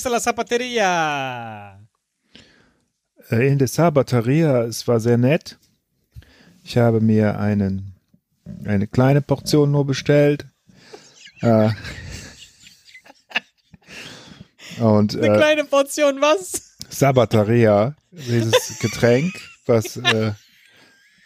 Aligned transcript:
¿dónde 0.00 0.08
está 0.08 0.10
la 0.10 0.20
zapatería? 0.20 1.78
Äh, 3.30 3.48
In 3.48 3.58
der 3.58 3.68
Sabateria, 3.68 4.64
es 4.64 4.86
war 4.88 4.98
sehr 5.00 5.18
nett. 5.18 5.58
Ich 6.64 6.76
habe 6.78 7.00
mir 7.00 7.38
einen, 7.38 7.94
eine 8.64 8.86
kleine 8.86 9.20
Portion 9.20 9.70
nur 9.70 9.86
bestellt. 9.86 10.46
Äh, 11.42 11.70
und 14.80 15.16
Eine 15.16 15.34
äh, 15.34 15.36
kleine 15.36 15.64
Portion 15.64 16.20
was? 16.20 16.76
Sabateria, 16.88 17.94
dieses 18.10 18.78
Getränk, 18.80 19.34
was, 19.66 19.96
äh, 19.98 20.32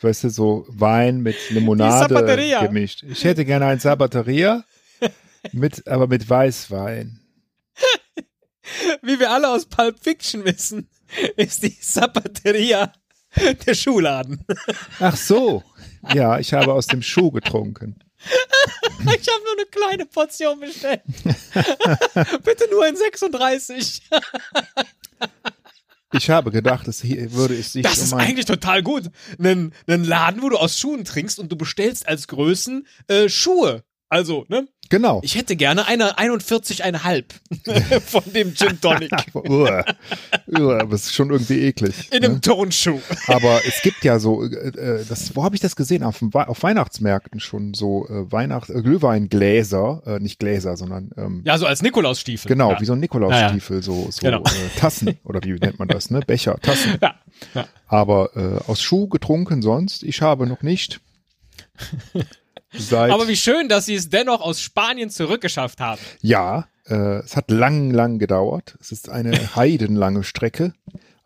weißt 0.02 0.24
du, 0.24 0.30
so 0.30 0.66
Wein 0.68 1.20
mit 1.20 1.36
Limonade 1.50 2.14
gemischt. 2.66 3.04
Ich 3.04 3.24
hätte 3.24 3.44
gerne 3.44 3.66
ein 3.66 3.78
Sabateria, 3.78 4.64
mit, 5.52 5.86
aber 5.86 6.06
mit 6.06 6.28
Weißwein. 6.28 7.23
Wie 9.02 9.18
wir 9.18 9.30
alle 9.30 9.48
aus 9.48 9.66
Pulp 9.66 10.02
Fiction 10.02 10.44
wissen, 10.44 10.88
ist 11.36 11.62
die 11.62 11.78
Zapateria 11.78 12.92
der 13.66 13.74
Schuhladen. 13.74 14.44
Ach 15.00 15.16
so. 15.16 15.62
Ja, 16.12 16.38
ich 16.38 16.52
habe 16.52 16.72
aus 16.72 16.86
dem 16.86 17.02
Schuh 17.02 17.30
getrunken. 17.30 17.98
Ich 19.00 19.28
habe 19.28 19.44
nur 19.44 19.52
eine 19.52 19.66
kleine 19.70 20.06
Portion 20.06 20.60
bestellt. 20.60 21.02
Bitte 22.42 22.68
nur 22.70 22.86
in 22.86 22.96
36. 22.96 24.02
Ich 26.12 26.30
habe 26.30 26.50
gedacht, 26.50 26.86
es 26.88 27.02
hier 27.02 27.32
würde 27.32 27.54
es 27.54 27.72
sich 27.72 27.82
Das 27.82 27.98
ist 27.98 28.12
eigentlich 28.12 28.46
total 28.46 28.82
gut. 28.82 29.10
Einen, 29.38 29.74
einen 29.86 30.04
Laden, 30.04 30.42
wo 30.42 30.48
du 30.48 30.56
aus 30.56 30.78
Schuhen 30.78 31.04
trinkst 31.04 31.38
und 31.38 31.50
du 31.50 31.56
bestellst 31.56 32.06
als 32.08 32.28
Größen 32.28 32.86
äh, 33.08 33.28
Schuhe. 33.28 33.84
Also, 34.08 34.46
ne? 34.48 34.68
Genau. 34.94 35.20
Ich 35.24 35.34
hätte 35.34 35.56
gerne 35.56 35.88
eine 35.88 36.18
41,5 36.20 37.24
von 38.06 38.22
dem 38.32 38.54
Gin 38.54 38.80
Tonic 38.80 39.10
Uah. 39.34 39.84
Uah, 40.46 40.80
aber 40.82 40.94
es 40.94 41.06
ist 41.06 41.14
schon 41.16 41.30
irgendwie 41.30 41.62
eklig. 41.62 42.12
in 42.12 42.22
einem 42.24 42.34
ne? 42.34 42.40
Turnschuh. 42.40 43.00
Aber 43.26 43.60
es 43.66 43.82
gibt 43.82 44.04
ja 44.04 44.20
so, 44.20 44.44
äh, 44.44 44.68
äh, 44.68 45.04
das, 45.08 45.34
wo 45.34 45.42
habe 45.42 45.56
ich 45.56 45.60
das 45.60 45.74
gesehen? 45.74 46.04
Auf, 46.04 46.22
auf 46.32 46.62
Weihnachtsmärkten 46.62 47.40
schon 47.40 47.74
so 47.74 48.06
äh, 48.06 48.30
Weihnacht, 48.30 48.70
äh, 48.70 48.82
Glühweingläser, 48.82 50.02
äh, 50.06 50.20
nicht 50.20 50.38
Gläser, 50.38 50.76
sondern 50.76 51.10
ähm, 51.16 51.42
Ja, 51.44 51.58
so 51.58 51.66
als 51.66 51.82
Nikolausstiefel. 51.82 52.48
genau, 52.48 52.70
ja. 52.70 52.80
wie 52.80 52.84
so 52.84 52.92
ein 52.92 53.00
Nikolausstiefel, 53.00 53.82
so, 53.82 54.06
so 54.12 54.20
Genau. 54.20 54.42
äh, 54.44 54.78
Tassen 54.78 55.18
oder 55.24 55.42
wie 55.42 55.54
nennt 55.54 55.80
man 55.80 55.88
das, 55.88 56.10
ne? 56.10 56.20
Becher, 56.20 56.56
Tassen. 56.62 56.98
Ja. 57.02 57.16
ja. 57.52 57.66
Aber 57.88 58.30
äh, 58.36 58.70
aus 58.70 58.80
Schuh 58.80 59.08
getrunken 59.08 59.60
sonst, 59.60 60.04
ich 60.04 60.22
habe 60.22 60.46
noch 60.46 60.62
nicht. 60.62 61.00
Seit, 62.76 63.10
Aber 63.12 63.28
wie 63.28 63.36
schön, 63.36 63.68
dass 63.68 63.86
sie 63.86 63.94
es 63.94 64.08
dennoch 64.10 64.40
aus 64.40 64.60
Spanien 64.60 65.10
zurückgeschafft 65.10 65.80
haben. 65.80 66.00
ja, 66.20 66.66
äh, 66.86 67.20
es 67.20 67.34
hat 67.36 67.50
lang, 67.50 67.90
lang 67.92 68.18
gedauert. 68.18 68.76
Es 68.80 68.92
ist 68.92 69.08
eine 69.08 69.32
heidenlange 69.56 70.22
Strecke. 70.24 70.74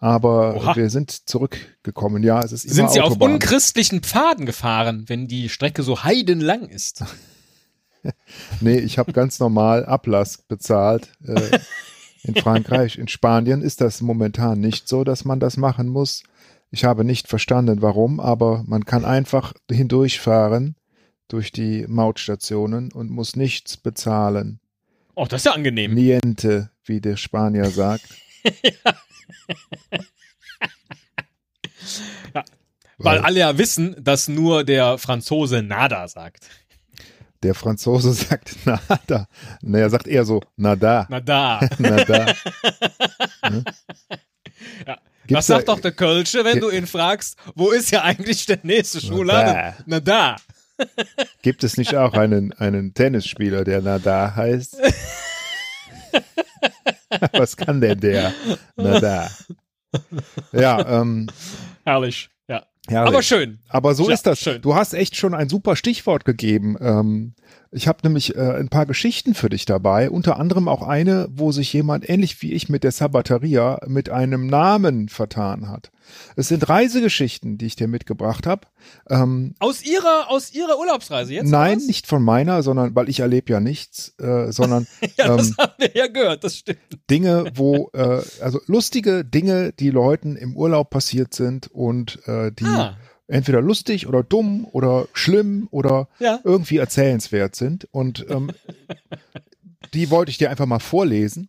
Aber 0.00 0.54
Oha. 0.54 0.76
wir 0.76 0.90
sind 0.90 1.28
zurückgekommen. 1.28 2.22
Ja, 2.22 2.40
es 2.44 2.52
ist 2.52 2.64
immer 2.66 2.74
Sind 2.74 2.90
sie 2.92 3.00
auf 3.00 3.12
Autobahn. 3.12 3.32
unchristlichen 3.32 4.02
Pfaden 4.02 4.46
gefahren, 4.46 5.04
wenn 5.08 5.26
die 5.26 5.48
Strecke 5.48 5.82
so 5.82 6.04
heidenlang 6.04 6.68
ist? 6.68 7.02
Nee, 8.60 8.78
ich 8.78 8.96
habe 8.96 9.12
ganz 9.12 9.40
normal 9.40 9.84
Ablass 9.84 10.38
bezahlt 10.38 11.10
äh, 11.26 11.58
in 12.22 12.34
Frankreich. 12.42 12.96
In 12.96 13.08
Spanien 13.08 13.60
ist 13.60 13.80
das 13.80 14.00
momentan 14.00 14.60
nicht 14.60 14.88
so, 14.88 15.02
dass 15.02 15.24
man 15.24 15.40
das 15.40 15.56
machen 15.56 15.88
muss. 15.88 16.22
Ich 16.70 16.84
habe 16.84 17.04
nicht 17.04 17.26
verstanden, 17.28 17.82
warum, 17.82 18.20
aber 18.20 18.62
man 18.66 18.84
kann 18.84 19.04
einfach 19.04 19.52
hindurchfahren 19.70 20.76
durch 21.28 21.52
die 21.52 21.84
Mautstationen 21.88 22.90
und 22.92 23.10
muss 23.10 23.36
nichts 23.36 23.76
bezahlen. 23.76 24.60
Oh, 25.14 25.26
das 25.26 25.42
ist 25.42 25.44
ja 25.46 25.52
angenehm. 25.52 25.94
Niente, 25.94 26.70
wie 26.84 27.00
der 27.00 27.16
Spanier 27.16 27.70
sagt. 27.70 28.04
Ja. 32.34 32.44
Weil 32.98 33.16
Weil 33.16 33.18
alle 33.20 33.38
ja 33.40 33.58
wissen, 33.58 33.94
dass 34.02 34.28
nur 34.28 34.64
der 34.64 34.98
Franzose 34.98 35.62
nada 35.62 36.08
sagt. 36.08 36.48
der 37.42 37.54
Franzose 37.54 38.12
sagt 38.12 38.56
nada. 38.66 39.28
Ne, 39.62 39.80
er 39.80 39.90
sagt 39.90 40.08
eher 40.08 40.24
so 40.24 40.42
nada. 40.56 41.06
Nada. 41.08 41.60
Nada. 41.78 42.34
Ne? 43.50 43.64
Ja. 44.86 44.98
Gibt's 45.26 45.32
Was 45.38 45.46
sagt 45.46 45.68
da- 45.68 45.74
doch 45.74 45.80
der 45.80 45.92
Kölsche, 45.92 46.44
wenn 46.44 46.58
du 46.60 46.70
ihn 46.70 46.86
fragst, 46.86 47.36
wo 47.54 47.70
ist 47.70 47.90
ja 47.92 48.02
eigentlich 48.02 48.44
der 48.46 48.58
nächste 48.64 49.00
Schuhladen? 49.00 49.74
Na 49.86 50.00
da. 50.00 50.36
Gibt 51.42 51.64
es 51.64 51.76
nicht 51.76 51.96
auch 51.96 52.12
einen, 52.14 52.52
einen 52.52 52.94
Tennisspieler, 52.94 53.64
der 53.64 53.82
Nada 53.82 54.34
heißt? 54.36 54.76
Was 57.32 57.56
kann 57.56 57.80
denn 57.80 58.00
der? 58.00 58.32
Nada. 58.76 59.30
Ja, 60.52 61.00
ähm, 61.00 61.28
Herrlich. 61.84 62.28
Ja. 62.48 62.66
herrlich. 62.88 63.08
Aber 63.14 63.22
schön. 63.22 63.58
Aber 63.68 63.94
so 63.94 64.08
Ja, 64.08 64.14
ist 64.14 64.26
das. 64.26 64.40
schön. 64.40 64.60
Du 64.62 64.74
hast 64.74 64.94
echt 64.94 65.16
schon 65.16 65.34
ein 65.34 65.48
super 65.48 65.76
Stichwort 65.76 66.24
gegeben. 66.24 66.76
Ähm, 66.80 67.34
ich 67.70 67.86
habe 67.86 67.98
nämlich 68.02 68.34
äh, 68.36 68.40
ein 68.56 68.68
paar 68.68 68.86
Geschichten 68.86 69.34
für 69.34 69.48
dich 69.48 69.64
dabei, 69.64 70.10
unter 70.10 70.38
anderem 70.38 70.68
auch 70.68 70.82
eine, 70.82 71.28
wo 71.30 71.52
sich 71.52 71.72
jemand 71.72 72.08
ähnlich 72.08 72.40
wie 72.42 72.52
ich 72.52 72.68
mit 72.68 72.84
der 72.84 72.92
Sabateria 72.92 73.80
mit 73.86 74.10
einem 74.10 74.46
Namen 74.46 75.08
vertan 75.08 75.68
hat. 75.68 75.90
Es 76.36 76.48
sind 76.48 76.68
Reisegeschichten, 76.68 77.58
die 77.58 77.66
ich 77.66 77.76
dir 77.76 77.86
mitgebracht 77.88 78.46
habe. 78.46 78.66
Ähm, 79.10 79.54
Aus 79.58 79.82
ihrer, 79.84 80.30
aus 80.30 80.54
ihrer 80.54 80.78
Urlaubsreise 80.78 81.34
jetzt? 81.34 81.48
nein, 81.50 81.78
nicht 81.86 82.06
von 82.06 82.22
meiner, 82.22 82.62
sondern 82.62 82.94
weil 82.94 83.10
ich 83.10 83.20
erlebe 83.20 83.52
ja 83.52 83.60
nichts, 83.60 84.14
äh, 84.18 84.50
sondern 84.50 84.86
Ja, 85.18 85.36
das 85.36 85.48
ähm, 85.50 85.54
haben 85.58 85.72
wir 85.78 85.94
ja 85.94 86.06
gehört, 86.06 86.44
das 86.44 86.56
stimmt. 86.56 86.78
Dinge, 87.10 87.52
wo, 87.54 87.90
äh, 87.92 88.22
also 88.40 88.60
lustige 88.66 89.24
Dinge, 89.24 89.72
die 89.74 89.90
Leuten 89.90 90.36
im 90.36 90.56
Urlaub 90.56 90.88
passiert 90.90 91.34
sind 91.34 91.68
und 91.70 92.26
äh, 92.26 92.50
die 92.52 92.64
Ah. 92.64 92.96
Entweder 93.28 93.60
lustig 93.60 94.06
oder 94.08 94.22
dumm 94.22 94.66
oder 94.72 95.06
schlimm 95.12 95.68
oder 95.70 96.08
Ja. 96.18 96.40
irgendwie 96.44 96.78
erzählenswert 96.78 97.54
sind. 97.54 97.86
Und 97.92 98.26
ähm, 98.28 98.50
die 99.94 100.10
wollte 100.10 100.30
ich 100.30 100.38
dir 100.38 100.50
einfach 100.50 100.66
mal 100.66 100.78
vorlesen. 100.80 101.48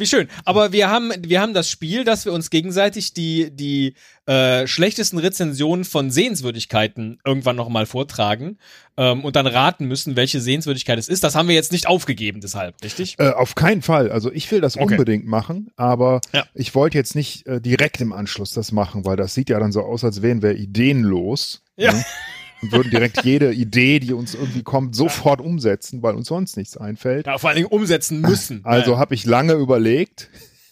Wie 0.00 0.06
schön. 0.06 0.28
Aber 0.46 0.72
wir 0.72 0.88
haben, 0.88 1.12
wir 1.20 1.40
haben 1.42 1.52
das 1.54 1.68
Spiel, 1.70 2.04
dass 2.04 2.24
wir 2.24 2.32
uns 2.32 2.48
gegenseitig 2.48 3.12
die, 3.12 3.50
die 3.54 3.94
äh, 4.26 4.66
schlechtesten 4.66 5.18
Rezensionen 5.18 5.84
von 5.84 6.10
Sehenswürdigkeiten 6.10 7.18
irgendwann 7.24 7.56
nochmal 7.56 7.84
vortragen 7.84 8.56
ähm, 8.96 9.22
und 9.24 9.36
dann 9.36 9.46
raten 9.46 9.84
müssen, 9.84 10.16
welche 10.16 10.40
Sehenswürdigkeit 10.40 10.98
es 10.98 11.08
ist. 11.08 11.22
Das 11.22 11.34
haben 11.34 11.48
wir 11.48 11.54
jetzt 11.54 11.70
nicht 11.70 11.86
aufgegeben, 11.86 12.40
deshalb, 12.40 12.82
richtig? 12.82 13.16
Äh, 13.18 13.28
auf 13.30 13.54
keinen 13.54 13.82
Fall. 13.82 14.10
Also 14.10 14.32
ich 14.32 14.50
will 14.50 14.62
das 14.62 14.76
Okay. 14.78 14.84
unbedingt 14.94 15.26
machen, 15.26 15.70
aber 15.76 16.22
Ja. 16.32 16.46
ich 16.54 16.74
wollte 16.74 16.96
jetzt 16.96 17.14
nicht 17.14 17.46
äh, 17.46 17.60
direkt 17.60 18.00
im 18.00 18.14
Anschluss 18.14 18.52
das 18.54 18.72
machen, 18.72 19.04
weil 19.04 19.16
das 19.16 19.34
sieht 19.34 19.50
ja 19.50 19.60
dann 19.60 19.70
so 19.72 19.82
aus, 19.82 20.02
als 20.02 20.22
wären 20.22 20.40
wir 20.42 20.56
ideenlos. 20.56 21.62
Ja. 21.76 21.92
Ne? 21.92 22.04
Und 22.62 22.72
würden 22.72 22.90
direkt 22.90 23.24
jede 23.24 23.52
Idee, 23.52 24.00
die 24.00 24.12
uns 24.12 24.34
irgendwie 24.34 24.62
kommt, 24.62 24.94
sofort 24.94 25.40
umsetzen, 25.40 26.02
weil 26.02 26.14
uns 26.14 26.28
sonst 26.28 26.56
nichts 26.56 26.76
einfällt. 26.76 27.26
Ja, 27.26 27.38
vor 27.38 27.48
allen 27.48 27.56
Dingen 27.56 27.68
umsetzen 27.68 28.20
müssen. 28.20 28.60
Also 28.64 28.98
habe 28.98 29.14
ich 29.14 29.24
lange 29.24 29.54
überlegt 29.54 30.28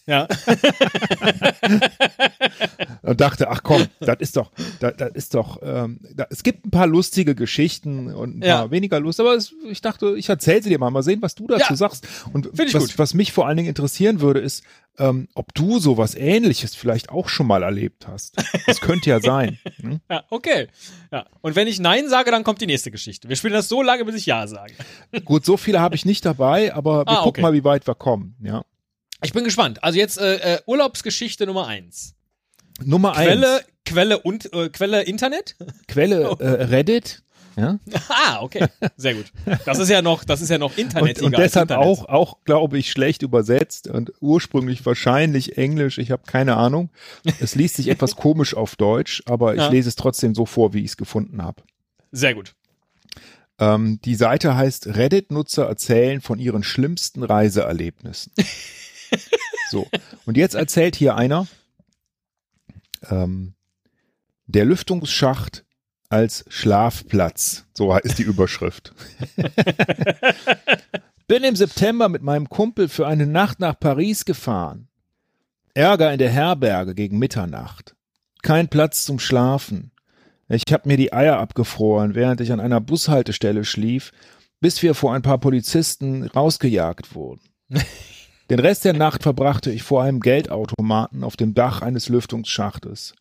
ja. 0.08 0.26
und 3.02 3.20
dachte, 3.20 3.48
ach 3.50 3.62
komm, 3.62 3.86
das 4.00 4.16
ist 4.20 4.36
doch, 4.36 4.50
das, 4.80 4.94
das 4.96 5.10
ist 5.14 5.34
doch, 5.34 5.58
ähm, 5.62 6.00
da, 6.14 6.26
es 6.30 6.42
gibt 6.42 6.66
ein 6.66 6.70
paar 6.70 6.86
lustige 6.86 7.34
Geschichten 7.34 8.12
und 8.12 8.38
ein 8.38 8.42
Ja. 8.42 8.58
paar 8.58 8.70
weniger 8.70 9.00
Lust, 9.00 9.20
aber 9.20 9.34
es, 9.34 9.52
ich 9.68 9.80
dachte, 9.80 10.14
ich 10.16 10.28
erzähle 10.28 10.62
sie 10.62 10.68
dir 10.70 10.78
mal, 10.78 10.90
mal 10.90 11.02
sehen, 11.02 11.22
was 11.22 11.34
du 11.34 11.46
dazu 11.46 11.72
Ja. 11.72 11.76
sagst. 11.76 12.06
Und 12.32 12.48
was, 12.52 12.72
gut. 12.72 12.98
was 12.98 13.14
mich 13.14 13.32
vor 13.32 13.46
allen 13.46 13.56
Dingen 13.56 13.68
interessieren 13.68 14.20
würde, 14.20 14.40
ist, 14.40 14.64
ähm, 14.98 15.28
ob 15.34 15.54
du 15.54 15.78
sowas 15.78 16.14
ähnliches 16.16 16.74
vielleicht 16.74 17.10
auch 17.10 17.28
schon 17.28 17.46
mal 17.46 17.62
erlebt 17.62 18.08
hast. 18.08 18.36
Das 18.66 18.80
könnte 18.80 19.10
ja 19.10 19.20
sein. 19.32 19.58
Hm? 19.80 20.00
ja, 20.10 20.24
okay. 20.30 20.66
Ja. 21.12 21.26
Und 21.40 21.54
wenn 21.54 21.68
ich 21.68 21.78
Nein 21.78 22.08
sage, 22.08 22.30
dann 22.32 22.42
kommt 22.42 22.60
die 22.60 22.66
nächste 22.66 22.90
Geschichte. 22.90 23.28
Wir 23.28 23.36
spielen 23.36 23.52
das 23.52 23.68
so 23.68 23.82
lange, 23.82 24.04
bis 24.04 24.16
ich 24.16 24.26
Ja 24.26 24.46
sage. 24.48 24.74
Gut, 25.24 25.44
so 25.44 25.56
viele 25.56 25.80
habe 25.80 25.94
ich 25.94 26.04
nicht 26.04 26.24
dabei, 26.24 26.74
aber 26.74 27.06
wir 27.06 27.12
Ah, 27.12 27.22
gucken 27.22 27.28
okay. 27.28 27.40
mal, 27.42 27.52
wie 27.52 27.62
weit 27.64 27.86
wir 27.86 27.94
kommen. 27.94 28.34
Ja. 28.42 28.64
Ich 29.22 29.32
bin 29.32 29.44
gespannt. 29.44 29.82
Also 29.82 29.98
jetzt 29.98 30.18
äh, 30.18 30.54
äh, 30.54 30.60
Urlaubsgeschichte 30.66 31.46
Nummer 31.46 31.66
eins. 31.66 32.14
Nummer 32.84 33.12
Quelle, 33.12 33.56
eins. 33.56 33.64
Quelle 33.84 34.18
und 34.20 34.52
äh, 34.52 34.68
Quelle 34.68 35.02
Internet? 35.02 35.56
Quelle 35.88 36.36
äh, 36.38 36.46
Reddit. 36.64 37.22
Ja. 37.56 37.80
ah, 38.08 38.40
okay. 38.42 38.66
Sehr 38.96 39.14
gut. 39.14 39.32
Das 39.64 39.80
ist 39.80 39.88
ja 39.88 40.00
noch, 40.00 40.22
das 40.22 40.40
ist 40.40 40.48
ja 40.48 40.58
noch 40.58 40.70
Und, 40.70 40.78
internetiger 40.78 41.26
und 41.26 41.34
als 41.34 41.42
deshalb 41.52 41.70
Internet. 41.70 41.88
auch, 41.88 42.04
auch 42.08 42.36
glaube 42.44 42.78
ich, 42.78 42.92
schlecht 42.92 43.22
übersetzt 43.22 43.88
und 43.88 44.12
ursprünglich 44.20 44.86
wahrscheinlich 44.86 45.58
Englisch. 45.58 45.98
Ich 45.98 46.12
habe 46.12 46.22
keine 46.24 46.56
Ahnung. 46.56 46.90
Es 47.40 47.56
liest 47.56 47.74
sich 47.74 47.88
etwas 47.88 48.14
komisch 48.16 48.54
auf 48.54 48.76
Deutsch, 48.76 49.24
aber 49.26 49.54
ich 49.54 49.60
Ja. 49.60 49.68
lese 49.70 49.88
es 49.88 49.96
trotzdem 49.96 50.36
so 50.36 50.46
vor, 50.46 50.72
wie 50.72 50.80
ich 50.84 50.90
es 50.92 50.96
gefunden 50.96 51.42
habe. 51.42 51.62
Sehr 52.12 52.34
gut. 52.34 52.54
Ähm, 53.58 53.98
die 54.04 54.14
Seite 54.14 54.54
heißt 54.56 54.86
Reddit-Nutzer 54.94 55.66
erzählen 55.66 56.20
von 56.20 56.38
ihren 56.38 56.62
schlimmsten 56.62 57.24
Reiseerlebnissen. 57.24 58.30
So, 59.70 59.86
und 60.26 60.36
jetzt 60.36 60.54
erzählt 60.54 60.96
hier 60.96 61.16
einer, 61.16 61.46
ähm, 63.10 63.54
der 64.46 64.64
Lüftungsschacht 64.64 65.64
als 66.08 66.44
Schlafplatz. 66.48 67.66
So 67.74 67.94
ist 67.96 68.18
die 68.18 68.22
Überschrift. 68.22 68.92
Bin 71.26 71.44
im 71.44 71.56
September 71.56 72.08
mit 72.08 72.22
meinem 72.22 72.48
Kumpel 72.48 72.88
für 72.88 73.06
eine 73.06 73.26
Nacht 73.26 73.60
nach 73.60 73.78
Paris 73.78 74.24
gefahren. 74.24 74.88
Ärger 75.74 76.12
in 76.12 76.18
der 76.18 76.30
Herberge 76.30 76.94
gegen 76.94 77.18
Mitternacht. 77.18 77.94
Kein 78.42 78.68
Platz 78.68 79.04
zum 79.04 79.18
Schlafen. 79.18 79.90
Ich 80.48 80.62
hab 80.72 80.86
mir 80.86 80.96
die 80.96 81.12
Eier 81.12 81.38
abgefroren, 81.38 82.14
während 82.14 82.40
ich 82.40 82.52
an 82.52 82.60
einer 82.60 82.80
Bushaltestelle 82.80 83.64
schlief, 83.64 84.12
bis 84.60 84.82
wir 84.82 84.94
vor 84.94 85.12
ein 85.12 85.22
paar 85.22 85.38
Polizisten 85.38 86.24
rausgejagt 86.24 87.14
wurden. 87.14 87.42
Den 88.50 88.60
Rest 88.60 88.86
der 88.86 88.94
Nacht 88.94 89.22
verbrachte 89.22 89.70
ich 89.70 89.82
vor 89.82 90.02
einem 90.02 90.20
Geldautomaten 90.20 91.22
auf 91.22 91.36
dem 91.36 91.52
Dach 91.52 91.82
eines 91.82 92.08
Lüftungsschachtes. 92.08 93.12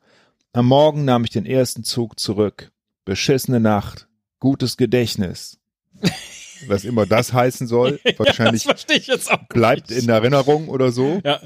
Am 0.53 0.67
Morgen 0.67 1.03
nahm 1.03 1.25
ich 1.25 1.31
den 1.31 1.45
ersten 1.45 1.83
Zug 1.83 2.17
zurück. 2.17 2.71
Beschissene 3.03 3.59
Nacht. 3.59 4.07
Gutes 4.39 4.77
Gedächtnis. 4.77 5.59
Was 6.67 6.85
immer 6.85 7.05
das 7.05 7.33
heißen 7.33 7.67
soll. 7.67 7.99
Wahrscheinlich 8.17 8.63
ja, 8.65 8.71
das 8.71 8.83
verstehe 8.83 8.97
ich 8.97 9.07
jetzt 9.07 9.29
auch 9.29 9.43
bleibt 9.49 9.91
in 9.91 10.07
Erinnerung 10.07 10.69
oder 10.69 10.91
so. 10.91 11.21
Ja. 11.23 11.41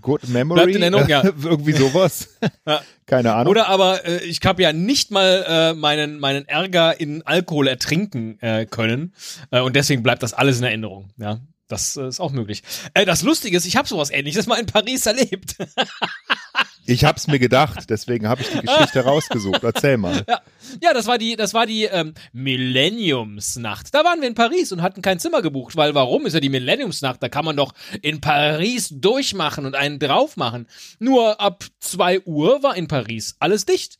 Good 0.00 0.28
Memory. 0.28 0.62
Bleibt 0.62 0.74
in 0.74 0.82
Erinnerung, 0.82 1.08
ja. 1.08 1.22
Irgendwie 1.44 1.72
sowas. 1.72 2.36
Ja. 2.66 2.80
Keine 3.04 3.34
Ahnung. 3.34 3.50
Oder 3.50 3.68
aber 3.68 4.06
äh, 4.06 4.24
ich 4.24 4.40
habe 4.44 4.62
ja 4.62 4.72
nicht 4.72 5.10
mal 5.10 5.44
äh, 5.46 5.74
meinen 5.74 6.18
meinen 6.18 6.48
Ärger 6.48 6.98
in 6.98 7.22
Alkohol 7.26 7.68
ertrinken 7.68 8.40
äh, 8.40 8.64
können 8.64 9.12
äh, 9.50 9.60
und 9.60 9.76
deswegen 9.76 10.02
bleibt 10.02 10.22
das 10.22 10.32
alles 10.32 10.58
in 10.58 10.64
Erinnerung. 10.64 11.10
Ja, 11.18 11.38
das 11.68 11.96
äh, 11.96 12.08
ist 12.08 12.20
auch 12.20 12.32
möglich. 12.32 12.62
Äh, 12.94 13.04
das 13.04 13.22
Lustige 13.22 13.56
ist, 13.56 13.66
ich 13.66 13.76
habe 13.76 13.88
sowas 13.88 14.10
Ähnliches 14.10 14.46
mal 14.46 14.56
in 14.56 14.66
Paris 14.66 15.06
erlebt. 15.06 15.56
Ich 16.88 17.04
hab's 17.04 17.26
mir 17.26 17.40
gedacht, 17.40 17.90
deswegen 17.90 18.28
habe 18.28 18.42
ich 18.42 18.48
die 18.48 18.60
Geschichte 18.60 19.00
rausgesucht. 19.00 19.64
Erzähl 19.64 19.96
mal. 19.96 20.24
Ja, 20.28 20.40
ja 20.80 20.94
das 20.94 21.08
war 21.08 21.18
die, 21.18 21.34
das 21.34 21.52
war 21.52 21.66
die 21.66 21.84
ähm, 21.84 22.14
Millenniumsnacht. 22.32 23.92
Da 23.92 24.04
waren 24.04 24.20
wir 24.20 24.28
in 24.28 24.36
Paris 24.36 24.70
und 24.70 24.82
hatten 24.82 25.02
kein 25.02 25.18
Zimmer 25.18 25.42
gebucht, 25.42 25.74
weil 25.74 25.96
warum 25.96 26.26
ist 26.26 26.34
ja 26.34 26.40
die 26.40 26.48
Millenniumsnacht? 26.48 27.20
Da 27.20 27.28
kann 27.28 27.44
man 27.44 27.56
doch 27.56 27.74
in 28.02 28.20
Paris 28.20 28.88
durchmachen 28.92 29.66
und 29.66 29.74
einen 29.74 29.98
drauf 29.98 30.36
machen. 30.36 30.68
Nur 31.00 31.40
ab 31.40 31.64
zwei 31.80 32.20
Uhr 32.20 32.62
war 32.62 32.76
in 32.76 32.86
Paris 32.86 33.34
alles 33.40 33.64
dicht. 33.64 33.98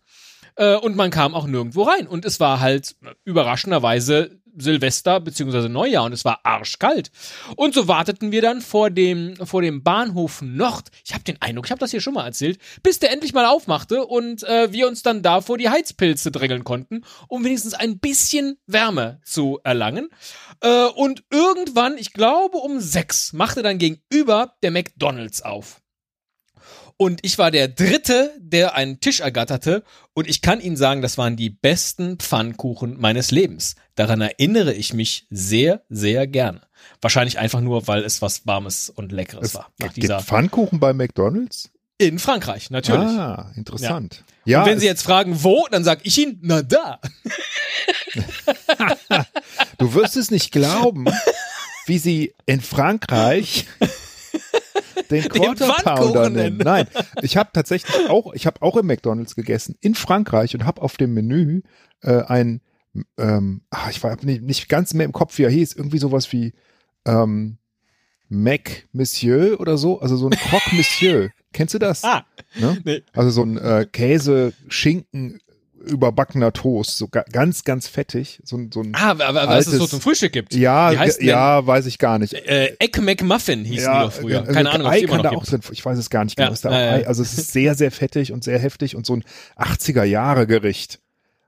Äh, 0.57 0.77
und 0.77 0.97
man 0.97 1.11
kam 1.11 1.35
auch 1.35 1.47
nirgendwo 1.47 1.83
rein. 1.83 2.07
Und 2.07 2.25
es 2.25 2.41
war 2.41 2.61
halt 2.61 2.97
überraschenderweise 3.25 4.41
Silvester 4.59 5.21
beziehungsweise 5.21 5.69
Neujahr 5.69 6.05
und 6.05 6.13
es 6.13 6.25
war 6.25 6.41
arschkalt. 6.45 7.11
Und 7.57 7.75
so 7.75 7.89
warteten 7.89 8.33
wir 8.33 8.43
dann 8.43 8.61
vor 8.61 8.91
dem, 8.91 9.37
vor 9.37 9.63
dem 9.63 9.83
Bahnhof 9.83 10.43
Nord. 10.43 10.91
Ich 11.05 11.15
habe 11.15 11.25
den 11.25 11.41
Eindruck, 11.41 11.67
ich 11.67 11.71
habe 11.71 11.79
das 11.79 11.91
hier 11.91 12.01
schon 12.01 12.15
mal 12.15 12.27
erzählt, 12.27 12.59
bis 12.83 12.99
der 12.99 13.13
endlich 13.13 13.33
mal 13.33 13.47
aufmachte 13.47 14.07
und 14.07 14.43
äh, 14.45 14.73
wir 14.73 14.89
uns 14.89 15.03
dann 15.03 15.23
da 15.23 15.41
vor 15.41 15.59
die 15.59 15.69
Heizpilze 15.69 16.31
drängeln 16.31 16.65
konnten, 16.65 17.03
um 17.29 17.45
wenigstens 17.45 17.75
ein 17.75 17.99
bisschen 17.99 18.59
Wärme 18.67 19.21
zu 19.25 19.61
erlangen. 19.63 20.09
Äh, 20.61 20.87
und 20.87 21.25
irgendwann, 21.31 21.99
ich 21.99 22.13
glaube 22.13 22.59
um 22.59 22.81
sechs, 22.81 23.33
machte 23.33 23.63
dann 23.63 23.79
gegenüber 23.79 24.55
der 24.63 24.71
McDonalds 24.71 25.43
auf. 25.43 25.83
Und 26.99 27.21
ich 27.23 27.37
war 27.39 27.51
der 27.51 27.69
Dritte, 27.69 28.33
der 28.39 28.75
einen 28.75 29.01
Tisch 29.01 29.21
ergatterte. 29.21 29.83
Und 30.15 30.29
ich 30.29 30.41
kann 30.41 30.61
Ihnen 30.61 30.77
sagen, 30.77 31.03
das 31.03 31.19
waren 31.19 31.37
die 31.37 31.51
besten 31.51 32.19
Pfannkuchen 32.19 32.99
meines 32.99 33.31
Lebens. 33.31 33.77
Daran 33.97 34.21
erinnere 34.21 34.73
ich 34.73 34.95
mich 34.95 35.27
sehr, 35.31 35.83
sehr 35.91 36.27
gerne. 36.27 36.63
Wahrscheinlich 37.01 37.39
einfach 37.39 37.61
nur, 37.61 37.87
weil 37.87 38.03
es 38.05 38.23
was 38.23 38.47
Warmes 38.47 38.89
und 38.89 39.13
Leckeres 39.13 39.49
Es 39.49 39.55
war. 39.55 39.71
Nach 39.79 39.93
dieser 39.93 40.21
Pfannkuchen 40.21 40.81
bei 40.81 40.93
McDonalds? 40.93 41.71
in 41.99 42.19
Frankreich, 42.19 42.71
natürlich. 42.71 43.09
Ah, 43.09 43.51
interessant. 43.57 44.25
Ja, 44.45 44.61
und 44.61 44.69
wenn 44.69 44.79
Sie 44.79 44.87
jetzt 44.87 45.03
fragen, 45.03 45.43
wo, 45.43 45.67
dann 45.71 45.83
sag 45.83 46.01
ich 46.05 46.19
Ihnen, 46.19 46.39
na 46.43 46.63
da. 46.63 47.01
du 49.79 49.95
wirst 49.95 50.17
es 50.17 50.31
nicht 50.31 50.53
glauben, 50.53 51.07
wie 51.87 51.99
sie 51.99 52.35
in 52.45 52.61
Frankreich 52.61 53.67
den 55.11 55.23
Quarter 55.29 55.75
Pounder 55.97 56.31
nennen. 56.31 56.59
Nein, 56.59 56.87
ich 57.23 57.37
habe 57.37 57.51
tatsächlich 57.53 58.09
auch, 58.11 58.33
ich 58.35 58.47
habe 58.47 58.63
auch 58.63 58.77
im 58.77 58.87
McDonald's 58.87 59.35
gegessen 59.35 59.77
in 59.81 59.95
Frankreich 59.95 60.55
und 60.55 60.65
habe 60.65 60.83
auf 60.83 60.97
dem 60.97 61.15
Menü 61.15 61.63
äh, 62.03 62.23
ein, 62.23 62.61
ähm, 63.19 63.63
ah, 63.71 63.89
ich 63.91 64.03
war 64.03 64.17
nicht, 64.25 64.43
nicht 64.43 64.69
ganz 64.69 64.95
mehr 64.95 65.07
im 65.07 65.13
Kopf, 65.13 65.39
wie 65.39 65.43
er 65.45 65.51
hieß, 65.51 65.75
irgendwie 65.75 65.99
sowas 65.99 66.33
wie 66.33 66.53
ähm, 67.07 67.59
Mac 68.29 68.87
Monsieur 68.93 69.61
oder 69.61 69.79
so, 69.79 70.01
also 70.01 70.17
so 70.17 70.27
ein 70.29 70.33
Croque 70.39 70.75
Monsieur. 70.75 71.31
Kennst 71.53 71.75
du 71.75 71.79
das? 71.79 72.05
Ah, 72.05 72.25
Ne? 72.59 72.79
nee. 72.85 73.03
Also 73.13 73.31
so 73.31 73.43
ein 73.43 73.57
äh, 73.59 73.87
Käse, 73.91 74.53
Schinken, 74.69 75.41
überbackener 75.87 76.53
Toast, 76.53 76.99
so 76.99 77.09
ga 77.09 77.25
ganz, 77.33 77.65
ganz 77.65 77.89
fettig. 77.89 78.41
So, 78.45 78.57
ein- 78.57 78.71
so 78.73 78.81
ein, 78.83 78.93
ah 78.95 79.11
aber, 79.11 79.25
aber 79.27 79.47
was 79.49 79.67
es 79.67 79.73
so 79.73 79.79
Altes- 79.79 79.91
zum 79.91 80.01
Frühstück 80.01 80.33
gibt. 80.33 80.55
ja, 80.55 80.93
ja, 81.21 81.67
weiß 81.67 81.87
ich 81.87 81.99
gar 81.99 82.19
nicht. 82.19 82.35
Äh, 82.35 82.77
Egg 82.79 83.01
McMuffin 83.01 83.65
hießen 83.65 83.93
die 83.93 83.99
doch 84.01 84.13
früher. 84.13 84.49
äh, 84.49 84.53
Keine 84.53 84.69
äh, 84.69 84.73
Ahnung, 84.73 84.87
ob 84.89 84.93
Ei 84.93 84.99
immer 85.01 85.15
kann 85.15 85.23
da 85.23 85.31
gibt. 85.31 85.43
auch 85.43 85.47
drin. 85.47 85.61
Ich 85.73 85.85
weiß 85.85 85.99
es 85.99 86.11
gar 86.11 86.25
nicht 86.25 86.37
genau. 86.37 86.49
Ja, 86.49 86.53
ist 86.53 86.65
da 86.65 86.69
auch 86.69 86.73
ja, 86.73 86.81
ja. 86.85 86.93
Ei. 86.93 87.07
Also 87.07 87.23
es 87.23 87.39
ist 87.39 87.53
sehr, 87.53 87.75
sehr 87.75 87.91
fettig 87.91 88.33
und 88.33 88.45
sehr 88.45 88.59
heftig 88.59 88.97
und 88.97 89.07
so 89.07 89.15
ein 89.17 89.25
80er 89.57 90.05
Jahre 90.05 90.47
Gericht. 90.47 91.01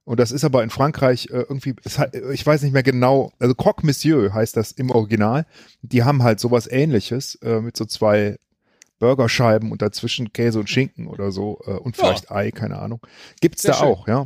Und 0.05 0.19
das 0.20 0.31
ist 0.31 0.43
aber 0.43 0.62
in 0.62 0.70
Frankreich 0.70 1.26
äh, 1.31 1.40
irgendwie, 1.40 1.75
hat, 1.99 2.14
ich 2.32 2.46
weiß 2.46 2.62
nicht 2.62 2.73
mehr 2.73 2.82
genau, 2.82 3.31
also 3.38 3.55
Croque 3.55 3.85
Monsieur 3.85 4.32
heißt 4.32 4.56
das 4.56 4.73
im 4.73 4.90
Original. 4.90 5.44
Die 5.82 6.02
haben 6.02 6.23
halt 6.23 6.40
sowas 6.40 6.67
ähnliches 6.67 7.35
äh, 7.43 7.61
mit 7.61 7.76
so 7.76 7.85
zwei 7.85 8.37
Burgerscheiben 8.99 9.71
und 9.73 9.83
dazwischen 9.83 10.33
Käse 10.33 10.59
und 10.61 10.69
Schinken 10.69 11.06
oder 11.06 11.31
so 11.31 11.61
äh, 11.67 11.73
und 11.73 11.97
Ja. 11.97 12.05
vielleicht 12.05 12.31
Ei, 12.31 12.50
keine 12.50 12.79
Ahnung. 12.79 13.00
Gibt's 13.41 13.62
Sehr 13.62 13.73
da 13.73 13.79
schön. 13.79 13.89
auch, 13.89 14.09
ja. 14.09 14.25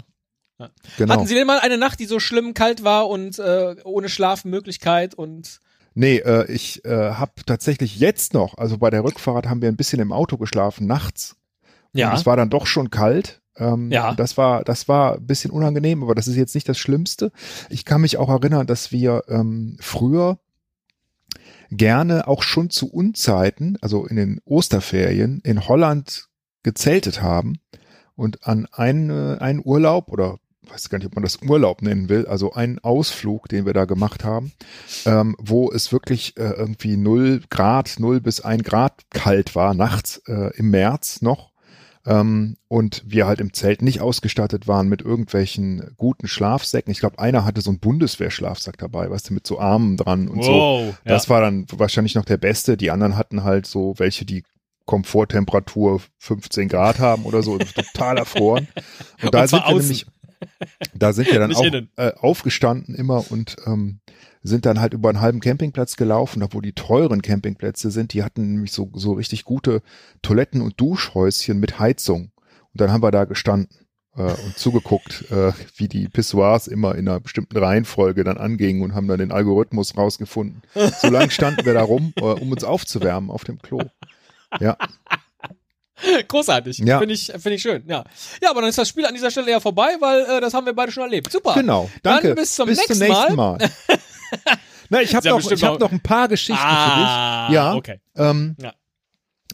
Ja. 0.58 0.70
Genau. 0.98 1.14
Hatten 1.14 1.26
Sie 1.26 1.34
denn 1.34 1.46
mal 1.46 1.58
eine 1.60 1.78
Nacht, 1.78 1.98
die 2.00 2.04
so 2.06 2.20
schlimm 2.20 2.54
kalt 2.54 2.84
war 2.84 3.08
und 3.08 3.38
äh, 3.38 3.76
ohne 3.84 4.08
Schlafmöglichkeit 4.08 5.14
und 5.14 5.60
Nee, 5.94 6.16
äh, 6.18 6.50
ich 6.50 6.82
äh, 6.86 7.12
habe 7.12 7.32
tatsächlich 7.44 7.98
jetzt 7.98 8.32
noch, 8.32 8.56
also 8.56 8.78
bei 8.78 8.88
der 8.88 9.04
Rückfahrt 9.04 9.46
haben 9.46 9.60
wir 9.60 9.68
ein 9.68 9.76
bisschen 9.76 10.00
im 10.00 10.10
Auto 10.12 10.38
geschlafen, 10.38 10.86
nachts. 10.86 11.36
Und 11.92 12.00
es 12.14 12.24
war 12.24 12.36
dann 12.36 12.48
doch 12.48 12.64
schon 12.66 12.88
kalt. 12.88 13.42
Ähm, 13.58 13.90
Ja. 13.90 14.14
Das 14.14 14.38
war, 14.38 14.64
das 14.64 14.88
war 14.88 15.16
ein 15.16 15.26
bisschen 15.26 15.50
unangenehm, 15.50 16.02
aber 16.02 16.14
das 16.14 16.28
ist 16.28 16.36
jetzt 16.36 16.54
nicht 16.54 16.66
das 16.66 16.78
Schlimmste. 16.78 17.30
Ich 17.68 17.84
kann 17.84 18.00
mich 18.00 18.16
auch 18.16 18.30
erinnern, 18.30 18.66
dass 18.66 18.90
wir 18.92 19.24
ähm, 19.28 19.76
früher 19.80 20.38
gerne 21.76 22.28
auch 22.28 22.42
schon 22.42 22.70
zu 22.70 22.90
Unzeiten, 22.90 23.78
also 23.80 24.06
in 24.06 24.16
den 24.16 24.40
Osterferien, 24.44 25.40
in 25.44 25.66
Holland 25.68 26.28
gezeltet 26.62 27.22
haben 27.22 27.60
und 28.14 28.46
an 28.46 28.66
einen, 28.70 29.38
einen 29.38 29.62
Urlaub 29.64 30.08
oder 30.08 30.38
weiß 30.68 30.88
gar 30.88 30.98
nicht, 30.98 31.06
ob 31.06 31.14
man 31.14 31.24
das 31.24 31.40
Urlaub 31.42 31.82
nennen 31.82 32.08
will, 32.08 32.26
also 32.26 32.52
einen 32.52 32.78
Ausflug, 32.78 33.48
den 33.48 33.66
wir 33.66 33.72
da 33.72 33.84
gemacht 33.84 34.24
haben, 34.24 34.52
ähm, 35.04 35.36
wo 35.38 35.70
es 35.70 35.92
wirklich 35.92 36.36
äh, 36.36 36.50
irgendwie 36.50 36.96
0 36.96 37.42
Grad, 37.50 37.96
0 37.98 38.20
bis 38.20 38.40
1 38.40 38.62
Grad 38.62 39.02
kalt 39.10 39.54
war, 39.54 39.74
nachts 39.74 40.22
äh, 40.26 40.56
im 40.56 40.70
März 40.70 41.20
noch. 41.20 41.51
Ähm, 42.04 42.56
und 42.68 43.02
wir 43.06 43.26
halt 43.26 43.40
im 43.40 43.52
Zelt 43.52 43.80
nicht 43.80 44.00
ausgestattet 44.00 44.66
waren 44.66 44.88
mit 44.88 45.02
irgendwelchen 45.02 45.92
guten 45.96 46.26
Schlafsäcken. 46.26 46.90
Ich 46.90 46.98
glaube, 46.98 47.18
einer 47.20 47.44
hatte 47.44 47.60
so 47.60 47.70
einen 47.70 47.78
Bundeswehrschlafsack 47.78 48.76
dabei, 48.78 49.08
weißt 49.08 49.30
du, 49.30 49.34
mit 49.34 49.46
so 49.46 49.60
Armen 49.60 49.96
dran 49.96 50.26
und 50.28 50.42
so. 50.42 50.50
wow, 50.52 50.94
Das 51.04 51.28
war 51.28 51.40
dann 51.40 51.66
wahrscheinlich 51.70 52.14
noch 52.16 52.24
der 52.24 52.38
beste. 52.38 52.76
Die 52.76 52.90
anderen 52.90 53.16
hatten 53.16 53.44
halt 53.44 53.66
so 53.66 53.94
welche, 53.98 54.24
die 54.24 54.42
Komforttemperatur 54.84 56.00
15 56.18 56.68
Grad 56.68 56.98
haben 56.98 57.24
oder 57.24 57.42
so, 57.42 57.56
total 57.92 58.18
erfroren. 58.18 58.66
Und 59.22 59.32
da 59.34 59.42
Und 59.42 59.48
sind 59.48 59.58
wir 59.60 59.66
außen. 59.66 59.78
nämlich, 59.80 60.06
da 60.94 61.12
sind 61.12 61.30
wir 61.30 61.38
dann 61.38 61.50
Nicht 61.50 61.60
auch 61.60 62.02
äh, 62.04 62.12
aufgestanden 62.18 62.94
immer 62.96 63.30
und 63.30 63.56
ähm, 63.66 64.00
sind 64.42 64.66
dann 64.66 64.80
halt 64.80 64.92
über 64.94 65.08
einen 65.08 65.20
halben 65.20 65.40
Campingplatz 65.40 65.96
gelaufen, 65.96 66.44
wo 66.50 66.60
die 66.60 66.72
teuren 66.72 67.22
Campingplätze 67.22 67.90
sind, 67.90 68.12
die 68.12 68.22
hatten 68.22 68.52
nämlich 68.52 68.72
so, 68.72 68.90
so 68.94 69.12
richtig 69.12 69.44
gute 69.44 69.82
Toiletten 70.22 70.60
und 70.60 70.80
Duschhäuschen 70.80 71.60
mit 71.60 71.78
Heizung. 71.78 72.32
Und 72.72 72.80
dann 72.80 72.90
haben 72.90 73.02
wir 73.02 73.10
da 73.10 73.24
gestanden 73.24 73.86
äh, 74.16 74.22
und 74.22 74.56
zugeguckt, 74.56 75.30
äh, 75.30 75.52
wie 75.76 75.88
die 75.88 76.08
Pissoirs 76.08 76.66
immer 76.66 76.94
in 76.94 77.08
einer 77.08 77.20
bestimmten 77.20 77.56
Reihenfolge 77.56 78.24
dann 78.24 78.38
angingen 78.38 78.82
und 78.82 78.94
haben 78.94 79.08
dann 79.08 79.18
den 79.18 79.32
Algorithmus 79.32 79.96
rausgefunden. 79.96 80.62
So 81.00 81.08
lange 81.08 81.30
standen 81.30 81.64
wir 81.64 81.74
da 81.74 81.82
rum, 81.82 82.12
äh, 82.16 82.22
um 82.22 82.50
uns 82.50 82.64
aufzuwärmen 82.64 83.30
auf 83.30 83.44
dem 83.44 83.60
Klo. 83.60 83.80
Ja, 84.60 84.76
großartig. 86.28 86.78
Ja. 86.78 86.98
Finde 86.98 87.14
ich, 87.14 87.26
finde 87.26 87.54
ich 87.54 87.62
schön. 87.62 87.82
Ja. 87.86 88.04
ja, 88.42 88.50
aber 88.50 88.60
dann 88.60 88.70
ist 88.70 88.78
das 88.78 88.88
Spiel 88.88 89.06
an 89.06 89.14
dieser 89.14 89.30
Stelle 89.30 89.50
ja 89.50 89.60
vorbei, 89.60 89.96
weil 90.00 90.22
äh, 90.22 90.40
das 90.40 90.54
haben 90.54 90.66
wir 90.66 90.72
beide 90.72 90.92
schon 90.92 91.04
erlebt. 91.04 91.30
Super. 91.30 91.54
genau. 91.54 91.90
Danke. 92.02 92.28
Dann 92.28 92.36
bis 92.36 92.54
zum 92.54 92.68
nächsten 92.68 92.98
nächsten 92.98 93.34
Mal. 93.34 93.58
Na, 94.88 95.00
ich 95.02 95.14
habe 95.14 95.28
noch, 95.28 95.50
ich 95.50 95.64
hab 95.64 95.78
noch- 95.80 95.92
ein 95.92 96.00
paar 96.00 96.28
Geschichten 96.28 96.62
Ah, 96.62 97.46
für 97.46 97.48
dich. 97.50 97.54
Ja. 97.54 97.74
okay. 97.74 98.00
Ähm, 98.16 98.56
Ja. 98.60 98.74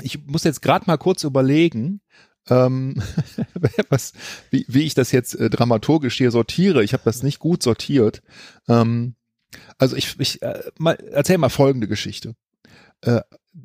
Ich 0.03 0.25
muss 0.27 0.45
jetzt 0.45 0.63
gerade 0.63 0.85
mal 0.87 0.97
kurz 0.97 1.25
überlegen, 1.25 2.01
ähm, 2.49 3.03
was, 3.89 4.13
wie, 4.51 4.65
wie 4.69 4.83
ich 4.85 4.95
das 4.95 5.11
jetzt 5.13 5.35
äh, 5.35 5.51
dramaturgisch 5.51 6.17
hier 6.17 6.31
sortiere. 6.31 6.85
Ich 6.85 6.93
habe 6.93 7.03
das 7.05 7.23
nicht 7.25 7.39
gut 7.41 7.63
sortiert. 7.63 8.23
Ähm, 8.69 9.17
also 9.79 9.97
ich, 9.97 10.19
ich 10.21 10.41
äh, 10.43 10.63
mal, 10.79 10.95
erzähl 11.13 11.39
mal 11.39 11.49
folgende 11.49 11.89
Geschichte. 11.89 12.35
Äh, 13.01 13.21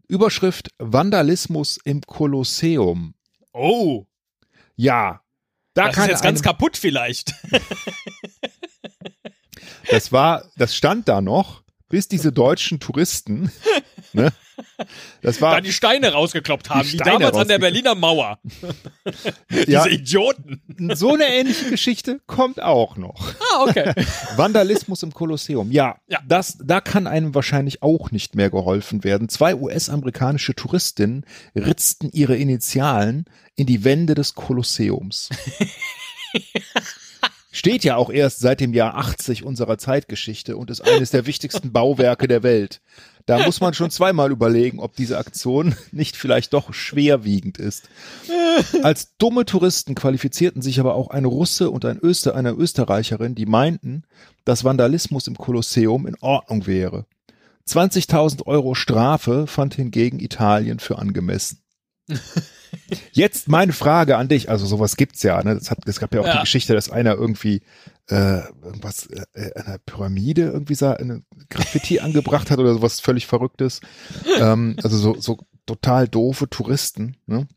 Überschrift 0.08 0.70
Vandalismus 0.79 1.77
im 1.84 2.01
Kolosseum. 2.01 3.13
Oh, 3.51 4.05
Ja, 4.75 5.22
da 5.75 5.86
das 5.88 5.96
kann 5.96 6.05
ist 6.05 6.10
jetzt 6.12 6.24
ganz 6.24 6.41
kaputt 6.41 6.77
vielleicht. 6.77 7.34
Das 9.93 10.12
war, 10.12 10.45
das 10.57 10.75
stand 10.75 11.07
da 11.07 11.21
noch, 11.21 11.63
bis 11.89 12.07
diese 12.07 12.31
deutschen 12.31 12.79
Touristen, 12.79 13.51
ne, 14.13 14.31
das 15.21 15.41
war 15.41 15.55
da 15.55 15.62
die 15.62 15.71
Steine 15.71 16.12
rausgekloppt 16.12 16.69
haben, 16.69 16.83
Die 16.83 16.93
wie 16.93 16.97
Steine 16.97 17.19
damals 17.19 17.38
an 17.38 17.47
der. 17.47 17.59
Berliner 17.59 17.95
Mauer. 17.95 18.39
ja, 19.67 19.83
Diese 19.83 19.89
Idioten. 19.89 20.62
so 20.95 21.13
eine 21.13 21.25
ähnliche 21.27 21.69
Geschichte 21.69 22.19
kommt 22.27 22.62
auch 22.62 22.97
noch. 22.97 23.33
Ah, 23.39 23.63
okay. 23.63 23.93
Vandalismus 24.35 25.03
im 25.03 25.13
Kolosseum. 25.13 25.71
Ja, 25.71 25.97
Ja. 26.07 26.19
Das, 26.27 26.57
da 26.63 26.81
kann 26.81 27.07
einem 27.07 27.35
wahrscheinlich 27.35 27.81
auch 27.83 28.12
nicht 28.12 28.35
mehr 28.35 28.50
geholfen 28.50 29.03
werden. 29.03 29.29
Zwei 29.29 29.55
US-amerikanische 29.55 30.55
Touristinnen 30.55 31.25
ritzten 31.55 32.09
ihre 32.12 32.35
Initialen 32.35 33.25
in 33.55 33.65
die 33.65 33.83
Wände 33.83 34.15
des 34.15 34.35
Kolosseums. 34.35 35.29
Steht 37.55 37.83
ja 37.83 37.98
auch 37.98 38.10
erst 38.10 38.39
seit 38.39 38.60
dem 38.60 38.74
Jahr 38.74 38.98
80 38.98 39.43
unserer 39.43 39.77
Zeitgeschichte 39.77 40.57
und 40.57 40.72
ist 40.72 40.81
eines 40.81 41.12
der 41.12 41.27
wichtigsten 41.27 41.72
Bauwerke 41.72 42.27
der 42.27 42.41
Welt. 42.41 42.81
Da 43.27 43.45
muss 43.45 43.62
man 43.62 43.75
schon 43.75 43.91
zweimal 43.91 44.31
überlegen, 44.31 44.79
ob 44.79 44.95
diese 44.95 45.19
Aktion 45.19 45.75
nicht 45.91 46.17
vielleicht 46.17 46.53
doch 46.53 46.74
schwerwiegend 46.74 47.60
ist. 47.60 47.89
Als 48.81 49.15
dumme 49.17 49.45
Touristen 49.45 49.93
qualifizierten 49.93 50.63
sich 50.63 50.79
aber 50.79 50.95
auch 50.95 51.12
ein 51.12 51.25
Russe 51.25 51.69
und 51.69 51.86
ein 51.86 52.00
Öster, 52.00 52.36
eine 52.36 52.51
Österreicherin, 52.53 53.36
die 53.36 53.45
meinten, 53.45 54.01
dass 54.45 54.63
Vandalismus 54.63 55.27
im 55.27 55.38
Kolosseum 55.38 56.07
in 56.07 56.15
Ordnung 56.22 56.65
wäre. 56.65 57.05
20.000 57.67 58.48
Euro 58.48 58.74
Strafe 58.74 59.45
fand 59.45 59.75
hingegen 59.75 60.19
Italien 60.19 60.79
für 60.79 60.98
angemessen. 60.98 61.62
Jetzt 63.12 63.48
meine 63.48 63.74
Frage 63.74 64.17
an 64.17 64.27
dich, 64.27 64.50
also 64.50 64.65
sowas 64.65 64.98
gibt's 64.98 65.24
ja, 65.24 65.41
ne? 65.43 65.55
Das 65.55 65.69
hat, 65.69 65.79
es 65.88 66.00
gab 66.00 66.13
ja 66.13 66.22
auch 66.22 66.25
Ja. 66.25 66.33
die 66.33 66.39
Geschichte, 66.41 66.74
dass 66.74 66.89
einer 66.89 67.15
irgendwie 67.15 67.62
äh, 68.10 68.41
irgendwas, 68.63 69.07
äh, 69.33 69.51
eine 69.55 69.79
Pyramide 69.86 70.43
irgendwie 70.43 70.75
sah, 70.75 70.93
eine 70.93 71.24
Graffiti 71.50 72.00
angebracht 72.00 72.51
hat 72.51 72.60
oder 72.60 72.74
sowas 72.74 73.00
völlig 73.00 73.27
Verrücktes. 73.27 73.79
Ähm, 74.39 74.75
also 74.83 74.98
so, 74.98 75.19
so 75.19 75.38
total 75.65 76.07
doofe 76.07 76.50
Touristen, 76.50 77.15
ne? 77.27 77.48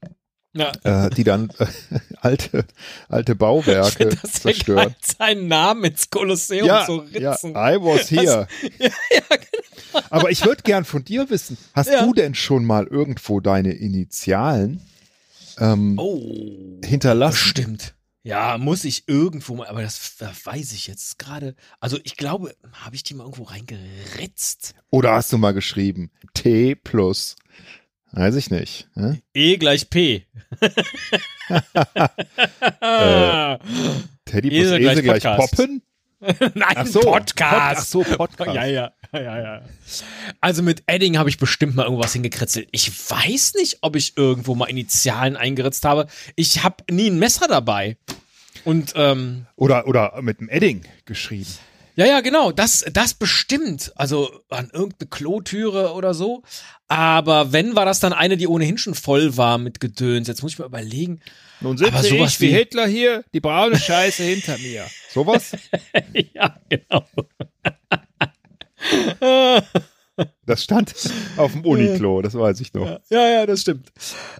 Ja. 0.57 0.73
äh, 1.07 1.11
die 1.11 1.25
dann 1.25 1.51
äh, 1.59 1.67
alte, 2.21 2.65
alte 3.09 3.35
Bauwerke 3.37 4.07
Das 4.09 4.25
ist 4.25 4.45
ja 4.45 4.53
zerstören. 4.53 4.95
seinen 5.19 5.49
Namen 5.49 5.85
ins 5.85 6.11
Kolosseum 6.11 6.67
Ja, 6.67 6.85
zu 6.87 7.05
ja, 7.13 7.33
ritzen. 7.33 7.51
I 7.53 7.77
was 7.81 8.11
here. 8.11 8.49
ja, 8.79 8.89
genau. 9.31 10.05
Aber 10.11 10.31
ich 10.31 10.45
würde 10.45 10.63
gern 10.63 10.85
von 10.85 11.05
dir 11.05 11.31
wissen, 11.31 11.57
hast 11.75 11.91
Ja. 11.91 12.05
du 12.05 12.13
denn 12.13 12.35
schon 12.35 12.65
mal 12.65 12.87
irgendwo 12.87 13.41
deine 13.41 13.73
Initialen 13.73 14.81
ähm, 15.59 15.99
Oh. 15.99 16.81
hinterlassen? 16.85 17.37
Stimmt. 17.37 17.95
Ja, 18.23 18.59
muss 18.59 18.85
ich 18.85 19.05
irgendwo 19.07 19.55
mal, 19.55 19.69
aber 19.69 19.83
das, 19.83 20.17
das 20.19 20.45
weiß 20.45 20.73
ich 20.73 20.89
jetzt 20.89 21.19
gerade. 21.19 21.55
Also 21.79 21.99
ich 22.03 22.17
glaube, 22.17 22.57
habe 22.73 22.97
ich 22.97 23.05
die 23.05 23.15
mal 23.15 23.23
irgendwo 23.23 23.45
reingeritzt? 23.45 24.75
Oder 24.91 25.13
hast 25.13 25.33
du 25.33 25.39
mal 25.39 25.53
geschrieben 25.55 26.11
T 26.35 26.75
plus? 26.75 27.37
Weiß 28.17 28.35
ich 28.37 28.51
nicht. 28.51 28.89
Ne? 28.95 29.21
E 29.35 29.59
gleich 29.59 29.91
P. 29.91 30.25
Äh, 32.81 33.59
Teddy 34.25 34.49
plus 34.49 34.63
Esel 34.63 34.81
Esel, 34.81 35.03
gleich 35.03 35.21
gleich. 35.21 35.37
Poppen? 35.37 35.83
Nein, 36.55 36.75
Ach 36.77 36.87
so, 36.87 37.01
Podcast. 37.01 37.53
Pod, 37.53 37.77
ach 37.77 37.85
so, 37.85 38.03
Podcast. 38.03 38.55
Ja, 38.55 38.65
ja, 38.65 38.93
ja, 39.13 39.21
ja, 39.21 39.39
ja. 39.43 39.63
Also 40.41 40.63
mit 40.63 40.83
Edding 40.87 41.19
habe 41.19 41.29
ich 41.29 41.37
bestimmt 41.37 41.77
mal 41.77 41.85
irgendwas 41.85 42.15
hingekritzelt. 42.15 42.69
Ich 42.73 42.91
weiß 43.11 43.53
nicht, 43.57 43.79
ob 43.83 43.97
ich 43.97 44.17
irgendwo 44.17 44.55
mal 44.55 44.65
Initialen 44.71 45.37
eingeritzt 45.37 45.85
habe. 45.85 46.07
Ich 46.37 46.65
habe 46.65 46.77
nie 46.91 47.11
ein 47.11 47.19
Messer 47.19 47.49
dabei. 47.49 47.99
Und 48.65 48.95
ähm, 48.97 49.45
Oder, 49.57 49.87
oder 49.87 50.23
mit 50.23 50.41
dem 50.41 50.49
Edding 50.49 50.85
geschrieben. 51.05 51.53
Ja, 51.97 52.07
ja, 52.07 52.21
genau, 52.21 52.53
das, 52.53 52.85
das 52.93 53.15
bestimmt. 53.15 53.93
Also 53.97 54.41
an 54.51 54.71
irgendeine 54.73 55.09
Klotüre 55.09 55.93
oder 55.95 56.15
so. 56.15 56.43
Aber 56.89 57.53
wenn, 57.53 57.75
war 57.75 57.85
das 57.85 57.99
dann 58.01 58.13
eine, 58.13 58.37
die 58.37 58.47
ohnehin 58.47 58.79
schon 58.79 58.95
voll 58.95 59.37
war 59.37 59.59
mit 59.59 59.81
Gedöns. 59.81 60.29
Jetzt 60.29 60.43
muss 60.43 60.53
ich 60.53 60.59
mal 60.59 60.67
überlegen. 60.67 61.21
Nun 61.61 61.77
sitze 61.79 61.93
Aber 61.93 62.03
sowas 62.03 62.33
ich 62.35 62.41
wie 62.41 62.49
wie- 62.49 62.55
Hitler 62.55 62.87
hier, 62.87 63.25
die 63.33 63.41
braune 63.41 63.79
Scheiße 63.79 64.23
hinter 64.23 64.59
mir. 64.59 64.87
Sowas? 65.13 65.53
ja, 66.35 66.55
genau. 66.69 67.05
Das 70.47 70.63
stand 70.63 70.95
auf 71.37 71.53
dem 71.53 71.65
Uniklo, 71.65 72.23
das 72.23 72.35
weiß 72.35 72.61
ich 72.61 72.73
noch. 72.73 73.01
Ja, 73.11 73.29
ja, 73.29 73.47
das 73.47 73.63
stimmt. 73.63 73.91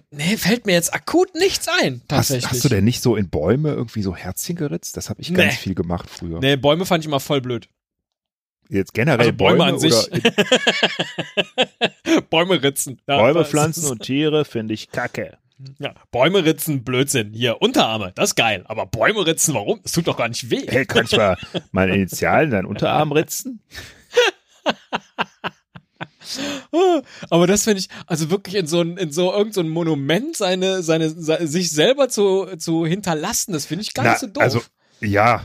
Nee, 0.09 0.37
fällt 0.37 0.65
mir 0.65 0.73
jetzt 0.73 0.93
akut 0.93 1.35
nichts 1.35 1.67
ein, 1.81 1.95
Hast, 1.95 2.07
tatsächlich. 2.07 2.51
hast 2.51 2.63
du 2.63 2.69
denn 2.69 2.85
nicht 2.85 3.03
so 3.03 3.15
in 3.17 3.29
Bäume 3.29 3.71
irgendwie 3.71 4.01
so 4.01 4.15
Herzchen 4.15 4.55
geritzt? 4.55 4.95
Das 4.95 5.09
habe 5.09 5.21
ich 5.21 5.33
ganz 5.33 5.53
Nee. 5.53 5.59
viel 5.59 5.75
gemacht 5.75 6.09
früher. 6.09 6.39
Nee, 6.39 6.55
Bäume 6.55 6.85
fand 6.85 7.03
ich 7.03 7.07
immer 7.07 7.19
voll 7.19 7.41
blöd. 7.41 7.67
Jetzt 8.69 8.93
generell 8.93 9.19
Also 9.19 9.33
Bäume 9.33 9.57
Bäume, 9.59 9.73
an 9.73 9.79
sich. 9.79 9.93
Bäume 12.29 12.61
ritzen. 12.63 13.01
Ja, 13.07 13.17
Bäume, 13.17 13.45
Pflanzen 13.45 13.89
und 13.89 14.01
Tiere 14.01 14.45
finde 14.45 14.73
ich 14.73 14.89
kacke. 14.91 15.37
Ja, 15.79 15.93
Bäume 16.11 16.45
ritzen, 16.45 16.83
Blödsinn. 16.83 17.33
Hier, 17.33 17.61
Unterarme, 17.61 18.11
das 18.13 18.29
ist 18.31 18.35
geil. 18.35 18.63
Aber 18.67 18.85
Bäume 18.85 19.25
ritzen, 19.25 19.53
warum? 19.55 19.79
Das 19.83 19.93
tut 19.93 20.07
doch 20.07 20.17
gar 20.17 20.27
nicht 20.29 20.49
weh. 20.51 20.65
Hey, 20.67 20.85
kann 20.85 21.05
ich 21.05 21.15
mal 21.17 21.37
meine 21.71 21.95
Initialen 21.95 22.45
in 22.45 22.51
deinen 22.51 22.65
Unterarm 22.65 23.11
ritzen? 23.11 23.61
Aber 27.29 27.47
das 27.47 27.63
finde 27.63 27.79
ich, 27.79 27.89
also 28.05 28.29
wirklich 28.29 28.55
in 28.55 28.67
so 28.67 28.81
ein, 28.81 28.97
in 28.97 29.11
so 29.11 29.33
irgend 29.33 29.53
so 29.53 29.63
Monument 29.63 30.35
seine, 30.35 30.81
seine, 30.83 31.09
se- 31.09 31.47
sich 31.47 31.71
selber 31.71 32.09
zu, 32.09 32.47
zu 32.57 32.85
hinterlassen, 32.85 33.53
das 33.53 33.65
finde 33.65 33.83
ich 33.83 33.93
gar 33.93 34.03
Na, 34.05 34.11
nicht 34.11 34.19
so 34.21 34.27
doof. 34.27 34.43
also 34.43 34.61
ja, 35.01 35.43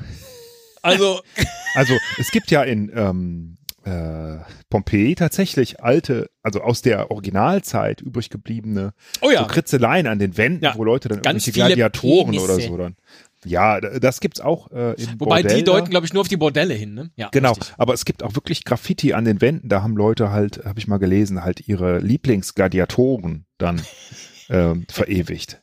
also 0.82 1.20
also 1.74 1.94
es 2.18 2.30
gibt 2.30 2.50
ja 2.50 2.62
in 2.62 2.90
ähm, 2.94 3.56
äh, 3.84 4.38
Pompeji 4.70 5.14
tatsächlich 5.14 5.82
alte, 5.82 6.30
also 6.42 6.60
aus 6.60 6.82
der 6.82 7.10
Originalzeit 7.10 8.00
übrig 8.00 8.30
gebliebene 8.30 8.94
oh 9.20 9.30
ja, 9.30 9.40
so 9.40 9.46
Kritzeleien 9.46 10.06
an 10.06 10.18
den 10.18 10.36
Wänden, 10.36 10.64
Ja. 10.64 10.74
wo 10.76 10.84
Leute 10.84 11.08
dann 11.08 11.22
Ganz 11.22 11.46
irgendwelche 11.46 11.74
Gladiatoren 11.76 12.26
Penisse. 12.32 12.44
oder 12.44 12.60
so 12.60 12.76
dann. 12.76 12.96
Ja, 13.44 13.80
das 13.80 14.20
gibt's 14.20 14.40
auch 14.40 14.70
äh, 14.70 14.92
in 14.92 15.18
wobei 15.18 15.42
Bordell 15.42 15.58
die 15.58 15.64
deuten, 15.64 15.90
glaube 15.90 16.06
ich, 16.06 16.12
nur 16.12 16.20
auf 16.20 16.28
die 16.28 16.36
Bordelle 16.36 16.74
hin, 16.74 16.94
ne? 16.94 17.10
Ja, 17.16 17.28
Genau, 17.32 17.50
richtig. 17.52 17.74
aber 17.76 17.92
es 17.94 18.04
gibt 18.04 18.22
auch 18.22 18.34
wirklich 18.34 18.64
Graffiti 18.64 19.14
an 19.14 19.24
den 19.24 19.40
Wänden. 19.40 19.68
Da 19.68 19.82
haben 19.82 19.96
Leute 19.96 20.30
halt, 20.30 20.64
habe 20.64 20.78
ich 20.78 20.86
mal 20.86 20.98
gelesen, 20.98 21.42
halt 21.42 21.66
ihre 21.68 21.98
Lieblingsgladiatoren 21.98 23.46
dann 23.58 23.82
ähm, 24.48 24.86
verewigt. 24.90 25.60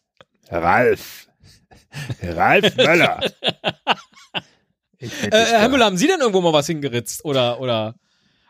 Ralf. 0.49 1.27
Ralf 2.21 2.75
Möller. 2.75 3.19
Äh, 5.01 5.29
Herr. 5.31 5.69
Müller, 5.69 5.85
haben 5.85 5.95
Sie 5.95 6.07
denn 6.07 6.19
irgendwo 6.19 6.41
mal 6.41 6.51
was 6.51 6.67
hingeritzt? 6.67 7.23
Oder, 7.23 7.61
oder, 7.61 7.95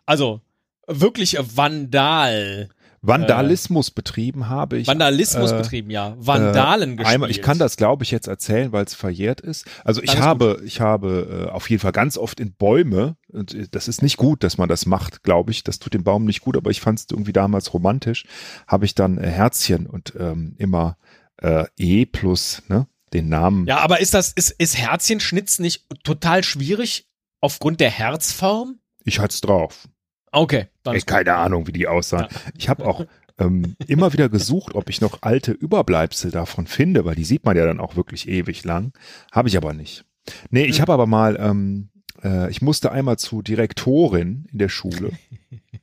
also, 0.07 0.41
wirklich 0.87 1.37
Vandal. 1.39 2.69
Vandalismus 3.01 3.91
betrieben 3.91 4.49
habe 4.49 4.77
ich. 4.77 4.87
Vandalismus 4.87 5.51
äh, 5.51 5.57
betrieben, 5.57 5.89
ja. 5.89 6.15
Vandalen 6.17 6.93
äh, 6.93 6.95
gespielt. 6.97 7.13
Einmal, 7.13 7.31
ich 7.31 7.41
kann 7.41 7.57
das, 7.57 7.77
glaube 7.77 8.03
ich, 8.03 8.11
jetzt 8.11 8.27
erzählen, 8.27 8.71
weil 8.71 8.85
es 8.85 8.93
verjährt 8.93 9.41
ist. 9.41 9.65
Also 9.83 10.01
ich 10.01 10.19
habe, 10.19 10.61
ich 10.65 10.81
habe 10.81 11.47
äh, 11.47 11.51
auf 11.51 11.69
jeden 11.69 11.81
Fall 11.81 11.91
ganz 11.91 12.17
oft 12.17 12.39
in 12.39 12.53
Bäume, 12.53 13.15
und 13.31 13.53
äh, 13.53 13.67
das 13.69 13.87
ist 13.87 14.01
nicht 14.01 14.17
gut, 14.17 14.43
dass 14.43 14.57
man 14.57 14.69
das 14.69 14.85
macht, 14.85 15.23
glaube 15.23 15.51
ich. 15.51 15.63
Das 15.63 15.79
tut 15.79 15.93
dem 15.93 16.03
Baum 16.03 16.25
nicht 16.25 16.41
gut, 16.41 16.57
aber 16.57 16.71
ich 16.71 16.81
fand 16.81 16.99
es 16.99 17.05
irgendwie 17.09 17.33
damals 17.33 17.73
romantisch. 17.73 18.25
Habe 18.67 18.85
ich 18.85 18.95
dann 18.95 19.17
äh, 19.17 19.27
Herzchen 19.27 19.87
und 19.87 20.13
ähm, 20.19 20.55
immer 20.57 20.97
äh, 21.37 21.65
E 21.77 22.05
plus, 22.05 22.63
ne, 22.67 22.87
den 23.13 23.29
Namen. 23.29 23.65
Ja, 23.65 23.79
aber 23.79 23.99
ist 23.99 24.13
das, 24.13 24.31
ist, 24.33 24.51
ist 24.51 24.77
Herzchenschnitz 24.77 25.59
nicht 25.59 25.85
total 26.03 26.43
schwierig 26.43 27.07
aufgrund 27.41 27.79
der 27.79 27.89
Herzform? 27.89 28.79
Ich 29.05 29.19
hatte 29.19 29.33
es 29.33 29.41
drauf. 29.41 29.87
Okay, 30.31 30.67
dann 30.83 30.95
Ey, 30.95 31.01
keine 31.01 31.35
Ahnung, 31.35 31.67
wie 31.67 31.71
die 31.71 31.87
aussahen. 31.87 32.27
Ich 32.57 32.69
habe 32.69 32.85
auch 32.85 33.05
ähm, 33.39 33.75
immer 33.87 34.13
wieder 34.13 34.29
gesucht, 34.29 34.75
ob 34.75 34.89
ich 34.89 35.01
noch 35.01 35.19
alte 35.21 35.51
Überbleibsel 35.51 36.31
davon 36.31 36.67
finde, 36.67 37.05
weil 37.05 37.15
die 37.15 37.23
sieht 37.23 37.45
man 37.45 37.57
ja 37.57 37.65
dann 37.65 37.79
auch 37.79 37.95
wirklich 37.95 38.27
ewig 38.27 38.63
lang. 38.63 38.93
Habe 39.31 39.47
ich 39.49 39.57
aber 39.57 39.73
nicht. 39.73 40.05
Nee, 40.49 40.65
ich 40.65 40.81
habe 40.81 40.93
aber 40.93 41.07
mal, 41.07 41.37
ähm, 41.39 41.89
äh, 42.23 42.49
ich 42.51 42.61
musste 42.61 42.91
einmal 42.91 43.17
zu 43.17 43.41
Direktorin 43.41 44.47
in 44.51 44.59
der 44.59 44.69
Schule, 44.69 45.11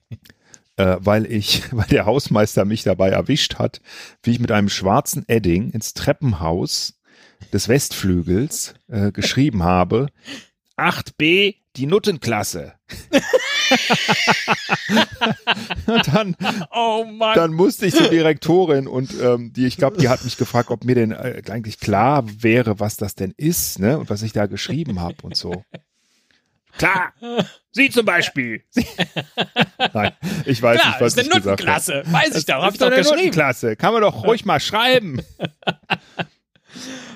äh, 0.76 0.96
weil 1.00 1.26
ich, 1.26 1.62
weil 1.72 1.86
der 1.86 2.06
Hausmeister 2.06 2.64
mich 2.64 2.82
dabei 2.82 3.10
erwischt 3.10 3.56
hat, 3.56 3.80
wie 4.22 4.32
ich 4.32 4.40
mit 4.40 4.52
einem 4.52 4.68
schwarzen 4.68 5.24
Edding 5.28 5.70
ins 5.70 5.94
Treppenhaus 5.94 7.00
des 7.52 7.68
Westflügels 7.68 8.74
äh, 8.88 9.12
geschrieben 9.12 9.62
habe, 9.62 10.08
8b, 10.76 11.56
die 11.76 11.86
Nuttenklasse. 11.86 12.74
und 15.86 16.14
dann 16.14 16.36
Oh 16.72 17.04
Mann. 17.04 17.34
dann 17.34 17.52
musste 17.52 17.86
ich 17.86 17.94
zur 17.94 18.08
Direktorin 18.08 18.86
und 18.86 19.12
ähm, 19.20 19.52
die, 19.52 19.66
ich 19.66 19.76
glaube, 19.76 19.98
die 19.98 20.08
hat 20.08 20.24
mich 20.24 20.36
gefragt, 20.36 20.70
ob 20.70 20.84
mir 20.84 20.94
denn 20.94 21.12
äh, 21.12 21.42
eigentlich 21.50 21.80
klar 21.80 22.24
wäre, 22.42 22.80
was 22.80 22.96
das 22.96 23.14
denn 23.14 23.34
ist, 23.36 23.78
ne? 23.78 23.98
Und 23.98 24.10
was 24.10 24.22
ich 24.22 24.32
da 24.32 24.46
geschrieben 24.46 25.00
habe 25.00 25.16
und 25.22 25.36
so. 25.36 25.64
Klar. 26.78 27.12
Sie 27.72 27.88
zum 27.90 28.04
Beispiel. 28.04 28.62
Nein, 29.94 30.12
ich 30.44 30.60
weiß 30.62 30.80
Klar, 30.80 30.92
nicht, 30.92 31.00
was 31.00 31.12
ist 31.14 31.18
eine 31.18 31.28
ich 31.28 31.34
habe. 31.34 31.48
Nuttenklasse. 31.50 32.02
Weiß 32.06 32.36
ich 32.36 32.44
doch, 32.44 32.62
hab 32.62 32.72
ich 32.72 32.78
doch 32.78 32.86
eine 32.88 32.96
geschrieben. 32.96 33.16
Nuttenklasse. 33.16 33.76
Kann 33.76 33.92
man 33.94 34.02
doch 34.02 34.24
ruhig 34.24 34.44
mal 34.44 34.60
schreiben. 34.60 35.22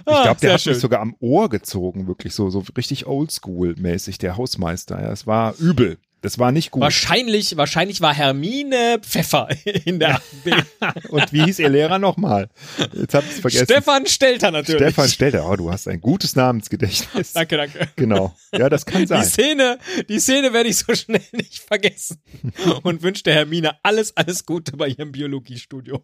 Ich 0.06 0.12
Ah, 0.12 0.22
glaube, 0.24 0.40
der 0.40 0.54
hat 0.54 0.60
schön. 0.62 0.72
mich 0.72 0.80
sogar 0.80 1.00
am 1.00 1.14
Ohr 1.20 1.48
gezogen, 1.48 2.06
wirklich 2.06 2.34
so, 2.34 2.50
so 2.50 2.64
richtig 2.76 3.06
oldschool-mäßig, 3.06 4.18
der 4.18 4.36
Hausmeister. 4.36 5.00
Ja, 5.00 5.12
es 5.12 5.26
war 5.26 5.54
übel. 5.58 5.98
Das 6.22 6.38
war 6.38 6.52
nicht 6.52 6.70
gut. 6.70 6.82
Wahrscheinlich, 6.82 7.56
wahrscheinlich 7.56 8.02
war 8.02 8.12
Hermine 8.12 8.98
Pfeffer 9.00 9.48
in 9.86 9.98
der. 10.00 10.20
Und 11.08 11.32
wie 11.32 11.44
hieß 11.44 11.60
ihr 11.60 11.70
Lehrer 11.70 11.98
nochmal? 11.98 12.50
Jetzt 12.92 13.14
hab 13.14 13.24
ich's 13.24 13.40
vergessen. 13.40 13.64
Stefan 13.64 14.04
Stelter 14.06 14.50
natürlich. 14.50 14.82
Stefan 14.82 15.08
Stelter. 15.08 15.48
Oh, 15.48 15.56
du 15.56 15.72
hast 15.72 15.88
ein 15.88 16.02
gutes 16.02 16.36
Namensgedächtnis. 16.36 17.32
Danke, 17.32 17.56
danke. 17.56 17.88
Genau. 17.96 18.34
Ja, 18.52 18.68
das 18.68 18.84
kann 18.84 19.00
Die 19.00 19.06
sein. 19.06 19.24
Szene, 19.24 19.78
die 20.10 20.20
Szene 20.20 20.52
werde 20.52 20.68
ich 20.68 20.76
so 20.76 20.94
schnell 20.94 21.22
nicht 21.32 21.58
vergessen. 21.60 22.20
Und 22.82 23.00
wünsche 23.02 23.22
der 23.22 23.32
Hermine 23.34 23.82
alles, 23.82 24.14
alles 24.14 24.44
Gute 24.44 24.76
bei 24.76 24.88
ihrem 24.88 25.12
Biologiestudium. 25.12 26.02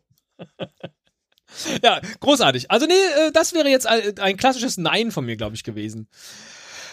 Ja, 1.83 2.01
großartig. 2.21 2.71
Also 2.71 2.87
nee, 2.87 2.93
äh, 2.93 3.33
das 3.33 3.55
wäre 3.55 3.69
jetzt 3.69 3.87
ein 3.87 4.19
ein 4.19 4.37
klassisches 4.37 4.77
Nein 4.77 5.11
von 5.11 5.25
mir, 5.25 5.37
glaube 5.37 5.57
ich, 5.57 5.65
gewesen. 5.65 6.09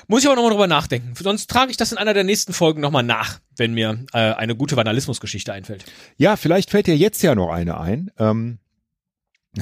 Muss 0.07 0.21
ich 0.21 0.27
aber 0.27 0.35
nochmal 0.35 0.51
drüber 0.51 0.67
nachdenken. 0.67 1.13
Sonst 1.15 1.49
trage 1.49 1.71
ich 1.71 1.77
das 1.77 1.91
in 1.91 1.97
einer 1.97 2.13
der 2.13 2.23
nächsten 2.23 2.53
Folgen 2.53 2.81
nochmal 2.81 3.03
nach, 3.03 3.39
wenn 3.55 3.73
mir 3.73 4.05
äh, 4.13 4.17
eine 4.17 4.55
gute 4.55 4.75
Vandalismusgeschichte 4.75 5.53
einfällt. 5.53 5.85
Ja, 6.17 6.35
vielleicht 6.35 6.71
fällt 6.71 6.87
dir 6.87 6.97
jetzt 6.97 7.23
ja 7.23 7.35
noch 7.35 7.49
eine 7.51 7.79
ein. 7.79 8.11
Ähm, 8.19 8.59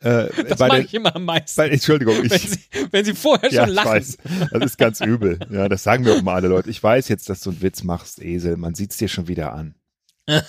äh, 0.00 0.28
Das 0.48 0.58
der, 0.58 0.80
ich 0.80 0.94
immer 0.94 1.14
am 1.14 1.24
meisten. 1.24 1.56
bei, 1.56 1.68
Entschuldigung, 1.68 2.16
wenn, 2.16 2.24
ich, 2.36 2.50
sie, 2.50 2.58
wenn 2.90 3.04
sie 3.04 3.14
vorher 3.14 3.52
ja, 3.52 3.62
schon 3.62 3.70
ich 3.70 3.76
lachen. 3.76 3.90
weiß, 3.90 4.18
das 4.50 4.64
ist 4.64 4.78
ganz 4.78 5.00
übel. 5.00 5.38
Ja, 5.50 5.68
das 5.68 5.82
sagen 5.84 6.04
mir 6.04 6.14
auch 6.16 6.22
mal 6.22 6.34
alle 6.34 6.48
Leute. 6.48 6.70
Ich 6.70 6.82
weiß 6.82 7.08
jetzt, 7.08 7.28
dass 7.28 7.40
du 7.40 7.50
einen 7.50 7.62
Witz 7.62 7.84
machst, 7.84 8.20
Esel. 8.20 8.56
Man 8.56 8.74
sieht's 8.74 8.96
dir 8.96 9.08
schon 9.08 9.28
wieder 9.28 9.52
an. 9.52 9.74
Ja. 10.28 10.42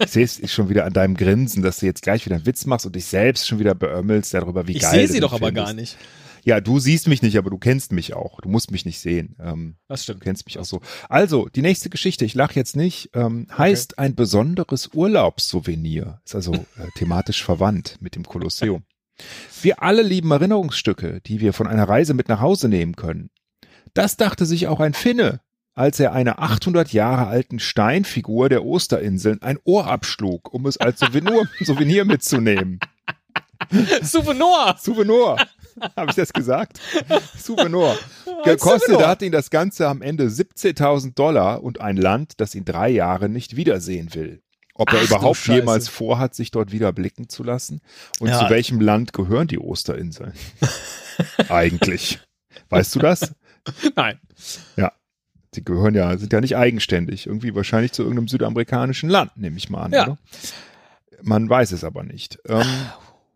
Ich 0.00 0.10
sehe 0.10 0.24
es 0.24 0.50
schon 0.52 0.68
wieder 0.68 0.84
an 0.86 0.92
deinem 0.92 1.16
Grinsen, 1.16 1.62
dass 1.62 1.78
du 1.78 1.86
jetzt 1.86 2.02
gleich 2.02 2.24
wieder 2.24 2.36
einen 2.36 2.46
Witz 2.46 2.64
machst 2.66 2.86
und 2.86 2.96
dich 2.96 3.04
selbst 3.06 3.46
schon 3.46 3.58
wieder 3.58 3.74
beömmelst 3.74 4.32
darüber, 4.32 4.66
wie 4.66 4.72
Ich 4.76 4.82
geil 4.82 4.92
sehe 5.00 5.06
du 5.08 5.12
sie 5.12 5.20
doch 5.20 5.32
aber 5.32 5.46
findest. 5.48 5.66
gar 5.66 5.74
nicht. 5.74 5.96
Ja, 6.44 6.60
du 6.60 6.78
siehst 6.78 7.08
mich 7.08 7.22
nicht, 7.22 7.36
aber 7.38 7.50
du 7.50 7.58
kennst 7.58 7.90
mich 7.90 8.14
auch. 8.14 8.40
Du 8.40 8.48
musst 8.48 8.70
mich 8.70 8.84
nicht 8.84 9.00
sehen. 9.00 9.34
Ähm, 9.40 9.76
Das 9.88 10.00
Du 10.00 10.04
stimmt. 10.04 10.20
kennst 10.22 10.46
mich 10.46 10.58
auch 10.60 10.64
so. 10.64 10.80
Also, 11.08 11.48
die 11.48 11.60
nächste 11.60 11.90
Geschichte, 11.90 12.24
ich 12.24 12.34
lache 12.34 12.54
jetzt 12.54 12.76
nicht, 12.76 13.10
ähm, 13.14 13.48
heißt 13.58 13.98
ein 13.98 14.14
besonderes 14.14 14.90
Urlaubssouvenir. 14.94 16.20
Ist 16.24 16.34
also 16.36 16.54
äh, 16.54 16.86
thematisch 16.96 17.42
verwandt 17.44 17.96
mit 18.00 18.14
dem 18.14 18.24
Kolosseum. 18.24 18.84
Wir 19.62 19.82
alle 19.82 20.02
lieben 20.02 20.30
Erinnerungsstücke, 20.30 21.20
die 21.26 21.40
wir 21.40 21.52
von 21.52 21.66
einer 21.66 21.88
Reise 21.88 22.14
mit 22.14 22.28
nach 22.28 22.40
Hause 22.40 22.68
nehmen 22.68 22.94
können. 22.96 23.30
Das 23.94 24.16
dachte 24.18 24.44
sich 24.46 24.66
auch 24.68 24.78
ein 24.80 24.92
Finne, 24.94 25.40
als 25.76 26.00
er 26.00 26.12
einer 26.12 26.40
800 26.42 26.92
Jahre 26.92 27.26
alten 27.28 27.60
Steinfigur 27.60 28.48
der 28.48 28.64
Osterinseln 28.64 29.42
ein 29.42 29.58
Ohr 29.64 29.86
abschlug, 29.86 30.52
um 30.52 30.66
es 30.66 30.78
als 30.78 30.98
Souvenir, 31.00 31.48
Souvenir 31.60 32.04
mitzunehmen. 32.04 32.80
Souvenir! 34.02 34.74
Souvenir. 34.80 35.36
Habe 35.94 36.10
ich 36.10 36.16
das 36.16 36.32
gesagt? 36.32 36.80
Souvenir. 37.38 37.98
Gekostet 38.44 39.06
hat 39.06 39.20
ihn 39.22 39.32
das 39.32 39.50
Ganze 39.50 39.86
am 39.88 40.00
Ende 40.00 40.24
17.000 40.26 41.14
Dollar 41.14 41.62
und 41.62 41.80
ein 41.80 41.96
Land, 41.98 42.40
das 42.40 42.54
ihn 42.54 42.64
drei 42.64 42.88
Jahre 42.88 43.28
nicht 43.28 43.56
wiedersehen 43.56 44.14
will. 44.14 44.42
Ob 44.74 44.92
er 44.92 45.00
Ach 45.00 45.06
überhaupt 45.06 45.46
jemals 45.46 45.88
vorhat, 45.88 46.34
sich 46.34 46.50
dort 46.50 46.72
wieder 46.72 46.92
blicken 46.92 47.28
zu 47.28 47.42
lassen? 47.42 47.80
Und 48.20 48.28
Ja. 48.28 48.38
zu 48.40 48.50
welchem 48.50 48.80
Land 48.80 49.12
gehören 49.12 49.48
die 49.48 49.58
Osterinseln? 49.58 50.32
Eigentlich. 51.48 52.20
Weißt 52.70 52.94
du 52.94 52.98
das? 52.98 53.34
Nein. 53.96 54.18
Sie 55.56 55.64
gehören 55.64 55.94
ja, 55.94 56.16
sind 56.18 56.32
ja 56.32 56.40
nicht 56.40 56.56
eigenständig. 56.56 57.26
Irgendwie 57.26 57.54
wahrscheinlich 57.54 57.90
zu 57.92 58.02
irgendeinem 58.02 58.28
südamerikanischen 58.28 59.08
Land, 59.10 59.36
nehme 59.36 59.56
ich 59.56 59.68
mal 59.70 59.82
an, 59.82 59.92
Ja. 59.92 60.02
oder? 60.04 60.18
Man 61.22 61.48
weiß 61.50 61.72
es 61.72 61.82
aber 61.82 62.02
nicht. 62.04 62.38
Ähm, 62.46 62.62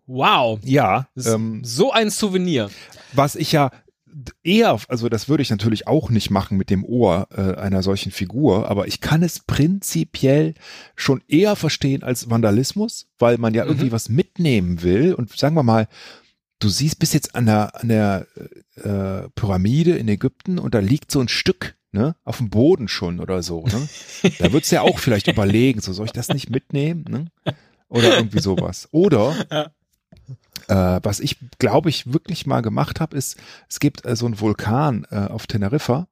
Wow. 0.06 0.60
ja, 0.64 1.08
ähm, 1.24 1.62
so 1.64 1.92
ein 1.92 2.10
Souvenir. 2.10 2.68
was 3.12 3.36
ich 3.36 3.52
ja 3.52 3.70
eher, 4.42 4.76
also 4.88 5.08
das 5.08 5.28
würde 5.28 5.42
ich 5.42 5.50
natürlich 5.50 5.86
auch 5.86 6.10
nicht 6.10 6.30
machen 6.30 6.58
mit 6.58 6.68
dem 6.68 6.84
Ohr 6.84 7.28
äh, 7.34 7.54
einer 7.58 7.82
solchen 7.82 8.10
Figur, 8.12 8.68
aber 8.68 8.88
ich 8.88 9.00
kann 9.00 9.22
es 9.22 9.38
prinzipiell 9.40 10.54
schon 10.96 11.22
eher 11.28 11.54
verstehen 11.56 12.02
als 12.02 12.28
Vandalismus, 12.28 13.06
weil 13.18 13.38
man 13.38 13.54
ja 13.54 13.64
Mhm. 13.64 13.70
irgendwie 13.70 13.92
was 13.92 14.08
mitnehmen 14.08 14.82
will 14.82 15.14
und 15.14 15.36
sagen 15.38 15.54
wir 15.54 15.62
mal, 15.62 15.86
du 16.58 16.68
siehst 16.68 16.98
bis 16.98 17.12
jetzt 17.12 17.34
an 17.36 17.46
der, 17.46 17.80
an 17.80 17.88
der 17.88 18.26
äh, 18.76 19.28
Pyramide 19.36 19.96
in 19.96 20.08
Ägypten 20.08 20.58
und 20.58 20.74
da 20.74 20.80
liegt 20.80 21.10
so 21.12 21.20
ein 21.20 21.28
Stück 21.28 21.76
ne, 21.92 22.16
auf 22.24 22.38
dem 22.38 22.50
Boden 22.50 22.88
schon 22.88 23.20
oder 23.20 23.42
so. 23.42 23.64
Ne? 23.64 23.88
Da 24.38 24.52
würdest 24.52 24.72
du 24.72 24.76
ja 24.76 24.82
auch 24.82 24.98
vielleicht 24.98 25.28
überlegen, 25.28 25.80
so 25.80 25.92
soll 25.92 26.06
ich 26.06 26.12
das 26.12 26.28
nicht 26.28 26.50
mitnehmen? 26.50 27.04
Ne? 27.08 27.54
Oder 27.88 28.16
irgendwie 28.16 28.40
sowas. 28.40 28.88
Oder 28.92 29.34
äh, 30.68 31.00
was 31.02 31.20
ich, 31.20 31.36
glaube 31.58 31.90
ich, 31.90 32.12
wirklich 32.12 32.46
mal 32.46 32.60
gemacht 32.60 33.00
habe, 33.00 33.16
ist, 33.16 33.36
es 33.68 33.80
gibt 33.80 34.06
äh, 34.06 34.14
so 34.14 34.26
einen 34.26 34.40
Vulkan 34.40 35.06
äh, 35.10 35.26
auf 35.26 35.46
Teneriffa, 35.46 36.06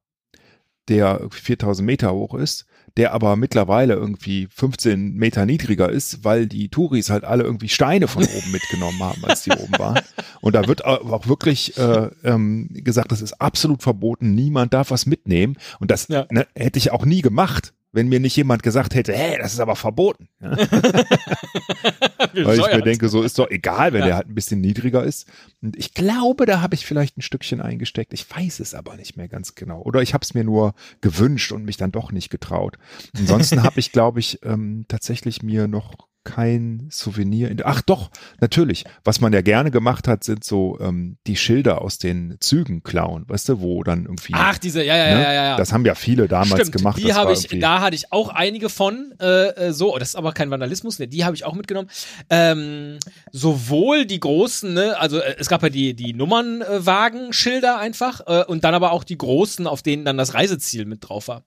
der 0.89 1.19
irgendwie 1.19 1.39
4000 1.39 1.85
Meter 1.85 2.13
hoch 2.13 2.33
ist, 2.33 2.65
der 2.97 3.13
aber 3.13 3.35
mittlerweile 3.35 3.93
irgendwie 3.93 4.47
15 4.51 5.13
Meter 5.15 5.45
niedriger 5.45 5.89
ist, 5.89 6.23
weil 6.23 6.47
die 6.47 6.69
Touris 6.69 7.09
halt 7.09 7.23
alle 7.23 7.43
irgendwie 7.43 7.69
Steine 7.69 8.07
von 8.07 8.23
oben 8.23 8.51
mitgenommen 8.51 8.99
haben, 8.99 9.23
als 9.25 9.43
die 9.43 9.51
oben 9.51 9.77
waren. 9.77 9.99
Und 10.41 10.55
da 10.55 10.67
wird 10.67 10.85
au- 10.85 11.11
auch 11.13 11.27
wirklich 11.27 11.77
äh, 11.77 12.09
ähm, 12.23 12.69
gesagt, 12.71 13.11
das 13.11 13.21
ist 13.21 13.39
absolut 13.41 13.83
verboten, 13.83 14.33
niemand 14.35 14.73
darf 14.73 14.91
was 14.91 15.05
mitnehmen. 15.05 15.57
Und 15.79 15.91
das 15.91 16.07
Ja. 16.07 16.25
ne, 16.31 16.47
hätte 16.55 16.79
ich 16.79 16.91
auch 16.91 17.05
nie 17.05 17.21
gemacht, 17.21 17.73
wenn 17.91 18.07
mir 18.07 18.19
nicht 18.19 18.35
jemand 18.35 18.63
gesagt 18.63 18.93
hätte, 18.95 19.13
hey, 19.13 19.37
das 19.39 19.53
ist 19.53 19.59
aber 19.59 19.75
verboten. 19.75 20.27
Ja? 20.41 20.51
Weil 22.33 22.59
ich 22.59 22.65
mir 22.67 22.81
denke, 22.81 23.09
so 23.09 23.21
ist 23.23 23.39
doch 23.39 23.49
egal, 23.49 23.93
wenn 23.93 24.01
Ja. 24.01 24.05
der 24.07 24.15
halt 24.17 24.27
ein 24.29 24.35
bisschen 24.35 24.61
niedriger 24.61 25.03
ist. 25.03 25.27
Und 25.61 25.75
ich 25.77 25.93
glaube, 25.93 26.45
da 26.45 26.61
habe 26.61 26.75
ich 26.75 26.85
vielleicht 26.85 27.17
ein 27.17 27.21
Stückchen 27.21 27.61
eingesteckt. 27.61 28.13
Ich 28.13 28.29
weiß 28.29 28.59
es 28.59 28.73
aber 28.73 28.95
nicht 28.95 29.17
mehr 29.17 29.27
ganz 29.27 29.55
genau. 29.55 29.81
Oder 29.81 30.01
ich 30.01 30.13
habe 30.13 30.23
es 30.23 30.33
mir 30.33 30.43
nur 30.43 30.73
gewünscht 31.01 31.51
und 31.51 31.65
mich 31.65 31.77
dann 31.77 31.91
doch 31.91 32.11
nicht 32.11 32.29
getraut. 32.29 32.77
Ansonsten 33.17 33.63
habe 33.63 33.79
ich, 33.79 33.91
glaube 33.91 34.19
ich, 34.19 34.39
ähm, 34.43 34.85
tatsächlich 34.87 35.41
mir 35.43 35.67
noch 35.67 36.08
kein 36.29 36.87
Souvenir. 36.91 37.49
In 37.49 37.59
Ach 37.63 37.81
doch, 37.81 38.11
natürlich. 38.39 38.85
Was 39.03 39.19
man 39.21 39.33
ja 39.33 39.41
gerne 39.41 39.71
gemacht 39.71 40.07
hat, 40.07 40.23
sind 40.23 40.43
so 40.43 40.79
ähm, 40.79 41.17
die 41.27 41.35
Schilder 41.35 41.81
aus 41.81 41.97
den 41.97 42.37
Zügen 42.39 42.83
klauen. 42.83 43.25
Weißt 43.27 43.49
du, 43.49 43.61
wo 43.61 43.83
dann 43.83 44.05
irgendwie. 44.05 44.33
Ach, 44.35 44.57
diese, 44.57 44.83
ja, 44.83 44.95
ja, 44.95 45.15
ne? 45.15 45.23
ja, 45.23 45.33
ja, 45.33 45.43
ja. 45.45 45.57
Das 45.57 45.73
haben 45.73 45.85
ja 45.85 45.95
viele 45.95 46.27
damals 46.27 46.61
Stimmt, 46.61 46.71
gemacht. 46.71 46.99
die 46.99 47.13
habe 47.13 47.33
ich, 47.33 47.47
da 47.59 47.81
hatte 47.81 47.95
ich 47.95 48.11
auch 48.11 48.29
einige 48.29 48.69
von, 48.69 49.13
äh, 49.19 49.47
äh, 49.49 49.73
so, 49.73 49.97
das 49.97 50.09
ist 50.09 50.15
aber 50.15 50.33
kein 50.33 50.51
Vandalismus, 50.51 50.99
ne, 50.99 51.07
die 51.07 51.25
habe 51.25 51.35
ich 51.35 51.45
auch 51.45 51.55
mitgenommen. 51.55 51.89
Ähm, 52.29 52.99
sowohl 53.31 54.05
die 54.05 54.19
großen, 54.19 54.73
ne, 54.73 54.97
also 54.99 55.19
äh, 55.19 55.35
es 55.39 55.49
gab 55.49 55.63
ja 55.63 55.69
die, 55.69 55.95
die 55.95 56.13
Nummernwagenschilder 56.13 57.79
einfach, 57.79 58.21
äh, 58.27 58.43
und 58.45 58.63
dann 58.63 58.75
aber 58.75 58.91
auch 58.91 59.03
die 59.03 59.17
großen, 59.17 59.67
auf 59.67 59.81
denen 59.81 60.05
dann 60.05 60.17
das 60.17 60.33
Reiseziel 60.33 60.85
mit 60.85 61.07
drauf 61.07 61.27
war. 61.27 61.43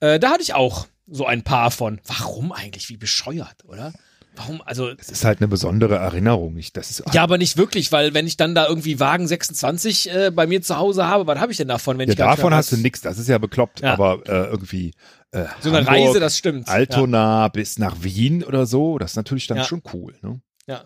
Äh, 0.00 0.18
da 0.18 0.30
hatte 0.30 0.42
ich 0.42 0.54
auch 0.54 0.86
so 1.06 1.26
ein 1.26 1.42
paar 1.42 1.70
von. 1.70 2.00
Warum 2.04 2.52
eigentlich? 2.52 2.88
Wie 2.88 2.96
bescheuert, 2.96 3.64
oder? 3.64 3.92
Warum, 4.36 4.62
also, 4.64 4.92
Das 4.94 5.08
ist 5.08 5.24
halt 5.24 5.40
eine 5.40 5.48
besondere 5.48 5.96
Erinnerung. 5.96 6.56
Ich, 6.58 6.72
das 6.72 6.90
ist 6.90 7.02
ja, 7.12 7.22
aber 7.22 7.38
nicht 7.38 7.56
wirklich, 7.56 7.90
weil 7.92 8.14
wenn 8.14 8.26
ich 8.26 8.36
dann 8.36 8.54
da 8.54 8.66
irgendwie 8.68 9.00
Wagen 9.00 9.26
26 9.26 10.10
äh, 10.14 10.30
bei 10.30 10.46
mir 10.46 10.60
zu 10.62 10.76
Hause 10.76 11.06
habe, 11.06 11.26
was 11.26 11.38
habe 11.38 11.52
ich 11.52 11.58
denn 11.58 11.68
davon, 11.68 11.98
wenn 11.98 12.08
Ja, 12.08 12.12
ich 12.12 12.18
davon 12.18 12.52
hast 12.54 12.72
du 12.72 12.76
nichts, 12.76 13.00
das 13.00 13.18
ist 13.18 13.28
ja 13.28 13.38
bekloppt, 13.38 13.80
Ja. 13.80 13.94
aber 13.94 14.20
äh, 14.26 14.46
irgendwie 14.50 14.92
äh, 15.32 15.44
So 15.60 15.70
eine 15.70 15.78
Hamburg, 15.78 15.94
Reise, 16.08 16.20
das 16.20 16.36
stimmt. 16.36 16.68
Altona 16.68 17.48
bis 17.48 17.78
nach 17.78 17.96
Wien 18.02 18.44
oder 18.44 18.66
so, 18.66 18.98
das 18.98 19.12
ist 19.12 19.16
natürlich 19.16 19.46
dann 19.46 19.58
Ja. 19.58 19.64
schon 19.64 19.82
cool. 19.92 20.14
Ne? 20.22 20.40
Ja. 20.66 20.84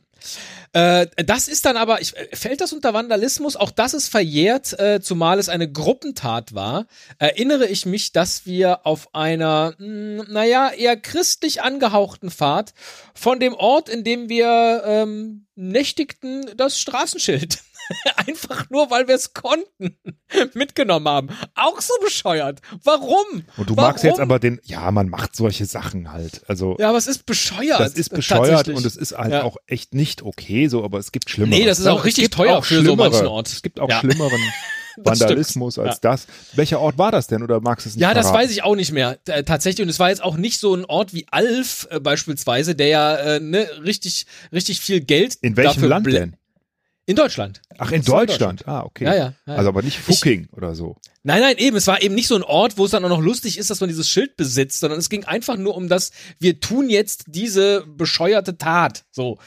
Äh, 0.72 1.06
das 1.16 1.48
ist 1.48 1.64
dann 1.64 1.76
aber, 1.76 2.00
ich, 2.00 2.16
äh, 2.16 2.34
fällt 2.34 2.60
das 2.60 2.72
unter 2.72 2.94
Vandalismus? 2.94 3.56
Auch 3.56 3.70
das 3.70 3.94
ist 3.94 4.08
verjährt, 4.08 4.78
äh, 4.78 5.00
zumal 5.00 5.38
es 5.38 5.48
eine 5.48 5.70
Gruppentat 5.70 6.54
war. 6.54 6.86
Erinnere 7.18 7.66
ich 7.66 7.86
mich, 7.86 8.12
dass 8.12 8.46
wir 8.46 8.86
auf 8.86 9.14
einer, 9.14 9.74
mh, 9.78 10.24
naja, 10.28 10.70
eher 10.70 10.96
christlich 10.96 11.62
angehauchten 11.62 12.30
Fahrt 12.30 12.72
von 13.14 13.40
dem 13.40 13.54
Ort, 13.54 13.88
in 13.88 14.04
dem 14.04 14.28
wir 14.28 14.82
ähm, 14.84 15.46
nächtigten, 15.56 16.46
das 16.56 16.78
Straßenschild. 16.78 17.58
Einfach 18.26 18.68
nur, 18.70 18.90
weil 18.90 19.08
wir 19.08 19.14
es 19.14 19.32
konnten, 19.34 19.96
mitgenommen 20.54 21.08
haben. 21.08 21.28
Auch 21.54 21.80
so 21.80 21.92
bescheuert. 22.02 22.60
Warum? 22.84 23.44
Und 23.56 23.70
du 23.70 23.76
Warum? 23.76 23.90
magst 23.90 24.04
jetzt 24.04 24.20
aber 24.20 24.38
den, 24.38 24.60
ja, 24.64 24.90
man 24.90 25.08
macht 25.08 25.34
solche 25.36 25.66
Sachen 25.66 26.12
halt. 26.12 26.42
Also 26.48 26.76
Ja, 26.78 26.88
aber 26.90 26.98
es 26.98 27.06
ist 27.06 27.26
bescheuert. 27.26 27.80
das 27.80 27.94
ist 27.94 28.10
bescheuert 28.10 28.68
und 28.68 28.84
es 28.84 28.96
ist 28.96 29.16
halt 29.16 29.32
Ja. 29.32 29.42
auch 29.42 29.56
echt 29.66 29.94
nicht 29.94 30.22
okay, 30.22 30.68
so, 30.68 30.84
aber 30.84 30.98
es 30.98 31.12
gibt 31.12 31.30
schlimmere. 31.30 31.58
Nee, 31.58 31.66
das 31.66 31.78
ist 31.78 31.86
auch 31.86 32.04
richtig 32.04 32.30
teuer 32.30 32.62
für 32.62 32.82
so 32.84 32.96
manchen 32.96 33.26
Ort. 33.26 33.48
Es 33.48 33.62
gibt 33.62 33.80
auch 33.80 33.88
Ja. 33.88 34.00
schlimmeren 34.00 34.40
Das 35.02 35.20
Vandalismus 35.20 35.78
als 35.78 36.00
das. 36.00 36.26
Welcher 36.54 36.80
Ort 36.80 36.98
war 36.98 37.10
das 37.10 37.26
denn 37.26 37.42
oder 37.42 37.60
magst 37.60 37.86
du 37.86 37.88
es 37.88 37.94
nicht 37.94 38.02
Ja, 38.02 38.12
das 38.12 38.26
verraten? 38.26 38.44
weiß 38.44 38.50
ich 38.50 38.64
auch 38.64 38.74
nicht 38.74 38.92
mehr. 38.92 39.22
T 39.24 39.44
tatsächlich. 39.44 39.82
Und 39.84 39.88
es 39.88 39.98
war 39.98 40.10
jetzt 40.10 40.22
auch 40.22 40.36
nicht 40.36 40.58
so 40.58 40.74
ein 40.74 40.84
Ort 40.84 41.14
wie 41.14 41.26
Alf 41.30 41.86
äh, 41.90 42.00
beispielsweise, 42.00 42.74
der 42.74 42.88
ja 42.88 43.16
äh, 43.16 43.40
ne, 43.40 43.66
richtig, 43.82 44.26
richtig 44.52 44.80
viel 44.80 45.00
Geld 45.00 45.36
In 45.40 45.56
welchem 45.56 45.84
Land 45.84 46.06
denn? 46.12 46.36
In 47.10 47.16
Deutschland. 47.16 47.60
Ach, 47.76 47.90
in 47.90 47.96
in 47.96 48.04
Deutschland. 48.04 48.68
Ah, 48.68 48.82
okay. 48.84 49.04
Ja, 49.04 49.14
ja. 49.14 49.18
ja, 49.18 49.34
ja. 49.46 49.54
Also 49.56 49.68
aber 49.70 49.82
nicht 49.82 49.98
Fucking 49.98 50.46
oder 50.52 50.76
so. 50.76 50.96
Nein, 51.24 51.40
nein, 51.40 51.56
eben. 51.58 51.76
Es 51.76 51.88
war 51.88 52.00
eben 52.00 52.14
nicht 52.14 52.28
so 52.28 52.36
ein 52.36 52.44
Ort, 52.44 52.78
wo 52.78 52.84
es 52.84 52.92
dann 52.92 53.04
auch 53.04 53.08
noch 53.08 53.20
lustig 53.20 53.58
ist, 53.58 53.68
dass 53.68 53.80
man 53.80 53.88
dieses 53.88 54.08
Schild 54.08 54.36
besitzt, 54.36 54.78
sondern 54.78 55.00
es 55.00 55.08
ging 55.10 55.24
einfach 55.24 55.56
nur 55.56 55.76
um 55.76 55.88
das, 55.88 56.12
wir 56.38 56.60
tun 56.60 56.88
jetzt 56.88 57.24
diese 57.26 57.84
bescheuerte 57.84 58.58
Tat. 58.58 59.02
So. 59.10 59.38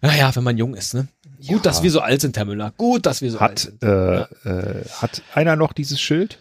Naja, 0.00 0.34
wenn 0.34 0.42
man 0.42 0.58
jung 0.58 0.74
ist, 0.74 0.94
ne? 0.94 1.06
Ja. 1.38 1.54
Gut, 1.54 1.64
dass 1.64 1.84
wir 1.84 1.92
so 1.92 2.00
alt 2.00 2.20
sind, 2.20 2.36
Herr 2.36 2.44
Müller. 2.44 2.72
Gut, 2.76 3.06
dass 3.06 3.22
wir 3.22 3.30
so 3.30 3.38
alt 3.38 3.50
Hat, 3.50 3.58
sind. 3.60 3.82
äh, 3.84 4.22
äh, 4.48 4.84
hat 5.00 5.22
einer 5.32 5.54
noch 5.54 5.74
dieses 5.74 6.00
Schild? 6.00 6.38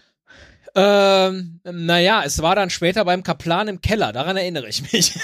Ähm, 0.74 1.60
naja, 1.63 2.24
es 2.26 2.41
war 2.41 2.56
dann 2.56 2.72
später 2.72 3.06
beim 3.06 3.22
Kaplan 3.22 3.67
im 3.67 3.82
Keller, 3.82 4.13
daran 4.13 4.38
erinnere 4.38 4.67
ich 4.67 4.91
mich. 4.91 5.13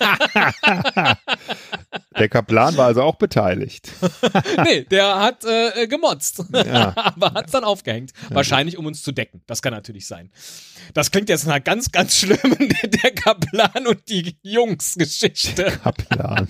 Der 2.18 2.28
Kaplan 2.28 2.76
war 2.76 2.86
also 2.86 3.02
auch 3.02 3.16
beteiligt. 3.16 3.90
nee, 4.64 4.82
der 4.84 5.20
hat 5.20 5.44
äh, 5.44 5.86
gemotzt, 5.86 6.42
Ja. 6.52 6.92
aber 6.96 7.34
hat 7.34 7.46
es 7.46 7.52
dann 7.52 7.64
aufgehängt. 7.64 8.12
Wahrscheinlich, 8.30 8.78
um 8.78 8.86
uns 8.86 9.02
zu 9.02 9.12
decken. 9.12 9.42
Das 9.46 9.62
kann 9.62 9.72
natürlich 9.72 10.06
sein. 10.06 10.30
Das 10.94 11.10
klingt 11.10 11.28
jetzt 11.28 11.46
nach 11.46 11.62
ganz, 11.62 11.90
ganz 11.92 12.16
schlimmen 12.16 12.40
der 13.02 13.10
Kaplan 13.12 13.86
und 13.86 14.08
die 14.08 14.36
Jungs-Geschichte. 14.42 15.64
Kaplan. 15.82 16.48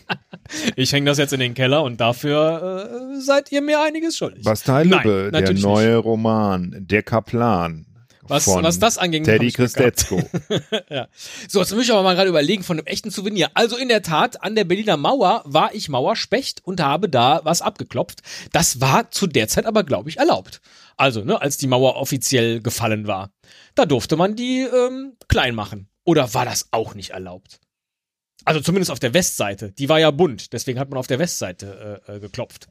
Ich 0.76 0.92
hänge 0.92 1.06
das 1.06 1.18
jetzt 1.18 1.32
in 1.32 1.40
den 1.40 1.54
Keller 1.54 1.82
und 1.82 2.00
dafür 2.00 2.90
äh, 3.16 3.20
seid 3.20 3.50
ihr 3.52 3.62
mir 3.62 3.82
einiges 3.82 4.16
schuldig. 4.16 4.44
Bastei 4.44 4.84
Nein, 4.84 4.88
Lübbe, 5.04 5.30
der 5.32 5.40
natürlich 5.40 5.62
neue 5.62 5.96
Roman, 5.96 6.74
Der 6.78 7.02
Kaplan. 7.02 7.86
Was, 8.28 8.46
was 8.46 8.78
das 8.78 8.98
anging, 8.98 9.22
hab 9.22 9.32
Teddy. 9.32 9.52
Christetzko. 9.52 10.22
ja. 10.90 11.08
So, 11.48 11.60
jetzt 11.60 11.74
muss 11.74 11.84
ich 11.84 11.92
aber 11.92 12.02
mal 12.02 12.14
gerade 12.14 12.28
überlegen 12.28 12.62
von 12.62 12.78
einem 12.78 12.86
echten 12.86 13.10
Souvenir. 13.10 13.50
Also 13.54 13.76
in 13.76 13.88
der 13.88 14.02
Tat, 14.02 14.42
an 14.42 14.54
der 14.54 14.64
Berliner 14.64 14.96
Mauer 14.96 15.42
war 15.44 15.74
ich 15.74 15.88
Mauerspecht 15.88 16.64
und 16.64 16.80
habe 16.80 17.08
da 17.08 17.40
was 17.44 17.62
abgeklopft. 17.62 18.20
Das 18.52 18.80
war 18.80 19.10
zu 19.10 19.26
der 19.26 19.48
Zeit 19.48 19.66
aber, 19.66 19.84
glaube 19.84 20.08
ich, 20.08 20.18
erlaubt. 20.18 20.60
Also, 20.96 21.22
ne, 21.22 21.40
als 21.40 21.58
die 21.58 21.66
Mauer 21.66 21.96
offiziell 21.96 22.60
gefallen 22.60 23.06
war. 23.06 23.30
Da 23.74 23.84
durfte 23.86 24.16
man 24.16 24.36
die 24.36 24.62
ähm, 24.62 25.14
klein 25.28 25.54
machen. 25.54 25.88
Oder 26.04 26.32
war 26.34 26.44
das 26.44 26.68
auch 26.70 26.94
nicht 26.94 27.10
erlaubt? 27.10 27.60
Also 28.44 28.60
zumindest 28.60 28.92
auf 28.92 29.00
der 29.00 29.12
Westseite. 29.12 29.72
Die 29.72 29.88
war 29.88 29.98
ja 29.98 30.12
bunt, 30.12 30.52
deswegen 30.52 30.78
hat 30.78 30.88
man 30.88 30.98
auf 30.98 31.08
der 31.08 31.18
Westseite 31.18 32.00
äh, 32.06 32.14
äh, 32.14 32.20
geklopft. 32.20 32.68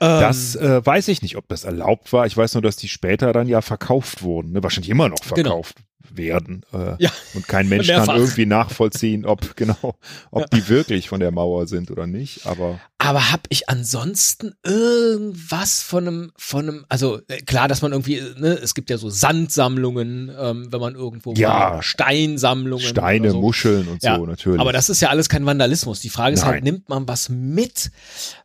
Ähm, 0.00 0.20
Das 0.20 0.56
äh, 0.56 0.84
weiß 0.84 1.08
ich 1.08 1.22
nicht, 1.22 1.36
ob 1.36 1.48
das 1.48 1.64
erlaubt 1.64 2.12
war. 2.12 2.26
Ich 2.26 2.36
weiß 2.36 2.54
nur, 2.54 2.62
dass 2.62 2.76
die 2.76 2.88
später 2.88 3.32
dann 3.32 3.48
ja 3.48 3.60
verkauft 3.60 4.22
wurden. 4.22 4.52
Ne? 4.52 4.62
Wahrscheinlich 4.62 4.90
immer 4.90 5.08
noch 5.08 5.22
verkauft 5.22 5.76
werden. 6.12 6.62
Äh, 6.72 6.76
Genau. 6.78 6.96
Ja. 6.98 7.10
Und 7.34 7.46
kein 7.46 7.68
Mensch 7.68 7.86
Mehrfach. 7.88 8.06
kann 8.14 8.16
irgendwie 8.16 8.46
nachvollziehen, 8.46 9.24
ob 9.26 9.56
genau, 9.56 9.94
ob 10.30 10.50
die 10.50 10.68
wirklich 10.68 11.08
von 11.08 11.20
der 11.20 11.30
Mauer 11.30 11.66
sind 11.66 11.90
oder 11.90 12.06
nicht. 12.06 12.46
Aber 12.46 12.80
Aber 13.02 13.32
hab 13.32 13.46
ich 13.48 13.70
ansonsten 13.70 14.52
irgendwas 14.62 15.80
von 15.80 16.06
einem, 16.06 16.32
von 16.36 16.68
einem, 16.68 16.84
also 16.90 17.20
äh, 17.28 17.38
klar, 17.40 17.66
dass 17.66 17.80
man 17.80 17.92
irgendwie, 17.92 18.18
äh, 18.18 18.34
ne, 18.38 18.48
es 18.62 18.74
gibt 18.74 18.90
ja 18.90 18.98
so 18.98 19.08
Sandsammlungen, 19.08 20.30
ähm, 20.38 20.70
wenn 20.70 20.80
man 20.80 20.94
irgendwo 20.94 21.32
Ja. 21.32 21.48
war, 21.48 21.82
Steinsammlungen. 21.82 22.84
Steine, 22.86 23.30
so. 23.30 23.40
Muscheln 23.40 23.88
und 23.88 24.02
Ja, 24.02 24.16
so 24.16 24.26
natürlich. 24.26 24.60
Aber 24.60 24.74
das 24.74 24.90
ist 24.90 25.00
ja 25.00 25.08
alles 25.08 25.30
kein 25.30 25.46
Vandalismus. 25.46 26.00
Die 26.00 26.10
Frage 26.10 26.34
ist 26.34 26.44
halt, 26.44 26.62
nimmt 26.62 26.90
man 26.90 27.08
was 27.08 27.30
mit, 27.30 27.90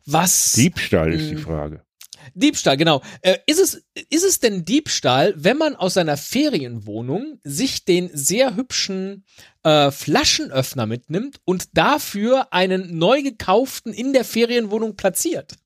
was 0.06 0.52
Diebstahl 0.52 1.12
ist 1.12 1.30
die. 1.30 1.36
Frage. 1.36 1.82
Diebstahl, 2.34 2.76
genau. 2.76 3.02
Äh, 3.22 3.38
ist, 3.46 3.58
es, 3.60 3.84
ist 4.10 4.24
es 4.24 4.40
denn 4.40 4.64
Diebstahl, 4.64 5.34
wenn 5.36 5.56
man 5.56 5.76
aus 5.76 5.94
seiner 5.94 6.16
Ferienwohnung 6.16 7.38
sich 7.44 7.84
den 7.84 8.10
sehr 8.12 8.56
hübschen 8.56 9.24
äh, 9.62 9.90
Flaschenöffner 9.90 10.86
mitnimmt 10.86 11.40
und 11.44 11.76
dafür 11.76 12.52
einen 12.52 12.98
neu 12.98 13.22
gekauften 13.22 13.92
in 13.92 14.12
der 14.12 14.24
Ferienwohnung 14.24 14.96
platziert? 14.96 15.56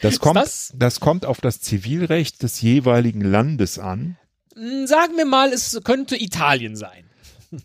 Das 0.00 0.18
kommt, 0.18 0.36
das? 0.36 0.72
das? 0.74 1.00
kommt 1.00 1.24
auf 1.24 1.40
das 1.40 1.60
Zivilrecht 1.60 2.42
des 2.42 2.60
jeweiligen 2.60 3.20
Landes 3.20 3.78
an. 3.78 4.16
Hm, 4.54 4.86
Sagen 4.86 5.16
wir 5.16 5.24
mal, 5.24 5.52
es 5.52 5.80
könnte 5.84 6.20
Italien 6.20 6.76
sein. 6.76 7.04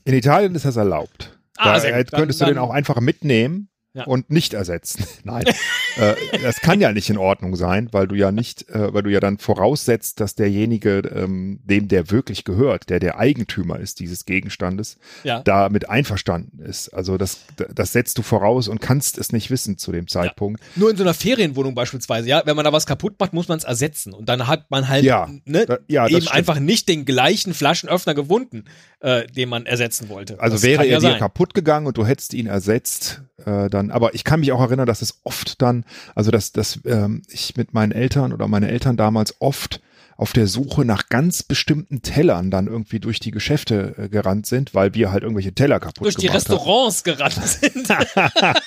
In 0.03 0.13
Italien 0.13 0.53
ist 0.55 0.65
das 0.65 0.75
erlaubt. 0.75 1.37
Ah, 1.57 1.79
da 1.79 2.03
könntest 2.03 2.39
Dann- 2.41 2.49
du 2.49 2.53
den 2.53 2.57
auch 2.59 2.69
einfach 2.69 2.99
mitnehmen 2.99 3.69
Ja. 3.93 4.03
und 4.05 4.29
nicht 4.29 4.53
ersetzen. 4.53 5.05
Nein, 5.23 5.45
äh, 5.99 6.15
das 6.43 6.57
kann 6.61 6.79
ja 6.81 6.91
nicht 6.91 7.09
in 7.09 7.17
Ordnung 7.17 7.55
sein, 7.55 7.89
weil 7.91 8.07
du 8.07 8.15
ja 8.15 8.31
nicht, 8.31 8.69
äh, 8.69 8.93
weil 8.93 9.03
du 9.03 9.09
ja 9.11 9.19
dann 9.19 9.37
voraussetzt, 9.37 10.19
dass 10.19 10.35
derjenige, 10.35 10.99
ähm, 11.13 11.59
dem 11.63 11.87
der 11.87 12.11
wirklich 12.11 12.43
gehört, 12.43 12.89
der 12.89 12.99
der 12.99 13.17
Eigentümer 13.19 13.79
ist 13.79 13.99
dieses 13.99 14.25
Gegenstandes, 14.25 14.97
Ja. 15.23 15.41
damit 15.43 15.89
einverstanden 15.89 16.59
ist. 16.59 16.89
Also 16.89 17.17
das, 17.17 17.39
das 17.73 17.91
setzt 17.93 18.17
du 18.17 18.21
voraus 18.21 18.67
und 18.67 18.81
kannst 18.81 19.17
es 19.17 19.31
nicht 19.31 19.49
wissen 19.51 19.77
zu 19.77 19.91
dem 19.91 20.07
Zeitpunkt. 20.07 20.61
Nur 20.75 20.89
in 20.91 20.97
so 20.97 21.03
einer 21.03 21.13
Ferienwohnung 21.13 21.75
beispielsweise, 21.75 22.27
ja, 22.27 22.41
wenn 22.45 22.55
man 22.55 22.65
da 22.65 22.73
was 22.73 22.85
kaputt 22.85 23.15
macht, 23.19 23.33
muss 23.33 23.47
man 23.47 23.57
es 23.57 23.63
ersetzen. 23.63 24.13
Und 24.13 24.29
dann 24.29 24.47
hat 24.47 24.69
man 24.69 24.87
halt 24.87 25.03
Ja, 25.03 25.29
ne, 25.45 25.65
da- 25.65 25.77
ja, 25.87 26.07
eben 26.07 26.27
einfach 26.27 26.59
nicht 26.59 26.87
den 26.89 27.05
gleichen 27.05 27.53
Flaschenöffner 27.53 28.13
gefunden, 28.15 28.65
äh, 28.99 29.27
den 29.27 29.49
man 29.49 29.65
ersetzen 29.65 30.09
wollte. 30.09 30.39
Also 30.39 30.55
Das 30.55 30.63
wäre 30.63 30.83
er 30.85 30.89
ja 30.89 30.97
dir 30.99 31.01
sein. 31.11 31.19
kaputt 31.19 31.53
gegangen 31.53 31.85
und 31.87 31.97
du 31.97 32.05
hättest 32.05 32.33
ihn 32.33 32.47
ersetzt, 32.47 33.21
äh, 33.45 33.69
dann, 33.69 33.91
aber 33.91 34.15
ich 34.15 34.23
kann 34.23 34.39
mich 34.39 34.51
auch 34.51 34.61
erinnern, 34.61 34.87
dass 34.87 35.01
es 35.01 35.19
oft 35.23 35.61
dann, 35.61 35.85
also 36.15 36.31
dass, 36.31 36.51
dass 36.51 36.79
ähm, 36.85 37.21
ich 37.29 37.55
mit 37.55 37.73
meinen 37.73 37.91
Eltern 37.91 38.33
oder 38.33 38.47
meine 38.47 38.69
Eltern 38.69 38.97
damals 38.97 39.39
oft 39.39 39.81
auf 40.17 40.33
der 40.33 40.47
Suche 40.47 40.83
nach 40.83 41.09
ganz 41.09 41.43
bestimmten 41.43 42.01
Tellern 42.01 42.49
dann 42.49 42.65
irgendwie 42.65 42.99
durch 42.99 43.19
die 43.19 43.29
Geschäfte 43.29 43.93
äh, 43.97 44.09
gerannt 44.09 44.47
sind, 44.47 44.73
weil 44.73 44.95
wir 44.95 45.11
halt 45.11 45.21
irgendwelche 45.21 45.53
Teller 45.53 45.79
kaputt 45.79 46.05
durch 46.05 46.15
die 46.15 46.27
Restaurants 46.27 47.03
gerannt 47.03 47.35
sind. 47.35 47.87
haben, 47.89 48.59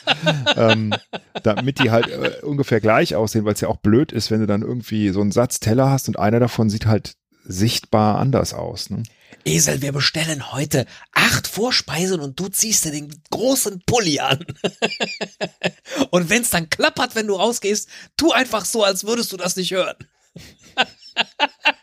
ähm, 0.56 0.94
damit 1.42 1.80
die 1.80 1.90
halt 1.90 2.08
äh, 2.08 2.40
ungefähr 2.42 2.80
gleich 2.80 3.16
aussehen, 3.16 3.44
weil 3.44 3.54
es 3.54 3.60
ja 3.60 3.68
auch 3.68 3.78
blöd 3.78 4.12
ist, 4.12 4.30
wenn 4.30 4.40
du 4.40 4.46
dann 4.46 4.62
irgendwie 4.62 5.10
so 5.10 5.20
einen 5.20 5.32
Satz 5.32 5.58
Teller 5.58 5.90
hast 5.90 6.06
und 6.08 6.18
einer 6.18 6.38
davon 6.38 6.70
sieht 6.70 6.86
halt 6.86 7.14
sichtbar 7.50 8.18
anders 8.18 8.54
aus. 8.54 8.90
Ne? 8.90 9.02
Esel, 9.44 9.82
wir 9.82 9.92
bestellen 9.92 10.52
heute 10.52 10.86
acht 11.12 11.46
Vorspeisen 11.46 12.20
und 12.20 12.38
du 12.38 12.48
ziehst 12.48 12.84
dir 12.84 12.92
den 12.92 13.12
großen 13.30 13.82
Pulli 13.86 14.20
an. 14.20 14.44
und 16.10 16.28
wenn's 16.28 16.50
dann 16.50 16.70
klappert, 16.70 17.14
wenn 17.14 17.26
du 17.26 17.34
rausgehst, 17.34 17.88
tu 18.16 18.32
einfach 18.32 18.64
so, 18.64 18.84
als 18.84 19.04
würdest 19.04 19.32
du 19.32 19.36
das 19.36 19.56
nicht 19.56 19.72
hören. 19.72 19.96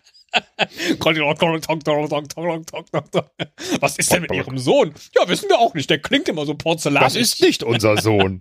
Was 3.79 3.97
ist 3.97 4.11
denn 4.11 4.21
mit 4.21 4.31
ihrem 4.33 4.57
Sohn? 4.57 4.93
Ja, 5.15 5.27
wissen 5.27 5.49
wir 5.49 5.59
auch 5.59 5.73
nicht. 5.73 5.89
Der 5.89 5.99
klingt 5.99 6.27
immer 6.29 6.45
so 6.45 6.55
porzellanisch. 6.55 7.13
Das 7.13 7.21
ist 7.21 7.41
nicht 7.41 7.63
unser 7.63 7.97
Sohn. 8.01 8.39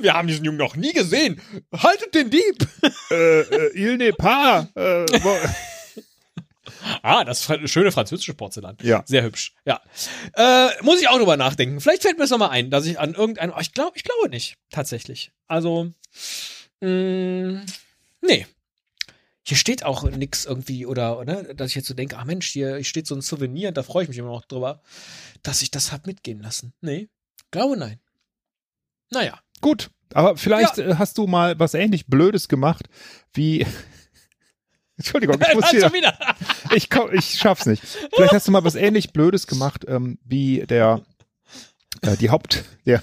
Wir 0.00 0.14
haben 0.14 0.28
diesen 0.28 0.44
Jungen 0.44 0.58
noch 0.58 0.76
nie 0.76 0.92
gesehen. 0.92 1.40
Haltet 1.72 2.14
den 2.14 2.30
Dieb. 2.30 2.68
äh, 3.10 3.40
äh, 3.40 3.70
il 3.74 3.96
n'est 3.96 4.12
pas. 4.16 4.66
Äh, 4.74 5.04
Ah, 7.02 7.24
das 7.24 7.48
schöne 7.66 7.90
französische 7.92 8.34
Porzellan. 8.34 8.76
Ja. 8.82 9.02
Sehr 9.06 9.22
hübsch. 9.22 9.54
Ja. 9.64 9.80
Äh, 10.34 10.68
muss 10.82 11.00
ich 11.00 11.08
auch 11.08 11.16
drüber 11.16 11.36
nachdenken. 11.36 11.80
Vielleicht 11.80 12.02
fällt 12.02 12.18
mir 12.18 12.24
es 12.24 12.30
nochmal 12.30 12.50
ein, 12.50 12.70
dass 12.70 12.86
ich 12.86 12.98
an 12.98 13.14
irgendeinem. 13.14 13.52
oh, 13.56 13.60
Ich 13.60 13.72
glaube, 13.72 13.92
ich 13.96 14.02
glaube 14.04 14.28
nicht. 14.28 14.56
Tatsächlich. 14.70 15.32
Also. 15.46 15.90
Mh, 16.80 17.62
nee. 18.22 18.46
Hier 19.48 19.56
steht 19.56 19.84
auch 19.84 20.02
nix 20.02 20.44
irgendwie, 20.44 20.86
oder, 20.86 21.20
oder, 21.20 21.54
dass 21.54 21.68
ich 21.68 21.76
jetzt 21.76 21.86
so 21.86 21.94
denke, 21.94 22.16
ach 22.18 22.24
Mensch, 22.24 22.48
hier 22.48 22.82
steht 22.82 23.06
so 23.06 23.14
ein 23.14 23.20
Souvenir, 23.20 23.70
da 23.70 23.84
freue 23.84 24.02
ich 24.02 24.08
mich 24.08 24.18
immer 24.18 24.32
noch 24.32 24.44
drüber, 24.44 24.82
dass 25.44 25.62
ich 25.62 25.70
das 25.70 25.92
hab 25.92 26.04
mitgehen 26.08 26.40
lassen. 26.40 26.72
Nee. 26.80 27.08
Glaube 27.52 27.76
nein. 27.76 28.00
Naja. 29.12 29.38
Gut, 29.60 29.90
aber 30.12 30.36
vielleicht 30.36 30.78
äh, 30.78 30.96
hast 30.96 31.16
du 31.18 31.28
mal 31.28 31.58
was 31.60 31.74
ähnlich 31.74 32.08
Blödes 32.08 32.48
gemacht 32.48 32.88
wie. 33.34 33.64
Entschuldigung, 34.96 35.40
ich 35.40 35.54
muss 35.54 35.68
Schon 35.68 35.78
hier. 35.78 35.92
wieder. 35.92 36.18
Ich, 36.74 36.90
komm, 36.90 37.14
ich 37.14 37.38
schaff's 37.38 37.66
nicht. 37.66 37.84
Vielleicht 38.12 38.32
hast 38.32 38.48
du 38.48 38.50
mal 38.50 38.64
was 38.64 38.74
ähnlich 38.74 39.12
Blödes 39.12 39.46
gemacht 39.46 39.84
ähm, 39.86 40.18
wie 40.24 40.66
der. 40.66 41.02
Äh, 42.02 42.16
die 42.16 42.30
Haupt, 42.30 42.64
der, 42.84 43.00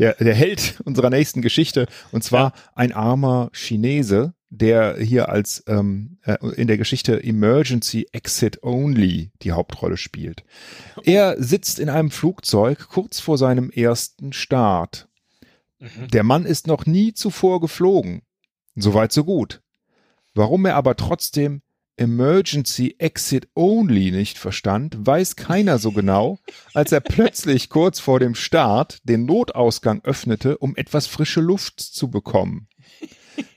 der, 0.00 0.14
der 0.14 0.34
Held 0.34 0.80
unserer 0.84 1.10
nächsten 1.10 1.42
Geschichte, 1.42 1.86
und 2.10 2.24
zwar 2.24 2.52
ein 2.74 2.92
armer 2.92 3.50
Chinese, 3.52 4.34
der 4.50 4.96
hier 4.98 5.28
als 5.28 5.64
ähm, 5.66 6.18
äh, 6.22 6.36
in 6.56 6.66
der 6.66 6.78
Geschichte 6.78 7.22
Emergency 7.22 8.06
Exit 8.12 8.62
Only 8.62 9.30
die 9.42 9.52
Hauptrolle 9.52 9.96
spielt. 9.96 10.44
Er 11.04 11.42
sitzt 11.42 11.78
in 11.78 11.88
einem 11.88 12.10
Flugzeug 12.10 12.88
kurz 12.88 13.20
vor 13.20 13.38
seinem 13.38 13.70
ersten 13.70 14.32
Start. 14.32 15.08
Der 16.12 16.22
Mann 16.22 16.46
ist 16.46 16.66
noch 16.66 16.86
nie 16.86 17.12
zuvor 17.12 17.60
geflogen. 17.60 18.22
Soweit 18.76 19.12
so 19.12 19.24
gut. 19.24 19.60
Warum 20.34 20.64
er 20.66 20.74
aber 20.76 20.96
trotzdem 20.96 21.62
Emergency 21.98 22.94
Exit 22.98 23.48
Only 23.54 24.10
nicht 24.10 24.38
verstand, 24.38 24.96
weiß 24.98 25.36
keiner 25.36 25.78
so 25.78 25.92
genau, 25.92 26.38
als 26.74 26.92
er 26.92 27.00
plötzlich 27.00 27.70
kurz 27.70 28.00
vor 28.00 28.20
dem 28.20 28.34
Start 28.34 28.98
den 29.04 29.24
Notausgang 29.24 30.02
öffnete, 30.04 30.58
um 30.58 30.76
etwas 30.76 31.06
frische 31.06 31.40
Luft 31.40 31.80
zu 31.80 32.10
bekommen. 32.10 32.68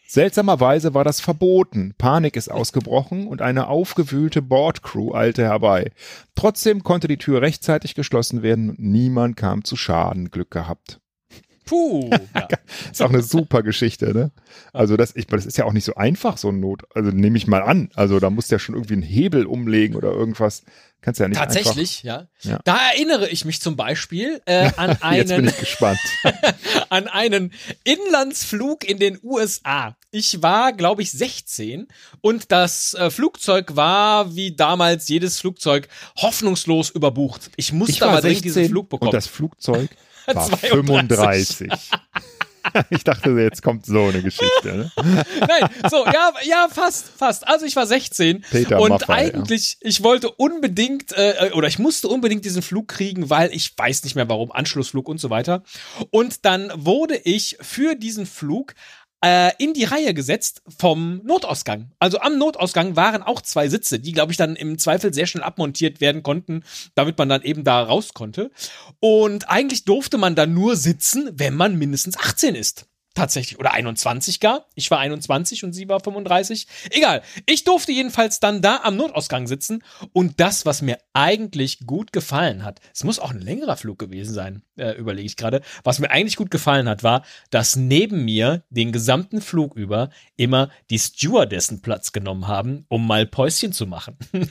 Seltsamerweise 0.08 0.96
war 0.96 1.04
das 1.04 1.22
verboten. 1.22 1.94
Panik 1.98 2.36
ist 2.36 2.50
ausgebrochen 2.50 3.28
und 3.28 3.44
eine 3.44 3.68
aufgewühlte 3.68 4.42
Bordcrew 4.42 5.14
eilte 5.14 5.44
herbei. 5.44 5.92
Trotzdem 6.34 6.84
konnte 6.84 7.08
die 7.08 7.18
Tür 7.18 7.44
rechtzeitig 7.44 7.94
geschlossen 7.94 8.42
werden 8.42 8.72
und 8.72 8.80
niemand 8.80 9.38
kam 9.38 9.64
zu 9.64 9.76
Schaden. 9.76 10.32
Glück 10.32 10.50
gehabt. 10.50 11.00
Puh. 11.70 12.10
Ja. 12.34 12.48
Ist 12.92 13.04
auch 13.04 13.10
eine 13.10 13.22
super 13.22 13.62
Geschichte, 13.62 14.12
ne? 14.12 14.32
Also 14.74 14.98
das, 14.98 15.16
ich, 15.16 15.28
das 15.28 15.46
ist 15.46 15.60
ja 15.60 15.66
auch 15.66 15.74
nicht 15.74 15.86
so 15.86 15.94
einfach, 15.94 16.38
so 16.38 16.50
ein 16.50 16.60
Not. 16.60 16.86
Also 16.96 17.12
nehme 17.12 17.38
ich 17.38 17.46
mal 17.46 17.62
an. 17.62 17.90
Also 17.94 18.20
da 18.20 18.32
musst 18.32 18.50
du 18.50 18.56
ja 18.56 18.60
schon 18.60 18.74
irgendwie 18.74 18.94
einen 18.94 19.04
Hebel 19.04 19.46
umlegen 19.46 19.96
oder 19.96 20.12
irgendwas. 20.12 20.64
Kannst 21.02 21.20
ja 21.22 21.30
nicht 21.30 21.38
Tatsächlich, 21.38 22.04
ja. 22.04 22.28
Ja. 22.42 22.60
Da 22.66 22.78
erinnere 22.92 23.30
ich 23.30 23.46
mich 23.46 23.62
zum 23.62 23.78
Beispiel 23.78 24.42
äh, 24.46 24.70
an 24.78 25.02
einfach. 25.02 25.38
Einen, 25.38 25.54
an 26.90 27.08
einen 27.08 27.54
Inlandsflug 27.86 28.84
in 28.84 29.00
den 29.00 29.18
USA. 29.24 29.96
Ich 30.12 30.42
war, 30.42 30.74
glaube 30.74 31.02
ich, 31.02 31.12
16 31.12 31.88
und 32.22 32.52
das 32.52 32.94
äh, 32.96 33.10
Flugzeug 33.10 33.76
war 33.76 34.36
wie 34.36 34.56
damals 34.56 35.08
jedes 35.08 35.40
Flugzeug 35.40 35.88
hoffnungslos 36.18 36.90
überbucht. 36.90 37.50
Ich 37.56 37.72
musste 37.72 37.94
Ich 37.94 38.04
aber 38.04 38.20
dringend 38.20 38.44
16 38.44 38.44
diesen 38.44 38.70
Flug 38.72 38.90
bekommen. 38.90 39.10
und 39.10 39.14
das 39.14 39.28
Flugzeug 39.28 39.90
war 40.26 40.46
32. 40.48 40.70
35. 40.70 41.70
ich 42.90 43.04
dachte, 43.04 43.32
jetzt 43.32 43.62
kommt 43.62 43.86
so 43.86 44.06
eine 44.06 44.22
Geschichte. 44.22 44.66
Ne? 44.66 44.92
Nein, 45.40 45.70
so, 45.90 46.06
ja, 46.06 46.32
ja, 46.44 46.68
fast, 46.70 47.10
fast. 47.16 47.48
Also 47.48 47.66
ich 47.66 47.76
war 47.76 47.86
16 47.86 48.42
Peter 48.50 48.80
und 48.80 48.90
Maffay, 48.90 49.28
ja. 49.28 49.34
eigentlich, 49.34 49.78
ich 49.82 50.04
wollte 50.04 50.32
unbedingt, 50.32 51.12
äh, 51.14 51.52
oder 51.54 51.68
ich 51.68 51.80
musste 51.80 52.08
unbedingt 52.08 52.46
diesen 52.46 52.62
Flug 52.62 52.88
kriegen, 52.88 53.30
weil 53.30 53.54
ich 53.54 53.74
weiß 53.78 54.04
nicht 54.04 54.16
mehr 54.16 54.30
warum, 54.30 54.52
Anschlussflug 54.52 55.08
und 55.08 55.20
so 55.20 55.30
weiter. 55.30 55.64
Und 56.12 56.46
dann 56.46 56.72
wurde 56.76 57.16
ich 57.16 57.58
für 57.62 57.96
diesen 57.96 58.26
Flug 58.26 58.74
äh, 59.24 59.52
in 59.58 59.74
die 59.74 59.84
Reihe 59.84 60.14
gesetzt 60.14 60.62
vom 60.78 61.22
Notausgang. 61.24 61.92
Also 62.00 62.20
am 62.20 62.38
Notausgang 62.38 62.96
waren 62.96 63.24
auch 63.24 63.42
zwei 63.42 63.68
Sitze, 63.68 64.00
die, 64.00 64.12
glaube 64.12 64.32
ich, 64.32 64.38
dann 64.38 64.56
im 64.56 64.78
Zweifel 64.78 65.14
sehr 65.14 65.28
schnell 65.28 65.44
abmontiert 65.44 66.02
werden 66.02 66.24
konnten, 66.24 66.64
damit 66.96 67.18
man 67.18 67.30
dann 67.30 67.44
eben 67.44 67.64
da 67.64 67.82
raus 67.84 68.14
konnte. 68.14 68.52
Und 69.00 69.50
eigentlich 69.50 69.86
durfte 69.86 70.18
man 70.18 70.36
da 70.36 70.46
nur 70.46 70.76
sitzen, 70.76 71.30
wenn 71.34 71.56
man 71.56 71.78
mindestens 71.78 72.18
18 72.18 72.56
ist. 72.56 72.86
Tatsächlich. 73.16 73.60
Oder 73.60 73.74
21 73.74 74.40
gar. 74.40 74.68
Ich 74.76 74.92
war 74.92 75.00
21 75.00 75.64
und 75.64 75.74
sie 75.74 75.90
war 75.90 76.00
35. 76.00 76.68
Egal. 76.92 77.22
Ich 77.48 77.64
durfte 77.64 77.92
jedenfalls 77.92 78.40
dann 78.40 78.62
da 78.62 78.82
am 78.84 78.96
Notausgang 78.96 79.48
sitzen. 79.48 79.84
Und 80.14 80.40
das, 80.40 80.66
was 80.66 80.82
mir 80.82 81.00
eigentlich 81.14 81.86
gut 81.86 82.14
gefallen 82.14 82.64
hat, 82.64 82.80
es 82.94 83.04
muss 83.04 83.20
auch 83.20 83.32
ein 83.32 83.42
längerer 83.42 83.78
Flug 83.78 83.98
gewesen 83.98 84.34
sein, 84.34 84.62
äh, 84.78 84.92
überlege 84.92 85.26
ich 85.26 85.38
gerade. 85.38 85.62
Was 85.84 86.00
mir 86.00 86.12
eigentlich 86.12 86.36
gut 86.36 86.52
gefallen 86.52 86.88
hat, 86.88 87.04
war, 87.04 87.26
dass 87.50 87.76
neben 87.76 88.26
mir 88.26 88.64
den 88.70 88.92
gesamten 88.92 89.42
Flug 89.42 89.76
über 89.76 90.12
immer 90.38 90.70
die 90.90 91.00
Stewardessen 91.00 91.82
Platz 91.82 92.12
genommen 92.12 92.48
haben, 92.48 92.86
um 92.90 93.08
mal 93.08 93.26
Päuschen 93.26 93.74
zu 93.74 93.88
machen. 93.88 94.18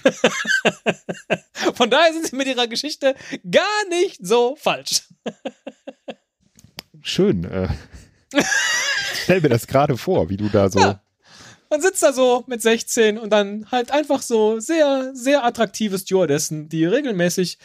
Von 1.75 1.91
daher 1.91 2.13
sind 2.13 2.27
sie 2.27 2.37
mit 2.37 2.49
ihrer 2.49 2.67
Geschichte 2.67 3.15
gar 3.51 3.89
nicht 3.89 4.19
so 4.27 4.57
falsch. 4.57 5.03
Schön. 7.03 7.45
Äh. 7.45 7.69
Stell 9.23 9.41
mir 9.41 9.49
das 9.49 9.67
gerade 9.67 9.97
vor, 9.97 10.29
wie 10.29 10.37
du 10.37 10.49
da 10.49 10.71
so. 10.71 10.81
Ja. 10.81 11.03
Man 11.71 11.83
sitzt 11.83 12.03
da 12.03 12.13
so 12.13 12.45
mit 12.47 12.63
16 12.63 13.19
und 13.19 13.31
dann 13.31 13.71
halt 13.71 13.91
einfach 13.91 14.23
so 14.23 14.59
sehr, 14.59 15.11
sehr 15.15 15.45
attraktive 15.45 15.99
Stewardessen, 15.99 16.69
die 16.69 16.87
regelmäßig 16.87 17.59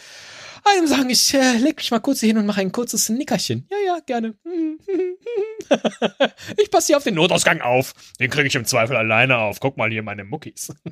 einem 0.66 0.88
sagen, 0.88 1.10
ich 1.10 1.34
äh, 1.34 1.58
leg 1.58 1.76
mich 1.78 1.92
mal 1.92 2.00
kurz 2.00 2.22
hier 2.22 2.28
hin 2.28 2.38
und 2.38 2.46
mache 2.46 2.62
ein 2.62 2.72
kurzes 2.72 3.10
Nickerchen. 3.10 3.68
Ja, 3.70 3.78
ja, 3.86 4.00
gerne. 4.06 4.36
ich 6.58 6.72
passe 6.72 6.88
hier 6.88 6.98
auf 6.98 7.04
den 7.04 7.16
Notausgang 7.16 7.62
auf. 7.62 7.94
Den 8.20 8.30
kriege 8.30 8.48
ich 8.48 8.56
im 8.56 8.66
Zweifel 8.66 8.96
alleine 8.96 9.38
auf. 9.38 9.60
Guck 9.60 9.78
mal 9.78 9.90
hier 9.90 10.04
meine 10.04 10.24
Muckis. 10.24 10.74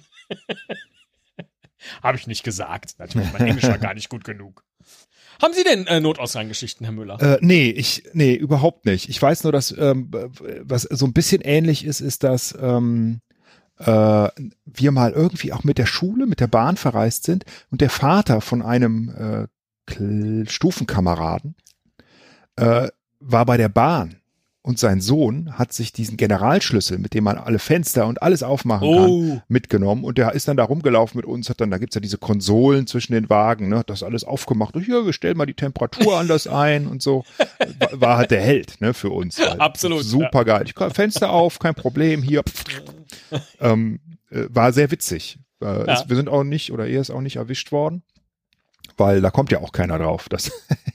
Habe 2.04 2.18
ich 2.18 2.28
nicht 2.28 2.44
gesagt. 2.44 3.00
Natürlich, 3.00 3.32
mein 3.34 3.48
Englisch 3.48 3.64
war 3.64 3.78
gar 3.78 3.94
nicht 3.94 4.10
gut 4.10 4.24
genug. 4.24 4.64
Haben 5.42 5.54
Sie 5.54 5.64
denn 5.64 5.88
äh, 5.88 6.00
Notausgangsgeschichten, 6.00 6.86
Herr 6.86 6.94
Müller? 6.94 7.20
Äh, 7.20 7.38
nee, 7.42 7.70
ich, 7.70 8.04
nee, 8.14 8.34
überhaupt 8.34 8.86
nicht. 8.86 9.10
Ich 9.10 9.22
weiß 9.22 9.44
nur, 9.44 9.52
dass 9.52 9.76
ähm, 9.76 10.12
was 10.62 10.84
so 10.84 11.06
ein 11.06 11.14
bisschen 11.14 11.42
ähnlich 11.42 11.84
ist, 11.84 12.00
ist, 12.00 12.24
dass 12.24 12.56
ähm, 12.62 13.22
äh, 13.80 14.30
wir 14.66 14.92
mal 14.92 15.12
irgendwie 15.12 15.52
auch 15.54 15.64
mit 15.64 15.78
der 15.78 15.88
Schule, 15.88 16.28
mit 16.28 16.40
der 16.40 16.48
Bahn 16.48 16.78
verreist 16.78 17.24
sind 17.24 17.46
und 17.72 17.82
der 17.82 17.90
Vater 17.90 18.42
von 18.42 18.62
einem 18.62 19.48
äh, 19.90 20.46
Stufenkameraden 20.48 21.56
äh, 22.56 22.90
war 23.20 23.46
bei 23.46 23.58
der 23.58 23.70
Bahn 23.70 24.21
und 24.64 24.78
sein 24.78 25.02
Sohn 25.02 25.58
hat 25.58 25.74
sich 25.74 25.92
diesen 25.92 26.18
Generalschlüssel, 26.18 27.00
mit 27.00 27.14
dem 27.16 27.24
man 27.24 27.38
alle 27.38 27.58
Fenster 27.58 28.06
und 28.06 28.22
alles 28.22 28.44
aufmachen 28.44 28.94
kann, 28.96 29.10
Oh, 29.10 29.42
mitgenommen 29.48 30.04
und 30.04 30.18
der 30.20 30.34
ist 30.34 30.48
dann 30.48 30.58
da 30.58 30.64
rumgelaufen 30.66 31.18
mit 31.18 31.26
uns, 31.26 31.50
hat 31.50 31.60
dann, 31.62 31.72
da 31.72 31.80
gibt's 31.80 31.96
ja 31.96 32.02
diese 32.02 32.20
Konsolen 32.20 32.86
zwischen 32.86 33.14
den 33.14 33.28
Wagen, 33.30 33.70
ne, 33.70 33.80
hat 33.80 33.90
das 33.90 34.04
alles 34.04 34.24
aufgemacht 34.24 34.76
und 34.76 34.84
hier, 34.84 35.04
wir 35.06 35.14
stellen 35.14 35.36
mal 35.38 35.48
die 35.48 35.56
Temperatur 35.56 36.18
anders 36.20 36.46
ein 36.46 36.86
und 36.88 37.02
so. 37.02 37.24
War, 37.80 38.02
war 38.02 38.18
halt 38.18 38.30
der 38.32 38.42
Held, 38.42 38.80
ne, 38.82 38.94
für 38.94 39.10
uns. 39.10 39.40
Halt. 39.40 39.60
Absolut, 39.60 40.04
Super 40.04 40.46
geil. 40.46 40.64
Ich 40.66 40.76
kann 40.76 40.92
Fenster 40.92 41.32
auf, 41.32 41.58
kein 41.58 41.74
Problem, 41.76 42.22
hier. 42.22 42.44
ähm, 43.60 44.00
äh, 44.30 44.46
war 44.50 44.74
sehr 44.74 44.92
witzig. 44.92 45.40
Äh, 45.62 45.66
Ja. 45.66 45.94
es, 45.94 46.10
wir 46.10 46.16
sind 46.16 46.30
auch 46.30 46.44
nicht, 46.44 46.72
oder 46.72 46.88
er 46.88 47.02
ist 47.02 47.10
auch 47.10 47.22
nicht 47.22 47.38
erwischt 47.38 47.72
worden, 47.72 48.04
weil 48.98 49.22
da 49.22 49.32
kommt 49.32 49.52
ja 49.52 49.60
auch 49.60 49.72
keiner 49.72 49.98
drauf. 49.98 50.30
Das 50.30 50.52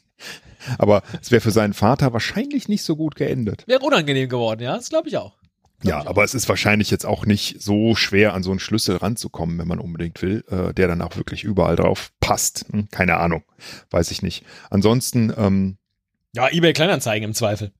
Aber 0.78 1.02
es 1.20 1.30
wäre 1.30 1.40
für 1.40 1.50
seinen 1.50 1.72
Vater 1.74 2.12
wahrscheinlich 2.12 2.68
nicht 2.68 2.82
so 2.84 2.96
gut 2.96 3.16
geendet. 3.16 3.64
wäre 3.66 3.80
unangenehm 3.80 4.28
geworden, 4.28 4.62
ja? 4.62 4.76
Das 4.76 4.88
glaube 4.88 5.08
ich 5.08 5.16
auch. 5.16 5.36
Glaub 5.80 5.90
Ja, 5.92 6.00
ich 6.00 6.06
auch. 6.06 6.10
aber 6.10 6.24
es 6.24 6.34
ist 6.34 6.48
wahrscheinlich 6.48 6.90
jetzt 6.90 7.04
auch 7.04 7.26
nicht 7.26 7.60
so 7.62 7.94
schwer, 7.94 8.32
an 8.34 8.42
so 8.42 8.50
einen 8.50 8.60
Schlüssel 8.60 8.96
ranzukommen, 8.96 9.58
wenn 9.58 9.68
man 9.68 9.78
unbedingt 9.78 10.22
will, 10.22 10.42
äh, 10.48 10.72
der 10.72 10.88
dann 10.88 11.02
auch 11.02 11.16
wirklich 11.16 11.44
überall 11.44 11.76
drauf 11.76 12.12
passt. 12.20 12.64
Hm, 12.70 12.88
keine 12.90 13.16
Ahnung, 13.18 13.42
weiß 13.90 14.10
ich 14.10 14.22
nicht. 14.22 14.44
Ansonsten, 14.70 15.32
ähm, 15.36 15.76
Ja, 16.34 16.48
eBay 16.50 16.72
Kleinanzeigen 16.72 17.28
im 17.28 17.34
Zweifel. 17.34 17.72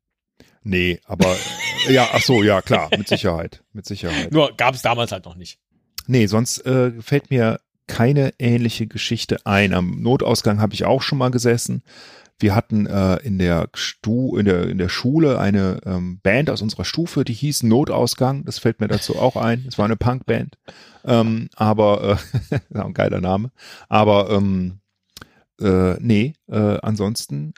nee, 0.62 1.00
aber 1.06 1.34
ja, 1.88 2.08
ach 2.12 2.22
so, 2.22 2.42
ja, 2.42 2.60
klar, 2.62 2.90
mit 2.96 3.08
Sicherheit, 3.08 3.62
mit 3.72 3.86
Sicherheit. 3.86 4.30
Nur 4.32 4.54
gab 4.56 4.74
es 4.74 4.82
damals 4.82 5.12
halt 5.12 5.24
noch 5.24 5.36
nicht. 5.36 5.58
Nee, 6.06 6.26
sonst 6.26 6.64
äh, 6.66 6.92
fällt 7.02 7.30
mir 7.30 7.60
keine 7.88 8.32
ähnliche 8.38 8.86
Geschichte 8.86 9.44
ein. 9.46 9.72
Am 9.74 10.02
Notausgang 10.02 10.60
habe 10.60 10.74
ich 10.74 10.84
auch 10.84 11.02
schon 11.02 11.18
mal 11.18 11.30
gesessen. 11.30 11.82
Wir 12.38 12.54
hatten 12.54 12.86
äh, 12.86 13.16
in 13.16 13.38
der 13.38 13.68
Stu 13.74 14.36
in 14.36 14.44
der 14.44 14.68
in 14.68 14.78
der 14.78 14.90
Schule 14.90 15.38
eine 15.38 15.80
ähm, 15.86 16.20
Band 16.22 16.50
aus 16.50 16.60
unserer 16.60 16.84
Stufe, 16.84 17.24
die 17.24 17.32
hieß 17.32 17.62
Notausgang. 17.62 18.44
Das 18.44 18.58
fällt 18.58 18.80
mir 18.80 18.88
dazu 18.88 19.16
auch 19.16 19.36
ein. 19.36 19.64
Es 19.66 19.78
war 19.78 19.86
eine 19.86 19.96
Punkband, 19.96 20.58
ähm, 21.04 21.48
aber 21.56 22.18
äh, 22.50 22.58
ein 22.78 22.92
geiler 22.94 23.20
Name. 23.20 23.50
Aber 23.88 24.30
ähm, 24.30 24.80
äh, 25.60 25.94
nee, 26.00 26.34
äh, 26.48 26.78
ansonsten 26.82 27.54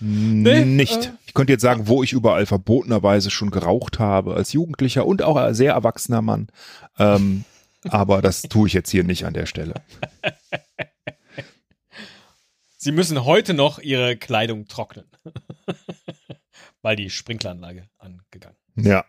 nicht. 0.00 1.06
äh, 1.06 1.10
ich 1.26 1.34
könnte 1.34 1.52
jetzt 1.52 1.62
sagen, 1.62 1.88
wo 1.88 2.02
ich 2.02 2.12
überall 2.12 2.46
verbotenerweise 2.46 3.30
schon 3.30 3.50
geraucht 3.50 3.98
habe 3.98 4.34
als 4.34 4.52
Jugendlicher 4.52 5.06
und 5.06 5.22
auch 5.22 5.36
als 5.36 5.58
sehr 5.58 5.74
erwachsener 5.74 6.22
Mann. 6.22 6.48
Ähm, 6.98 7.44
aber 7.88 8.22
das 8.22 8.42
tue 8.42 8.66
ich 8.68 8.72
jetzt 8.72 8.90
hier 8.90 9.04
nicht 9.04 9.26
an 9.26 9.34
der 9.34 9.46
Stelle. 9.46 9.74
Sie 12.86 12.92
müssen 12.92 13.24
heute 13.24 13.52
noch 13.52 13.80
ihre 13.80 14.16
Kleidung 14.16 14.68
trocknen. 14.68 15.06
Weil 16.82 16.94
die 16.94 17.10
Sprinkleranlage 17.10 17.88
angegangen. 17.98 18.56
Ja. 18.76 19.04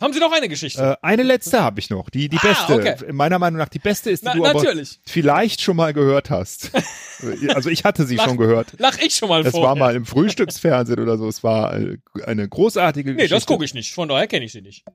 Haben 0.00 0.14
Sie 0.14 0.18
noch 0.18 0.32
eine 0.32 0.48
Geschichte? 0.48 0.82
Äh, 0.82 0.96
eine 1.02 1.24
letzte 1.24 1.62
habe 1.62 1.78
ich 1.78 1.90
noch, 1.90 2.08
die 2.08 2.30
die 2.30 2.38
Ah, 2.38 2.40
beste. 2.42 2.72
okay. 2.74 3.12
Meiner 3.12 3.38
Meinung 3.38 3.58
nach 3.58 3.68
die 3.68 3.78
beste 3.80 4.08
ist, 4.10 4.22
die 4.22 4.28
Na, 4.28 4.32
du 4.32 4.46
aber 4.46 4.62
natürlich. 4.62 4.98
vielleicht 5.04 5.60
schon 5.60 5.76
mal 5.76 5.92
gehört 5.92 6.30
hast. 6.30 6.70
also 7.54 7.68
ich 7.68 7.84
hatte 7.84 8.06
sie 8.06 8.16
Lach- 8.16 8.24
schon 8.28 8.38
gehört. 8.38 8.72
Lach 8.78 8.96
ich 8.96 9.14
schon 9.14 9.28
mal 9.28 9.44
Es 9.44 9.50
vor. 9.52 9.62
war 9.64 9.76
mal 9.76 9.94
im 9.94 10.06
Frühstücksfernsehen 10.06 11.00
oder 11.00 11.18
so. 11.18 11.28
Es 11.28 11.44
war 11.44 11.76
äh, 11.78 11.98
eine 12.24 12.48
großartige 12.48 13.10
Nee, 13.10 13.16
Geschichte. 13.16 13.34
das 13.34 13.44
gucke 13.44 13.66
ich 13.66 13.74
nicht. 13.74 13.92
Von 13.92 14.08
daher 14.08 14.26
kenne 14.26 14.46
ich 14.46 14.52
sie 14.52 14.62
nicht. 14.62 14.86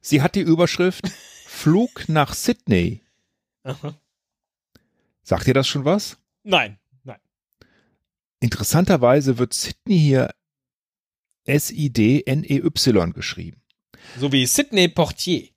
Sie 0.00 0.22
hat 0.22 0.34
die 0.36 0.40
Überschrift 0.40 1.06
Flug 1.46 2.08
nach 2.08 2.32
Sydney. 2.32 3.02
Aha. 3.64 3.92
Sagt 5.22 5.46
ihr 5.48 5.52
das 5.54 5.68
schon 5.68 5.84
was? 5.84 6.16
Nein, 6.48 6.78
nein. 7.04 7.18
Interessanterweise 8.40 9.36
wird 9.36 9.52
Sydney 9.52 9.98
hier 9.98 10.30
S-I-D-N-E-Y 11.44 13.12
geschrieben. 13.12 13.62
So 14.18 14.32
wie 14.32 14.46
Sidney 14.46 14.88
Portier. 14.88 15.48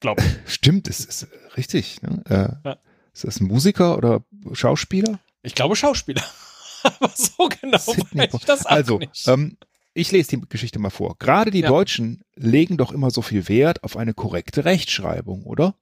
Glaub 0.00 0.18
ich. 0.20 0.26
Stimmt, 0.52 0.88
es 0.88 1.04
ist 1.04 1.28
richtig. 1.56 2.02
Ne? 2.02 2.22
Äh, 2.28 2.68
Ja. 2.68 2.78
Ist 3.14 3.24
das 3.24 3.40
ein 3.40 3.46
Musiker 3.46 3.96
oder 3.96 4.24
Schauspieler? 4.52 5.20
Ich 5.42 5.54
glaube 5.54 5.76
Schauspieler. 5.76 6.22
Aber 6.82 7.10
so 7.14 7.48
genau 7.60 7.78
Sydney 7.78 8.22
weiß 8.22 8.34
ich 8.34 8.44
das 8.44 8.66
auch 8.66 8.70
also, 8.70 8.98
nicht. 8.98 9.26
ähm, 9.28 9.56
ich 9.94 10.10
lese 10.12 10.36
die 10.36 10.40
Geschichte 10.48 10.78
mal 10.80 10.90
vor. 10.90 11.16
Gerade 11.18 11.50
die 11.50 11.60
Ja. 11.60 11.68
Deutschen 11.68 12.22
legen 12.34 12.76
doch 12.76 12.92
immer 12.92 13.10
so 13.10 13.22
viel 13.22 13.48
Wert 13.48 13.84
auf 13.84 13.96
eine 13.96 14.12
korrekte 14.14 14.64
Rechtschreibung, 14.64 15.44
oder? 15.44 15.76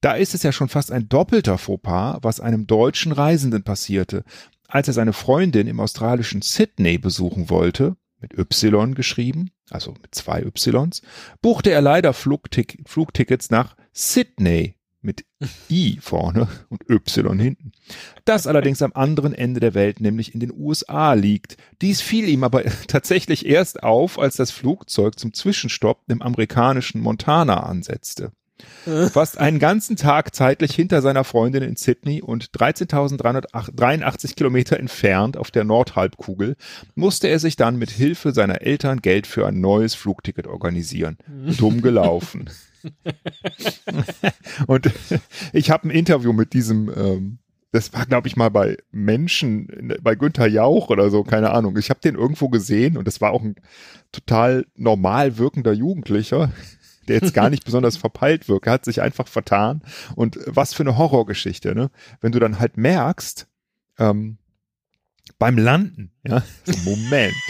Da 0.00 0.12
ist 0.12 0.34
es 0.34 0.42
ja 0.42 0.52
schon 0.52 0.68
fast 0.68 0.92
ein 0.92 1.08
doppelter 1.08 1.58
Fauxpas, 1.58 2.18
was 2.22 2.40
einem 2.40 2.66
deutschen 2.66 3.12
Reisenden 3.12 3.64
passierte, 3.64 4.24
als 4.68 4.86
er 4.86 4.94
seine 4.94 5.12
Freundin 5.12 5.66
im 5.66 5.80
australischen 5.80 6.42
Sydney 6.42 6.98
besuchen 6.98 7.50
wollte, 7.50 7.96
mit 8.20 8.36
Y 8.36 8.94
geschrieben, 8.94 9.50
also 9.70 9.94
mit 10.00 10.14
zwei 10.14 10.42
Ys, 10.42 11.02
buchte 11.40 11.70
er 11.70 11.80
leider 11.80 12.12
Flugtick 12.12 12.82
Flugtickets 12.86 13.50
nach 13.50 13.76
Sydney 13.92 14.76
mit 15.00 15.24
I 15.70 15.98
vorne 16.00 16.48
und 16.68 16.88
Y 16.90 17.38
hinten. 17.38 17.72
Das 18.24 18.46
allerdings 18.46 18.82
am 18.82 18.92
anderen 18.92 19.32
Ende 19.32 19.60
der 19.60 19.74
Welt, 19.74 20.00
nämlich 20.00 20.34
in 20.34 20.40
den 20.40 20.52
USA 20.52 21.14
liegt. 21.14 21.56
Dies 21.80 22.00
fiel 22.00 22.28
ihm 22.28 22.44
aber 22.44 22.64
tatsächlich 22.88 23.46
erst 23.46 23.82
auf, 23.82 24.18
als 24.18 24.36
das 24.36 24.50
Flugzeug 24.50 25.18
zum 25.18 25.32
Zwischenstopp 25.32 26.02
im 26.08 26.22
amerikanischen 26.22 27.00
Montana 27.00 27.62
ansetzte. 27.62 28.32
Fast 29.12 29.38
einen 29.38 29.58
ganzen 29.58 29.96
Tag 29.96 30.34
zeitlich 30.34 30.74
hinter 30.74 31.02
seiner 31.02 31.24
Freundin 31.24 31.62
in 31.62 31.76
Sydney 31.76 32.22
und 32.22 32.50
13.383 32.50 34.34
Kilometer 34.34 34.78
entfernt 34.78 35.36
auf 35.36 35.50
der 35.50 35.64
Nordhalbkugel 35.64 36.56
musste 36.94 37.28
er 37.28 37.38
sich 37.38 37.56
dann 37.56 37.76
mit 37.76 37.90
Hilfe 37.90 38.32
seiner 38.32 38.62
Eltern 38.62 39.00
Geld 39.00 39.26
für 39.26 39.46
ein 39.46 39.60
neues 39.60 39.94
Flugticket 39.94 40.46
organisieren. 40.46 41.18
Dumm 41.58 41.82
gelaufen. 41.82 42.50
und 44.66 44.90
ich 45.52 45.70
habe 45.70 45.88
ein 45.88 45.90
Interview 45.90 46.32
mit 46.32 46.52
diesem, 46.52 46.90
ähm, 46.94 47.38
das 47.72 47.92
war 47.92 48.06
glaube 48.06 48.28
ich 48.28 48.36
mal 48.36 48.50
bei 48.50 48.76
Menschen, 48.90 49.94
bei 50.00 50.14
Günther 50.14 50.46
Jauch 50.46 50.88
oder 50.90 51.10
so, 51.10 51.22
keine 51.22 51.50
Ahnung. 51.50 51.76
Ich 51.76 51.90
habe 51.90 52.00
den 52.00 52.14
irgendwo 52.14 52.48
gesehen 52.48 52.96
und 52.96 53.06
das 53.06 53.20
war 53.20 53.32
auch 53.32 53.42
ein 53.42 53.56
total 54.12 54.66
normal 54.74 55.38
wirkender 55.38 55.72
Jugendlicher 55.72 56.50
der 57.08 57.16
jetzt 57.16 57.34
gar 57.34 57.50
nicht 57.50 57.64
besonders 57.64 57.96
verpeilt 57.96 58.48
wirkt. 58.48 58.66
Er 58.66 58.72
hat 58.74 58.84
sich 58.84 59.00
einfach 59.02 59.28
vertan. 59.28 59.82
Und 60.14 60.38
was 60.46 60.74
für 60.74 60.82
eine 60.82 60.96
Horrorgeschichte, 60.98 61.74
ne? 61.74 61.90
Wenn 62.20 62.32
du 62.32 62.38
dann 62.38 62.58
halt 62.58 62.76
merkst, 62.76 63.46
ähm, 63.98 64.38
beim 65.38 65.58
Landen, 65.58 66.10
ja, 66.26 66.42
so 66.64 66.90
Moment. 66.90 67.34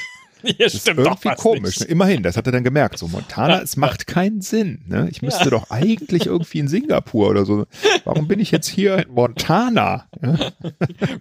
Ja, 0.44 0.52
Das 0.66 0.74
ist 0.74 0.86
irgendwie 0.86 1.34
komisch. 1.34 1.80
Ne? 1.80 1.86
Immerhin, 1.86 2.22
das 2.22 2.36
hat 2.36 2.46
er 2.46 2.52
dann 2.52 2.62
gemerkt. 2.62 2.96
So, 2.96 3.08
Montana, 3.08 3.60
es 3.60 3.76
macht 3.76 4.06
keinen 4.06 4.40
Sinn. 4.40 4.84
Ne? 4.86 5.08
Ich 5.10 5.20
müsste 5.20 5.42
Ja. 5.46 5.50
doch 5.50 5.70
eigentlich 5.70 6.26
irgendwie 6.26 6.60
in 6.60 6.68
Singapur 6.68 7.28
oder 7.28 7.44
so. 7.44 7.66
Warum 8.04 8.28
bin 8.28 8.38
ich 8.38 8.52
jetzt 8.52 8.68
hier 8.68 8.98
in 9.04 9.12
Montana? 9.12 10.06
Ja? 10.22 10.38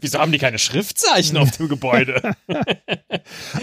Wieso 0.01 0.19
haben 0.19 0.31
die 0.31 0.37
keine 0.37 0.59
Schriftzeichen 0.59 1.35
auf 1.37 1.49
dem 1.57 1.67
Gebäude? 1.67 2.35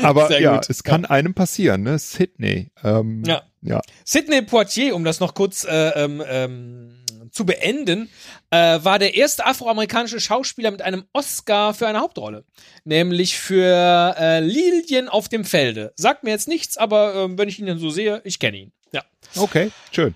Aber 0.02 0.26
Sehr 0.26 0.40
ja, 0.40 0.56
gut. 0.56 0.68
es 0.70 0.82
kann 0.82 1.04
einem 1.04 1.34
passieren, 1.34 1.84
ne? 1.84 2.00
Sydney. 2.00 2.72
Ähm, 2.82 3.22
Ja. 3.24 3.42
Ja. 3.64 3.80
Sidney 4.04 4.42
Poitier, 4.42 4.94
um 4.94 5.04
das 5.04 5.20
noch 5.20 5.34
kurz 5.34 5.64
äh, 5.64 6.04
ähm, 6.04 6.22
ähm, 6.26 7.04
zu 7.32 7.44
beenden, 7.44 8.08
äh, 8.50 8.78
war 8.82 8.98
der 8.98 9.14
erste 9.14 9.44
afroamerikanische 9.44 10.20
Schauspieler 10.20 10.70
mit 10.70 10.82
einem 10.82 11.04
Oscar 11.12 11.74
für 11.74 11.88
eine 11.88 12.00
Hauptrolle. 12.00 12.44
Nämlich 12.84 13.36
für 13.36 14.14
äh, 14.18 14.40
Lilien 14.40 15.08
auf 15.08 15.28
dem 15.28 15.44
Felde. 15.44 15.92
Sagt 15.96 16.22
mir 16.22 16.30
jetzt 16.30 16.46
nichts, 16.46 16.76
aber 16.76 17.14
ähm, 17.14 17.38
wenn 17.38 17.48
ich 17.48 17.58
ihn 17.58 17.66
dann 17.66 17.78
so 17.78 17.90
sehe, 17.90 18.20
ich 18.24 18.38
kenne 18.38 18.58
ihn. 18.58 18.72
Ja. 18.92 19.02
Okay, 19.34 19.72
schön. 19.90 20.14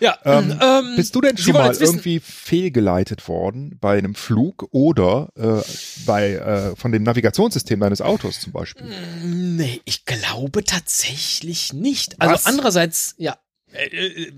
Ja, 0.00 0.18
Ähm, 0.24 0.54
ähm, 0.60 0.96
Bist 0.96 1.14
du 1.14 1.20
denn 1.20 1.36
schon 1.36 1.54
mal 1.54 1.74
irgendwie 1.74 2.20
fehlgeleitet 2.20 3.26
worden 3.28 3.76
bei 3.80 3.98
einem 3.98 4.14
Flug 4.14 4.68
oder 4.70 5.30
äh, 5.36 5.62
bei 6.06 6.32
äh, 6.34 6.76
von 6.76 6.92
dem 6.92 7.02
Navigationssystem 7.02 7.80
deines 7.80 8.00
Autos 8.00 8.40
zum 8.40 8.52
Beispiel? 8.52 8.88
Nee, 9.24 9.80
ich 9.84 10.04
glaube 10.04 10.64
tatsächlich 10.64 11.72
nicht. 11.72 12.20
Also 12.20 12.34
Was? 12.34 12.46
andererseits, 12.46 13.14
ja, 13.18 13.38
äh, 13.72 13.86
äh, 13.86 14.32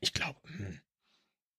ich 0.00 0.12
glaube. 0.12 0.38
hm. 0.56 0.78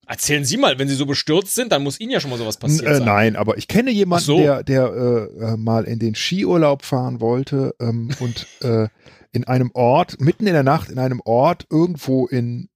Erzählen 0.08 0.46
Sie 0.46 0.58
mal, 0.58 0.78
wenn 0.78 0.88
Sie 0.88 0.94
so 0.94 1.08
bestürzt 1.08 1.56
sind, 1.56 1.72
dann 1.72 1.82
muss 1.82 2.00
Ihnen 2.00 2.12
ja 2.12 2.20
schon 2.20 2.30
mal 2.30 2.38
sowas 2.38 2.58
N- 2.58 2.62
passiert 2.62 2.86
Äh, 2.86 3.00
nein, 3.00 3.36
aber 3.36 3.58
ich 3.58 3.68
kenne 3.68 3.90
jemanden, 3.90 4.26
so. 4.26 4.38
der, 4.38 4.62
der 4.64 4.84
äh, 4.94 5.44
äh, 5.54 5.58
mal 5.58 5.86
in 5.86 5.98
den 5.98 6.14
Skiurlaub 6.14 6.84
fahren 6.86 7.22
wollte 7.22 7.74
ähm, 7.80 8.12
und 8.20 8.46
äh, 8.62 8.88
in 9.32 9.46
einem 9.46 9.72
Ort, 9.74 10.22
mitten 10.22 10.46
in 10.46 10.54
der 10.54 10.62
Nacht 10.64 10.90
in 10.90 11.00
einem 11.00 11.22
Ort 11.26 11.66
irgendwo 11.72 12.28
in, 12.28 12.70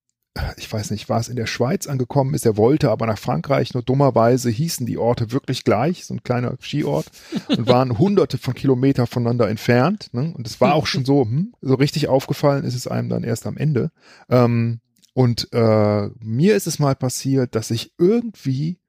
ich 0.57 0.71
weiß 0.71 0.91
nicht, 0.91 1.09
war 1.09 1.19
es 1.19 1.29
in 1.29 1.35
der 1.35 1.47
Schweiz 1.47 1.87
angekommen 1.87 2.33
ist, 2.33 2.45
er 2.45 2.57
wollte 2.57 2.91
aber 2.91 3.05
nach 3.07 3.17
Frankreich, 3.17 3.73
nur 3.73 3.83
dummerweise 3.83 4.49
hießen 4.49 4.85
die 4.85 4.97
Orte 4.97 5.31
wirklich 5.31 5.63
gleich, 5.63 6.05
so 6.05 6.13
ein 6.13 6.23
kleiner 6.23 6.55
Skiort 6.61 7.07
und 7.49 7.67
waren 7.67 7.97
hunderte 7.97 8.37
von 8.37 8.53
Kilometer 8.53 9.07
voneinander 9.07 9.49
entfernt. 9.49 10.13
Ne? 10.13 10.33
Und 10.35 10.47
es 10.47 10.61
war 10.61 10.75
auch 10.75 10.87
schon 10.87 11.05
so, 11.05 11.23
hm, 11.23 11.53
so 11.61 11.75
richtig 11.75 12.07
aufgefallen 12.07 12.63
ist 12.63 12.75
es 12.75 12.87
einem 12.87 13.09
dann 13.09 13.23
erst 13.23 13.47
am 13.47 13.57
Ende. 13.57 13.91
Ähm, 14.29 14.81
und 15.13 15.51
äh, 15.51 16.09
mir 16.19 16.55
ist 16.55 16.67
es 16.67 16.79
mal 16.79 16.95
passiert, 16.95 17.55
dass 17.55 17.71
ich 17.71 17.93
irgendwie, 17.97 18.79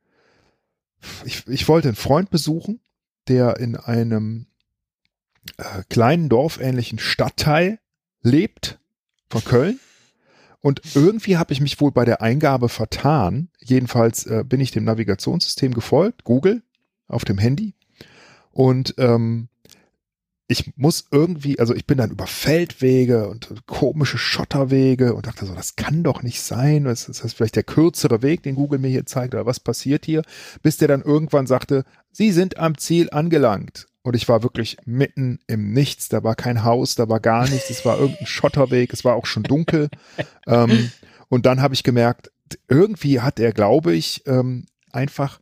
ich, 1.24 1.46
ich 1.48 1.68
wollte 1.68 1.88
einen 1.88 1.96
Freund 1.96 2.30
besuchen, 2.30 2.80
der 3.28 3.58
in 3.58 3.76
einem 3.76 4.46
äh, 5.56 5.82
kleinen 5.88 6.28
dorfähnlichen 6.28 6.98
Stadtteil 6.98 7.80
lebt 8.22 8.78
von 9.30 9.42
Köln. 9.42 9.80
Und 10.60 10.82
irgendwie 10.94 11.36
habe 11.36 11.52
ich 11.52 11.60
mich 11.60 11.80
wohl 11.80 11.92
bei 11.92 12.04
der 12.04 12.20
Eingabe 12.20 12.68
vertan. 12.68 13.48
Jedenfalls 13.60 14.26
äh, 14.26 14.44
bin 14.46 14.60
ich 14.60 14.72
dem 14.72 14.84
Navigationssystem 14.84 15.72
gefolgt, 15.72 16.24
Google, 16.24 16.62
auf 17.08 17.24
dem 17.24 17.38
Handy. 17.38 17.74
Und 18.52 18.94
ähm, 18.98 19.48
ich 20.50 20.76
muss 20.76 21.06
irgendwie, 21.12 21.60
also 21.60 21.74
ich 21.76 21.86
bin 21.86 21.98
dann 21.98 22.10
über 22.10 22.26
Feldwege 22.26 23.28
und 23.28 23.64
komische 23.66 24.18
Schotterwege 24.18 25.14
und 25.14 25.28
dachte 25.28 25.46
so, 25.46 25.54
das 25.54 25.76
kann 25.76 26.02
doch 26.02 26.24
nicht 26.24 26.42
sein. 26.42 26.84
Das 26.84 27.08
ist 27.08 27.34
vielleicht 27.34 27.54
der 27.54 27.62
kürzere 27.62 28.22
Weg, 28.22 28.42
den 28.42 28.56
Google 28.56 28.80
mir 28.80 28.88
hier 28.88 29.06
zeigt, 29.06 29.32
oder 29.32 29.46
was 29.46 29.60
passiert 29.60 30.04
hier? 30.04 30.22
Bis 30.60 30.76
der 30.76 30.88
dann 30.88 31.02
irgendwann 31.02 31.46
sagte, 31.46 31.84
Sie 32.10 32.32
sind 32.32 32.58
am 32.58 32.76
Ziel 32.76 33.08
angelangt. 33.10 33.86
Und 34.02 34.16
ich 34.16 34.28
war 34.28 34.42
wirklich 34.42 34.78
mitten 34.86 35.40
im 35.46 35.72
Nichts. 35.72 36.08
Da 36.08 36.24
war 36.24 36.34
kein 36.34 36.64
Haus, 36.64 36.94
da 36.94 37.08
war 37.08 37.20
gar 37.20 37.48
nichts. 37.48 37.70
Es 37.70 37.84
war 37.84 37.98
irgendein 37.98 38.26
Schotterweg, 38.26 38.92
es 38.92 39.04
war 39.04 39.14
auch 39.14 39.26
schon 39.26 39.42
dunkel. 39.42 39.88
ähm, 40.46 40.90
und 41.28 41.46
dann 41.46 41.60
habe 41.60 41.74
ich 41.74 41.82
gemerkt, 41.82 42.30
irgendwie 42.68 43.20
hat 43.20 43.38
er, 43.38 43.52
glaube 43.52 43.94
ich, 43.94 44.22
ähm, 44.26 44.66
einfach 44.90 45.40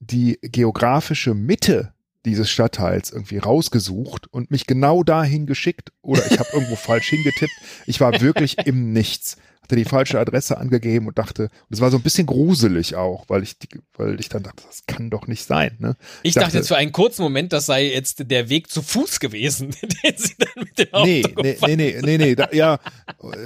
die 0.00 0.38
geografische 0.42 1.34
Mitte 1.34 1.92
dieses 2.24 2.50
Stadtteils 2.50 3.10
irgendwie 3.10 3.38
rausgesucht 3.38 4.26
und 4.32 4.50
mich 4.50 4.66
genau 4.66 5.02
dahin 5.02 5.46
geschickt 5.46 5.92
oder 6.02 6.24
ich 6.30 6.38
habe 6.38 6.48
irgendwo 6.52 6.76
falsch 6.76 7.08
hingetippt. 7.08 7.52
Ich 7.86 8.00
war 8.00 8.20
wirklich 8.20 8.58
im 8.66 8.92
Nichts. 8.92 9.36
Hatte 9.68 9.76
die 9.76 9.84
falsche 9.84 10.18
Adresse 10.18 10.56
angegeben 10.56 11.08
und 11.08 11.18
dachte, 11.18 11.42
und 11.42 11.74
es 11.74 11.82
war 11.82 11.90
so 11.90 11.98
ein 11.98 12.02
bisschen 12.02 12.26
gruselig 12.26 12.96
auch, 12.96 13.26
weil 13.28 13.42
ich, 13.42 13.54
weil 13.98 14.18
ich 14.18 14.30
dann 14.30 14.42
dachte, 14.42 14.62
das 14.66 14.84
kann 14.86 15.10
doch 15.10 15.26
nicht 15.26 15.44
sein. 15.44 15.76
Ne? 15.78 15.94
Ich 16.22 16.32
dachte 16.32 16.46
dachte- 16.46 16.56
jetzt 16.56 16.68
für 16.68 16.76
einen 16.78 16.90
kurzen 16.90 17.20
Moment, 17.20 17.52
das 17.52 17.66
sei 17.66 17.84
jetzt 17.92 18.30
der 18.30 18.48
Weg 18.48 18.70
zu 18.70 18.80
Fuß 18.80 19.20
gewesen, 19.20 19.76
den 20.04 20.16
Sie 20.16 20.34
dann 20.38 20.64
mit 20.64 20.78
dem 20.78 20.94
Auto 20.94 21.04
Nee, 21.04 21.22
nee, 21.36 21.58
nee, 21.66 21.76
nee, 21.76 22.00
nee, 22.02 22.16
nee, 22.18 22.34
da, 22.34 22.48
ja, 22.50 22.78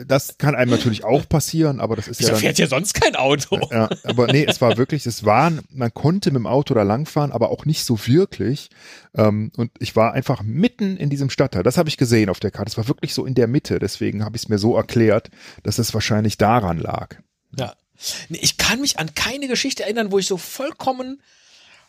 das 0.06 0.38
kann 0.38 0.54
einem 0.54 0.70
natürlich 0.70 1.02
auch 1.02 1.28
passieren, 1.28 1.80
aber 1.80 1.96
das 1.96 2.06
ist 2.06 2.20
ja 2.20 2.26
Wieso 2.26 2.32
dann, 2.34 2.40
fährt 2.40 2.56
hier 2.56 2.68
sonst 2.68 2.94
kein 2.94 3.16
Auto? 3.16 3.58
Ja, 3.72 3.88
aber 4.04 4.28
nee, 4.28 4.44
es 4.48 4.60
war 4.60 4.76
wirklich, 4.76 5.04
es 5.06 5.24
waren, 5.24 5.62
man 5.70 5.92
konnte 5.92 6.30
mit 6.30 6.36
dem 6.38 6.46
Auto 6.46 6.72
da 6.72 6.84
langfahren, 6.84 7.32
aber 7.32 7.50
auch 7.50 7.64
nicht 7.64 7.84
so 7.84 8.06
wirklich. 8.06 8.70
Ähm, 9.14 9.50
und 9.56 9.70
ich 9.78 9.94
war 9.96 10.12
einfach 10.12 10.42
mitten 10.42 10.96
in 10.96 11.10
diesem 11.10 11.30
Stadtteil. 11.30 11.62
Das 11.62 11.76
habe 11.76 11.88
ich 11.88 11.96
gesehen 11.96 12.30
auf 12.30 12.40
der 12.40 12.50
Karte. 12.50 12.70
Es 12.70 12.76
war 12.78 12.88
wirklich 12.88 13.12
so 13.12 13.26
in 13.26 13.34
der 13.34 13.46
Mitte. 13.46 13.78
Deswegen 13.78 14.24
habe 14.24 14.36
ich 14.36 14.44
es 14.44 14.48
mir 14.48 14.58
so 14.58 14.76
erklärt, 14.76 15.30
dass 15.62 15.78
es 15.78 15.92
wahrscheinlich 15.92 16.11
daran 16.40 16.78
lag. 16.78 17.16
Ja. 17.56 17.74
Ich 18.28 18.58
kann 18.58 18.80
mich 18.80 18.98
an 18.98 19.14
keine 19.14 19.46
Geschichte 19.46 19.84
erinnern, 19.84 20.10
wo 20.10 20.18
ich 20.18 20.26
so 20.26 20.36
vollkommen 20.36 21.22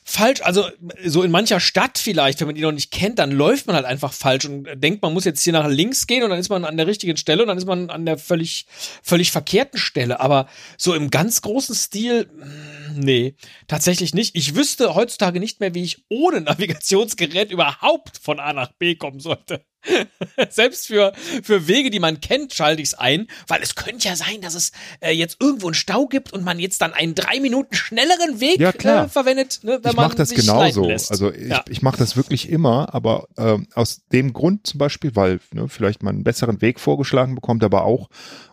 falsch, 0.03 0.41
also 0.41 0.67
so 1.05 1.23
in 1.23 1.31
mancher 1.31 1.59
Stadt 1.59 1.97
vielleicht, 1.97 2.39
wenn 2.39 2.47
man 2.47 2.55
die 2.55 2.61
noch 2.61 2.71
nicht 2.71 2.91
kennt, 2.91 3.19
dann 3.19 3.31
läuft 3.31 3.67
man 3.67 3.75
halt 3.75 3.85
einfach 3.85 4.11
falsch 4.11 4.45
und 4.45 4.67
denkt, 4.75 5.01
man 5.01 5.13
muss 5.13 5.23
jetzt 5.23 5.43
hier 5.43 5.53
nach 5.53 5.67
links 5.67 6.07
gehen 6.07 6.23
und 6.23 6.29
dann 6.29 6.39
ist 6.39 6.49
man 6.49 6.65
an 6.65 6.77
der 6.77 6.87
richtigen 6.87 7.17
Stelle 7.17 7.43
und 7.43 7.47
dann 7.47 7.57
ist 7.57 7.65
man 7.65 7.89
an 7.89 8.05
der 8.05 8.17
völlig, 8.17 8.65
völlig 9.01 9.31
verkehrten 9.31 9.79
Stelle. 9.79 10.19
Aber 10.19 10.47
so 10.77 10.93
im 10.93 11.09
ganz 11.09 11.41
großen 11.41 11.75
Stil, 11.75 12.25
mm, 12.25 12.99
nee, 12.99 13.35
tatsächlich 13.67 14.13
nicht. 14.13 14.35
Ich 14.35 14.55
wüsste 14.55 14.93
heutzutage 14.93 15.39
nicht 15.39 15.59
mehr, 15.59 15.73
wie 15.73 15.83
ich 15.83 16.03
ohne 16.09 16.41
Navigationsgerät 16.41 17.51
überhaupt 17.51 18.17
von 18.17 18.39
A 18.39 18.53
nach 18.53 18.73
B 18.73 18.95
kommen 18.95 19.19
sollte. 19.19 19.65
Selbst 20.49 20.87
für, 20.87 21.13
für 21.43 21.67
Wege, 21.67 21.89
die 21.89 21.99
man 21.99 22.21
kennt, 22.21 22.53
schalte 22.53 22.81
ich 22.81 22.89
es 22.89 22.93
ein, 22.93 23.27
weil 23.47 23.61
es 23.61 23.75
könnte 23.75 24.07
ja 24.07 24.15
sein, 24.15 24.41
dass 24.41 24.55
es 24.55 24.71
äh, 25.01 25.11
jetzt 25.11 25.37
irgendwo 25.39 25.67
einen 25.67 25.73
Stau 25.73 26.07
gibt 26.07 26.33
und 26.33 26.43
man 26.43 26.59
jetzt 26.59 26.81
dann 26.81 26.93
einen 26.93 27.15
drei 27.15 27.39
Minuten 27.39 27.75
schnelleren 27.75 28.39
Weg 28.39 28.59
Ja, 28.59 28.71
klar. 28.71 29.05
Äh, 29.05 29.09
verwendet, 29.09 29.59
ne, 29.63 29.79
wenn 29.81 29.91
ich 29.91 29.97
mache 29.97 30.15
das 30.15 30.29
genauso. 30.31 30.87
Also 30.89 31.31
ich, 31.31 31.49
Ja. 31.49 31.63
ich 31.69 31.81
mache 31.81 31.97
das 31.97 32.15
wirklich 32.15 32.49
immer, 32.49 32.93
aber 32.93 33.27
ähm, 33.37 33.67
aus 33.75 34.01
dem 34.11 34.33
Grund 34.33 34.67
zum 34.67 34.77
Beispiel, 34.77 35.15
weil 35.15 35.39
ne, 35.51 35.67
vielleicht 35.67 36.03
man 36.03 36.15
einen 36.15 36.23
besseren 36.23 36.61
Weg 36.61 36.79
vorgeschlagen 36.79 37.35
bekommt, 37.35 37.63
aber 37.63 37.83
auch, 37.85 38.09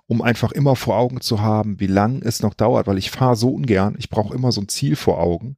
um 0.07 0.22
einfach 0.22 0.52
immer 0.52 0.74
vor 0.76 0.96
Augen 0.96 1.20
zu 1.20 1.40
haben, 1.40 1.78
wie 1.78 1.86
lang 1.86 2.22
es 2.22 2.42
noch 2.42 2.54
dauert, 2.54 2.86
weil 2.86 2.98
ich 2.98 3.11
fahre 3.11 3.36
so 3.36 3.50
ungern, 3.50 3.94
ich 3.98 4.11
brauche 4.11 4.34
immer 4.34 4.50
so 4.52 4.61
ein 4.61 4.68
Ziel 4.68 4.96
vor 4.96 5.20
Augen. 5.20 5.57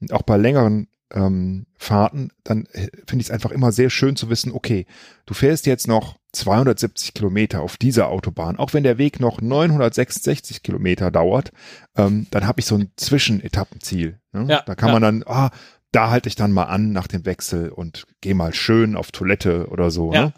Und 0.00 0.12
auch 0.12 0.22
bei 0.22 0.36
längeren 0.36 0.86
ähm, 1.12 1.66
Fahrten, 1.76 2.30
dann 2.44 2.66
äh, 2.72 2.88
finde 3.06 3.22
ich 3.22 3.28
es 3.28 3.30
einfach 3.30 3.50
immer 3.50 3.72
sehr 3.72 3.90
schön 3.90 4.16
zu 4.16 4.28
wissen, 4.30 4.52
okay, 4.52 4.86
du 5.26 5.34
fährst 5.34 5.66
jetzt 5.66 5.88
noch 5.88 6.18
270 6.32 7.14
Kilometer 7.14 7.62
auf 7.62 7.76
dieser 7.76 8.08
Autobahn, 8.08 8.58
auch 8.58 8.74
wenn 8.74 8.82
der 8.82 8.98
Weg 8.98 9.20
noch 9.20 9.40
966 9.40 10.62
Kilometer 10.62 11.10
dauert, 11.10 11.52
ähm, 11.96 12.26
dann 12.30 12.46
habe 12.46 12.60
ich 12.60 12.66
so 12.66 12.76
ein 12.76 12.92
Zwischenetappenziel. 12.96 14.20
Ne? 14.32 14.46
Ja, 14.48 14.62
da 14.66 14.74
kann 14.74 14.88
ja. 14.88 14.92
man 14.94 15.02
dann, 15.02 15.24
ah, 15.26 15.50
da 15.92 16.10
halte 16.10 16.28
ich 16.28 16.36
dann 16.36 16.52
mal 16.52 16.64
an 16.64 16.92
nach 16.92 17.06
dem 17.06 17.24
Wechsel 17.24 17.70
und 17.70 18.06
gehe 18.20 18.34
mal 18.34 18.52
schön 18.52 18.94
auf 18.94 19.10
Toilette 19.10 19.68
oder 19.68 19.90
so. 19.90 20.12
Ja. 20.12 20.26
Ne? 20.26 20.32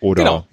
Oder 0.00 0.24
Genau. 0.24 0.46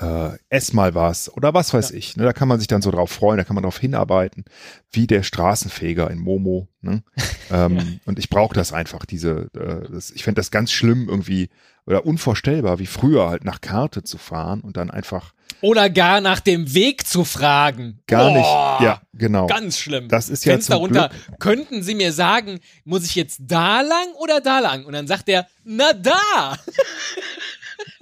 Äh, 0.00 0.38
ess 0.48 0.72
mal 0.72 0.94
was 0.94 1.32
oder 1.34 1.54
was 1.54 1.72
weiß 1.72 1.90
ich. 1.92 2.16
Ne? 2.16 2.24
Da 2.24 2.32
kann 2.32 2.48
man 2.48 2.58
sich 2.58 2.68
dann 2.68 2.82
so 2.82 2.90
drauf 2.90 3.10
freuen, 3.10 3.38
da 3.38 3.44
kann 3.44 3.54
man 3.54 3.62
darauf 3.62 3.78
hinarbeiten, 3.78 4.44
wie 4.92 5.06
der 5.06 5.22
Straßenfeger 5.22 6.10
in 6.10 6.18
Momo. 6.18 6.68
Ne? 6.80 7.02
ähm, 7.50 8.00
und 8.04 8.18
ich 8.18 8.28
brauche 8.28 8.54
das 8.54 8.72
einfach, 8.72 9.04
diese, 9.06 9.50
äh, 9.54 9.90
das, 9.90 10.10
ich 10.10 10.24
finde 10.24 10.40
das 10.40 10.50
ganz 10.50 10.72
schlimm 10.72 11.08
irgendwie 11.08 11.48
oder 11.88 12.04
unvorstellbar, 12.04 12.78
wie 12.78 12.86
früher 12.86 13.30
halt 13.30 13.44
nach 13.44 13.62
Karte 13.62 14.02
zu 14.04 14.18
fahren 14.18 14.60
und 14.60 14.76
dann 14.76 14.90
einfach 14.90 15.32
Oder 15.62 15.88
gar 15.88 16.20
nach 16.20 16.40
dem 16.40 16.74
Weg 16.74 17.06
zu 17.06 17.24
fragen. 17.24 18.00
gar 18.06 18.30
Boah, 18.30 18.36
nicht, 18.36 18.84
ja, 18.84 19.00
genau. 19.14 19.46
Ganz 19.46 19.78
schlimm. 19.78 20.06
Das 20.08 20.28
ist 20.28 20.44
ja 20.44 20.52
Fenster 20.52 20.74
zum 20.74 20.82
runter. 20.82 21.10
Könnten 21.38 21.82
Sie 21.82 21.94
mir 21.94 22.12
sagen, 22.12 22.60
muss 22.84 23.06
ich 23.06 23.14
jetzt 23.14 23.40
da 23.40 23.80
lang 23.80 24.12
oder 24.18 24.42
da 24.42 24.58
lang? 24.58 24.84
Und 24.84 24.92
dann 24.92 25.06
sagt 25.06 25.30
er, 25.30 25.46
na 25.64 25.94
da. 25.94 26.58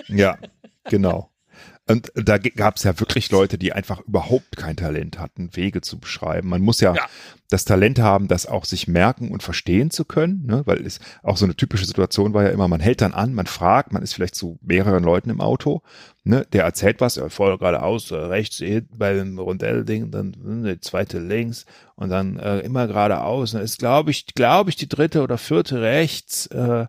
Ja, 0.09 0.39
genau. 0.84 1.30
Und 1.89 2.11
da 2.16 2.39
gab 2.39 2.76
es 2.76 2.82
ja 2.82 2.99
wirklich 2.99 3.30
Leute, 3.30 3.59
die 3.59 3.72
einfach 3.72 4.01
überhaupt 4.01 4.57
kein 4.57 4.76
Talent 4.76 5.20
hatten, 5.20 5.55
Wege 5.55 5.80
zu 5.82 5.99
beschreiben. 5.99 6.49
Man 6.49 6.61
muss 6.62 6.80
ja, 6.80 6.95
Ja. 6.95 7.07
das 7.49 7.64
Talent 7.64 8.01
haben, 8.01 8.26
das 8.26 8.47
auch 8.47 8.64
sich 8.64 8.89
merken 8.89 9.30
und 9.30 9.45
verstehen 9.45 9.91
zu 9.93 10.05
können, 10.05 10.47
ne? 10.47 10.62
weil 10.66 10.84
es 10.84 10.99
auch 11.22 11.37
so 11.37 11.45
eine 11.45 11.55
typische 11.55 11.87
Situation 11.87 12.34
war 12.34 12.43
ja 12.43 12.49
immer, 12.51 12.66
man 12.66 12.80
hält 12.80 13.03
dann 13.03 13.14
an, 13.14 13.34
man 13.34 13.47
fragt, 13.47 13.93
man 13.93 14.03
ist 14.03 14.14
vielleicht 14.14 14.34
zu 14.34 14.59
mehreren 14.62 15.05
Leuten 15.05 15.30
im 15.30 15.41
Auto, 15.41 15.82
ne? 16.27 16.47
der 16.53 16.64
erzählt 16.64 17.01
was, 17.01 17.16
er 17.16 17.31
voll 17.31 17.57
geradeaus, 17.57 18.11
äh, 18.11 18.16
rechts 18.16 18.62
bei 18.91 19.14
dem 19.14 19.39
Rondellding, 19.39 20.11
dann 20.11 20.64
äh, 20.64 20.74
die 20.74 20.81
zweite 20.81 21.18
links 21.18 21.64
und 21.95 22.11
dann 22.11 22.39
äh, 22.39 22.59
immer 22.61 22.87
geradeaus. 22.87 23.53
Dann 23.53 23.62
ist, 23.62 23.79
glaube 23.79 24.11
ich, 24.11 24.27
glaube 24.35 24.70
ich, 24.70 24.77
die 24.77 24.89
dritte 24.89 25.22
oder 25.22 25.39
vierte 25.39 25.81
rechts 25.81 26.47
äh, 26.49 26.87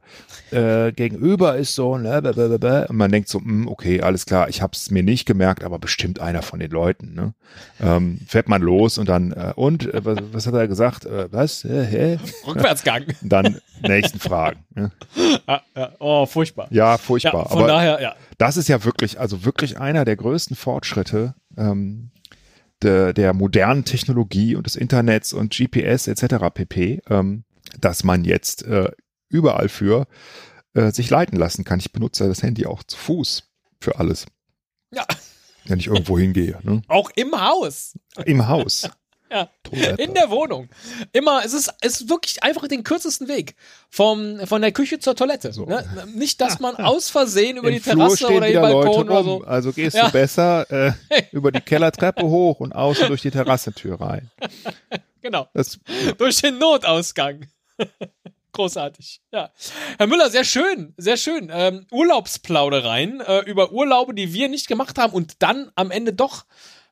äh, 0.52 0.92
gegenüber 0.92 1.56
ist 1.56 1.76
so, 1.76 1.98
ne, 1.98 2.22
bäh. 2.22 2.86
und 2.90 2.98
man 2.98 3.12
denkt 3.12 3.30
so, 3.30 3.40
hm, 3.40 3.68
okay, 3.68 4.02
alles 4.02 4.26
klar, 4.26 4.50
ich 4.50 4.62
habe 4.62 4.74
es 4.74 4.90
mir 4.92 5.04
nicht 5.04 5.26
gemerkt, 5.26 5.64
aber 5.64 5.80
bestimmt 5.80 6.20
einer 6.20 6.42
von 6.42 6.60
den 6.60 6.72
Leuten. 6.72 7.14
Ne? 7.14 7.34
Ähm, 7.80 8.20
fährt 8.28 8.50
man 8.50 8.62
los 8.62 8.98
und 8.98 9.08
dann, 9.08 9.32
äh, 9.32 9.54
und, 9.56 9.94
äh, 9.94 10.04
was, 10.04 10.18
was 10.32 10.48
hat 10.48 10.56
er 10.56 10.68
gesagt? 10.68 11.06
Äh, 11.06 11.32
was? 11.32 11.64
Äh, 11.64 11.86
hä? 11.86 12.20
Rückwärtsgang. 12.48 13.06
Dann 13.22 13.62
nächsten 13.82 14.20
Fragen. 14.20 14.66
Ne? 14.74 14.92
ja, 15.48 15.62
ja. 15.76 15.92
Oh, 16.00 16.26
furchtbar. 16.26 16.68
Ja, 16.72 16.88
Ja, 16.88 16.98
furchtbar. 16.98 17.50
von 17.50 17.60
aber 17.60 17.68
daher, 17.68 18.02
ja. 18.02 18.16
Das 18.38 18.58
ist 18.58 18.68
ja 18.70 18.84
wirklich, 18.84 19.20
also 19.20 19.46
wirklich 19.46 19.80
einer 19.80 20.06
der 20.06 20.16
größten 20.16 20.56
Fortschritte 20.56 21.36
ähm, 21.58 22.12
der, 22.82 23.14
der 23.14 23.34
modernen 23.34 23.86
Technologie 23.86 24.56
und 24.56 24.68
des 24.68 24.76
Internets 24.76 25.34
und 25.34 25.56
GPS 25.56 26.08
etc. 26.08 26.36
pp, 26.54 27.02
ähm, 27.10 27.44
dass 27.80 28.04
man 28.04 28.24
jetzt 28.24 28.64
äh, 28.64 28.92
überall 29.30 29.70
für 29.70 30.08
äh, 30.74 30.92
sich 30.92 31.10
leiten 31.10 31.38
lassen 31.38 31.64
kann. 31.64 31.80
Ich 31.80 31.92
benutze 31.92 32.28
das 32.28 32.44
Handy 32.44 32.66
auch 32.66 32.84
zu 32.84 32.98
Fuß 32.98 33.50
für 33.82 34.00
alles, 34.00 34.26
Ja, 34.94 35.06
wenn 35.66 35.80
ich 35.80 35.88
irgendwo 35.88 36.18
hingehe. 36.18 36.60
Ne? 36.62 36.82
auch 36.88 37.10
im 37.16 37.32
Haus. 37.32 37.98
Im 38.26 38.48
Haus. 38.48 38.90
Ja. 39.32 39.50
Toilette. 39.64 40.02
In 40.02 40.14
der 40.14 40.30
Wohnung. 40.30 40.70
Immer, 41.12 41.44
es 41.44 41.54
ist, 41.54 41.74
es 41.82 42.02
ist 42.02 42.10
wirklich 42.10 42.44
einfach 42.44 42.68
den 42.68 42.84
kürzesten 42.84 43.28
Weg. 43.28 43.56
Vom, 43.90 44.40
von 44.46 44.62
der 44.62 44.72
Küche 44.72 45.00
zur 45.00 45.16
Toilette. 45.16 45.52
So. 45.54 45.66
Ne? 45.66 45.86
Nicht, 46.16 46.40
dass 46.42 46.60
man 46.60 46.76
aus 46.78 47.10
Versehen 47.10 47.58
über 47.58 47.68
Im 47.70 47.76
die 47.76 47.82
Terrasse 47.82 48.28
oder 48.28 48.48
den 48.48 48.62
Balkon 48.62 49.10
oder 49.10 49.24
so. 49.24 49.44
Also 49.44 49.74
gehst 49.74 49.96
Ja. 49.98 50.06
du 50.08 50.12
besser 50.12 50.70
äh, 50.72 50.92
über 51.32 51.52
die 51.52 51.62
Kellertreppe 51.62 52.24
hoch 52.24 52.60
und 52.60 52.74
außen 52.74 53.08
durch 53.08 53.22
die 53.22 53.32
Terrassentür 53.32 54.00
rein. 54.00 54.32
Genau. 55.20 55.50
Das, 55.54 55.78
Durch 56.18 56.38
den 56.42 56.58
Notausgang. 56.58 57.48
Großartig. 58.54 59.20
Ja. 59.34 59.52
Herr 59.98 60.08
Müller, 60.08 60.30
sehr 60.30 60.46
schön, 60.46 60.94
sehr 60.96 61.18
schön. 61.18 61.52
Ähm, 61.52 61.86
Urlaubsplaudereien 61.92 63.20
äh, 63.22 63.40
über 63.42 63.72
Urlaube, 63.72 64.14
die 64.14 64.34
wir 64.34 64.48
nicht 64.48 64.68
gemacht 64.68 64.98
haben 64.98 65.14
und 65.14 65.44
dann 65.44 65.70
am 65.76 65.92
Ende 65.92 66.14
doch, 66.14 66.46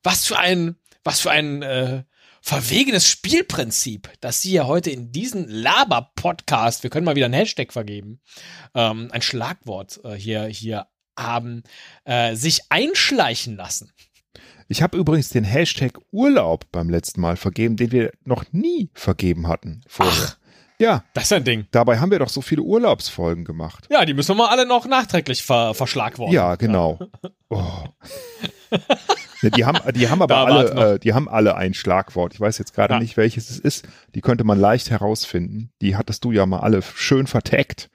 was 0.03 0.25
für 0.25 0.37
ein, 0.37 0.75
was 1.03 1.21
für 1.21 1.31
ein 1.31 1.61
äh, 1.61 2.03
verwegenes 2.45 3.07
Spielprinzip, 3.09 4.11
dass 4.21 4.43
Sie 4.43 4.51
ja 4.51 4.67
heute 4.67 4.91
in 4.91 5.11
diesen 5.11 5.49
Laber-Podcast, 5.49 6.83
wir 6.83 6.91
können 6.91 7.05
mal 7.05 7.15
wieder 7.15 7.25
einen 7.25 7.33
Hashtag 7.33 7.73
vergeben, 7.73 8.21
ähm, 8.75 9.09
ein 9.11 9.23
Schlagwort 9.23 9.99
äh, 10.03 10.13
hier, 10.13 10.43
hier 10.45 10.85
haben, 11.17 11.63
äh, 12.03 12.35
sich 12.35 12.61
einschleichen 12.69 13.55
lassen. 13.55 13.91
Ich 14.67 14.83
habe 14.83 14.95
übrigens 14.95 15.29
den 15.29 15.43
Hashtag 15.43 15.97
Urlaub 16.11 16.71
beim 16.71 16.87
letzten 16.87 17.19
Mal 17.19 17.35
vergeben, 17.35 17.77
den 17.77 17.91
wir 17.91 18.11
noch 18.25 18.45
nie 18.51 18.91
vergeben 18.93 19.47
hatten 19.47 19.81
vorher. 19.87 20.13
Ach. 20.15 20.37
Ja, 20.79 21.03
Das 21.13 21.25
ist 21.25 21.33
ein 21.33 21.43
Ding. 21.45 21.67
dabei 21.71 21.99
haben 21.99 22.11
wir 22.11 22.19
doch 22.19 22.29
so 22.29 22.41
viele 22.41 22.61
Urlaubsfolgen 22.61 23.45
gemacht. 23.45 23.87
Ja, 23.89 24.03
die 24.05 24.13
müssen 24.13 24.29
wir 24.29 24.43
mal 24.43 24.49
alle 24.49 24.65
noch 24.65 24.85
nachträglich 24.85 25.43
ver 25.43 25.73
verschlagworten. 25.73 26.33
Ja, 26.33 26.55
genau. 26.55 26.99
Oh. 27.49 27.83
Ne, 29.41 29.51
die 29.51 29.63
haben, 29.65 29.77
die 29.93 30.09
haben 30.09 30.21
aber 30.21 30.37
alle, 30.37 30.93
äh, 30.95 30.99
die 30.99 31.13
haben 31.13 31.29
alle 31.29 31.55
ein 31.55 31.73
Schlagwort. 31.73 32.33
Ich 32.33 32.39
weiß 32.41 32.57
jetzt 32.57 32.73
gerade 32.73 32.95
Ja. 32.95 32.99
nicht, 32.99 33.15
welches 33.17 33.49
es 33.49 33.59
ist. 33.59 33.87
Die 34.15 34.21
könnte 34.21 34.43
man 34.43 34.59
leicht 34.59 34.89
herausfinden. 34.89 35.71
Die 35.81 35.95
hattest 35.95 36.25
du 36.25 36.31
ja 36.31 36.45
mal 36.45 36.59
alle 36.59 36.81
schön 36.81 37.27
vertaggt. 37.27 37.89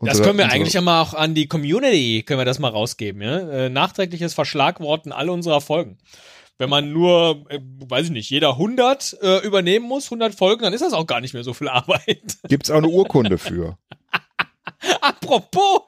Das 0.00 0.10
Unsere- 0.10 0.24
können 0.26 0.38
wir 0.38 0.44
unsere- 0.46 0.60
eigentlich 0.60 0.74
ja 0.74 0.80
mal 0.80 1.00
auch 1.00 1.14
an 1.14 1.34
die 1.34 1.46
Community, 1.48 2.22
können 2.26 2.40
wir 2.40 2.44
das 2.44 2.58
mal 2.58 2.68
rausgeben, 2.70 3.22
ja? 3.22 3.38
Äh, 3.38 3.68
nachträgliches 3.70 4.34
Verschlagworten 4.34 5.12
all 5.12 5.30
unserer 5.30 5.60
Folgen. 5.60 5.98
Wenn 6.58 6.70
man 6.70 6.92
nur, 6.92 7.44
äh, 7.50 7.60
weiß 7.62 8.06
ich 8.06 8.10
nicht, 8.10 8.30
jeder 8.30 8.50
100 8.50 9.16
äh, 9.22 9.38
übernehmen 9.46 9.86
muss, 9.86 10.06
100 10.06 10.34
Folgen, 10.34 10.62
dann 10.62 10.72
ist 10.72 10.80
das 10.80 10.92
auch 10.92 11.06
gar 11.06 11.20
nicht 11.20 11.34
mehr 11.34 11.44
so 11.44 11.54
viel 11.54 11.68
Arbeit. 11.68 12.36
Gibt's 12.48 12.70
auch 12.70 12.78
eine 12.78 12.88
Urkunde 12.88 13.38
für. 13.38 13.78
Apropos, 15.00 15.82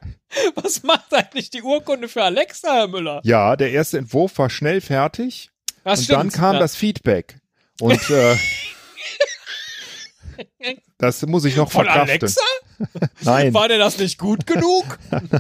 was 0.55 0.83
macht 0.85 1.13
eigentlich 1.13 1.51
die 1.51 1.63
Urkunde 1.63 2.09
für 2.09 2.23
Alexa, 2.23 2.73
Herr 2.73 2.89
Müller? 2.89 3.21
Ja, 3.25 3.57
der 3.57 3.73
erste 3.73 3.99
Entwurf 3.99 4.39
war 4.39 4.49
schnell 4.49 4.81
fertig. 4.81 5.51
Das 5.85 5.99
und 6.01 6.05
stimmt. 6.05 6.19
dann 6.19 6.31
kam 6.31 6.55
ja. 6.55 6.61
das 6.61 6.77
Feedback. 6.77 7.41
Und 7.81 8.09
äh, 8.11 8.37
das 10.99 11.25
muss 11.27 11.45
ich 11.45 11.57
noch 11.57 11.71
von 11.71 11.85
verkraften. 11.85 12.11
Alexa? 12.11 12.41
Nein, 13.23 13.53
War 13.53 13.69
denn 13.69 13.81
das 13.81 13.99
nicht 13.99 14.19
gut 14.19 14.47
genug? 14.47 14.99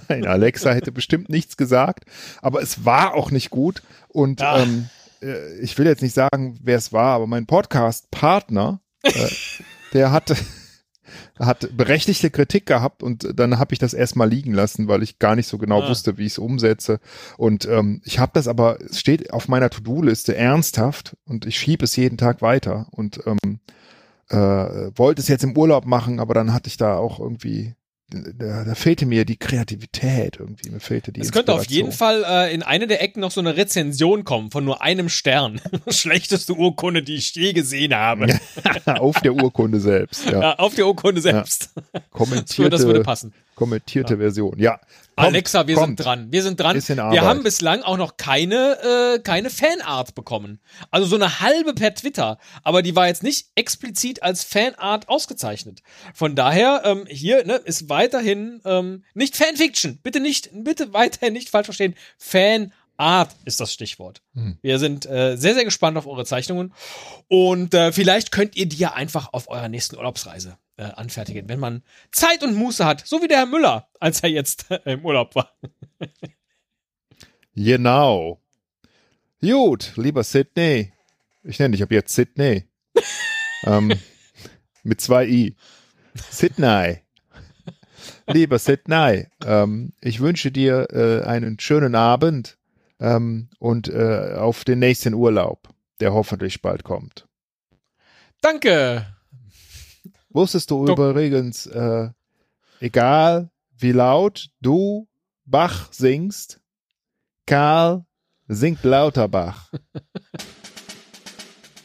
nein, 0.08 0.26
Alexa 0.26 0.72
hätte 0.72 0.92
bestimmt 0.92 1.30
nichts 1.30 1.56
gesagt, 1.56 2.04
aber 2.42 2.60
es 2.60 2.84
war 2.84 3.14
auch 3.14 3.30
nicht 3.30 3.48
gut. 3.48 3.82
Und 4.08 4.40
Ja. 4.40 4.58
ähm, 4.58 4.90
äh, 5.22 5.58
ich 5.60 5.76
will 5.78 5.86
jetzt 5.86 6.02
nicht 6.02 6.14
sagen, 6.14 6.58
wer 6.62 6.76
es 6.76 6.92
war, 6.92 7.14
aber 7.14 7.26
mein 7.26 7.46
Podcast-Partner, 7.46 8.80
äh, 9.02 9.10
der 9.92 10.12
hatte 10.12 10.36
hat 11.38 11.74
berechtigte 11.76 12.30
Kritik 12.30 12.66
gehabt 12.66 13.02
und 13.02 13.38
dann 13.38 13.58
habe 13.58 13.72
ich 13.72 13.78
das 13.78 13.94
erstmal 13.94 14.28
liegen 14.28 14.52
lassen, 14.52 14.88
weil 14.88 15.02
ich 15.02 15.18
gar 15.18 15.34
nicht 15.36 15.48
so 15.48 15.56
genau 15.58 15.82
Ah. 15.82 15.88
wusste, 15.88 16.18
wie 16.18 16.26
ich 16.26 16.32
es 16.32 16.38
umsetze. 16.38 17.00
Und 17.38 17.66
ähm, 17.66 18.02
ich 18.04 18.18
habe 18.18 18.32
das 18.34 18.46
aber, 18.46 18.78
es 18.80 19.00
steht 19.00 19.32
auf 19.32 19.48
meiner 19.48 19.70
To-Do-Liste 19.70 20.36
ernsthaft 20.36 21.16
und 21.26 21.46
ich 21.46 21.58
schiebe 21.58 21.84
es 21.84 21.96
jeden 21.96 22.18
Tag 22.18 22.42
weiter 22.42 22.86
und 22.90 23.20
ähm, 23.26 23.60
äh, 24.28 24.36
wollte 24.36 25.22
es 25.22 25.28
jetzt 25.28 25.42
im 25.42 25.56
Urlaub 25.56 25.86
machen, 25.86 26.20
aber 26.20 26.34
dann 26.34 26.52
hatte 26.52 26.68
ich 26.68 26.76
da 26.76 26.96
auch 26.98 27.18
irgendwie, 27.18 27.74
da, 28.10 28.64
da 28.64 28.74
fehlte 28.74 29.06
mir 29.06 29.24
die 29.24 29.36
Kreativität 29.36 30.36
irgendwie, 30.38 30.70
mir 30.70 30.80
fehlte 30.80 31.12
die 31.12 31.20
Es 31.20 31.32
könnte 31.32 31.52
auf 31.52 31.66
jeden 31.66 31.92
Fall 31.92 32.24
äh, 32.26 32.52
in 32.52 32.62
eine 32.62 32.86
der 32.86 33.02
Ecken 33.02 33.20
noch 33.20 33.30
so 33.30 33.40
eine 33.40 33.56
Rezension 33.56 34.24
kommen 34.24 34.50
von 34.50 34.64
nur 34.64 34.82
einem 34.82 35.08
Stern. 35.08 35.60
Schlechteste 35.88 36.54
Urkunde, 36.54 37.02
die 37.02 37.14
ich 37.14 37.34
je 37.34 37.52
gesehen 37.52 37.94
habe. 37.94 38.26
auf 38.86 39.20
der 39.20 39.34
Urkunde 39.34 39.80
selbst, 39.80 40.26
ja. 40.26 40.40
Ja, 40.40 40.54
auf 40.56 40.74
der 40.74 40.86
Urkunde 40.86 41.20
selbst. 41.20 41.70
Würde, 41.74 42.04
Kommentierte, 42.10 42.70
das 42.70 42.84
würde 42.84 43.02
passen. 43.02 43.32
Kommentierte 43.60 44.16
Version. 44.16 44.58
Ja. 44.58 44.78
Kommt, 45.16 45.28
Alexa, 45.28 45.66
wir 45.66 45.74
kommt. 45.74 45.98
sind 45.98 46.06
dran. 46.06 46.32
Wir 46.32 46.42
sind 46.42 46.58
dran. 46.58 46.76
Wir 46.76 46.98
Arbeit. 46.98 47.20
haben 47.20 47.42
bislang 47.42 47.82
auch 47.82 47.98
noch 47.98 48.16
keine, 48.16 49.16
äh, 49.16 49.18
keine 49.18 49.50
Fanart 49.50 50.14
bekommen. 50.14 50.60
Also 50.90 51.06
so 51.06 51.16
eine 51.16 51.40
halbe 51.40 51.74
per 51.74 51.94
Twitter. 51.94 52.38
Aber 52.62 52.80
die 52.80 52.96
war 52.96 53.06
jetzt 53.06 53.22
nicht 53.22 53.48
explizit 53.56 54.22
als 54.22 54.44
Fanart 54.44 55.10
ausgezeichnet. 55.10 55.82
Von 56.14 56.34
daher, 56.34 56.80
ähm, 56.86 57.04
hier 57.06 57.44
ne, 57.44 57.56
ist 57.56 57.90
weiterhin 57.90 58.62
ähm, 58.64 59.04
nicht 59.12 59.36
Fanfiction. 59.36 59.98
Bitte 60.02 60.20
nicht, 60.20 60.48
bitte 60.54 60.94
weiterhin 60.94 61.34
nicht 61.34 61.50
falsch 61.50 61.66
verstehen. 61.66 61.94
Fanart 62.16 63.36
ist 63.44 63.60
das 63.60 63.74
Stichwort. 63.74 64.22
Hm. 64.32 64.56
Wir 64.62 64.78
sind 64.78 65.04
äh, 65.04 65.36
sehr, 65.36 65.52
sehr 65.52 65.66
gespannt 65.66 65.98
auf 65.98 66.06
eure 66.06 66.24
Zeichnungen. 66.24 66.72
Und 67.28 67.74
äh, 67.74 67.92
vielleicht 67.92 68.32
könnt 68.32 68.56
ihr 68.56 68.66
die 68.66 68.78
ja 68.78 68.94
einfach 68.94 69.34
auf 69.34 69.50
eurer 69.50 69.68
nächsten 69.68 69.96
Urlaubsreise 69.96 70.56
äh, 70.80 70.92
anfertigen, 70.96 71.48
wenn 71.48 71.60
man 71.60 71.82
Zeit 72.10 72.42
und 72.42 72.54
Muße 72.54 72.84
hat. 72.84 73.06
So 73.06 73.22
wie 73.22 73.28
der 73.28 73.38
Herr 73.38 73.46
Müller, 73.46 73.88
als 74.00 74.20
er 74.20 74.30
jetzt 74.30 74.70
äh, 74.70 74.94
im 74.94 75.04
Urlaub 75.04 75.34
war. 75.34 75.52
Genau. 77.56 78.40
Gut, 79.42 79.92
lieber 79.96 80.22
Sydney. 80.22 80.92
Ich 81.42 81.58
nenne 81.58 81.72
dich 81.72 81.82
ab 81.82 81.90
jetzt 81.90 82.14
Sydney. 82.14 82.64
ähm, 83.64 83.92
mit 84.84 85.00
zwei 85.00 85.26
I. 85.26 85.56
Sydney. 86.30 87.02
Lieber 88.28 88.58
Sydney, 88.58 89.26
ähm, 89.44 89.92
ich 90.00 90.20
wünsche 90.20 90.52
dir 90.52 90.86
äh, 90.90 91.26
einen 91.26 91.58
schönen 91.58 91.96
Abend 91.96 92.56
ähm, 93.00 93.50
und 93.58 93.88
äh, 93.88 94.36
auf 94.36 94.64
den 94.64 94.78
nächsten 94.78 95.12
Urlaub, 95.12 95.68
der 95.98 96.14
hoffentlich 96.14 96.62
bald 96.62 96.84
kommt. 96.84 97.26
Danke. 98.40 99.19
Wusstest 100.30 100.70
du 100.70 100.86
Dok- 100.86 100.98
übrigens, 100.98 101.66
äh, 101.66 102.08
egal 102.80 103.50
wie 103.78 103.92
laut 103.92 104.48
du 104.60 105.06
Bach 105.44 105.92
singst, 105.92 106.60
Karl 107.46 108.04
Singt 108.48 108.82
Lauterbach. 108.84 109.70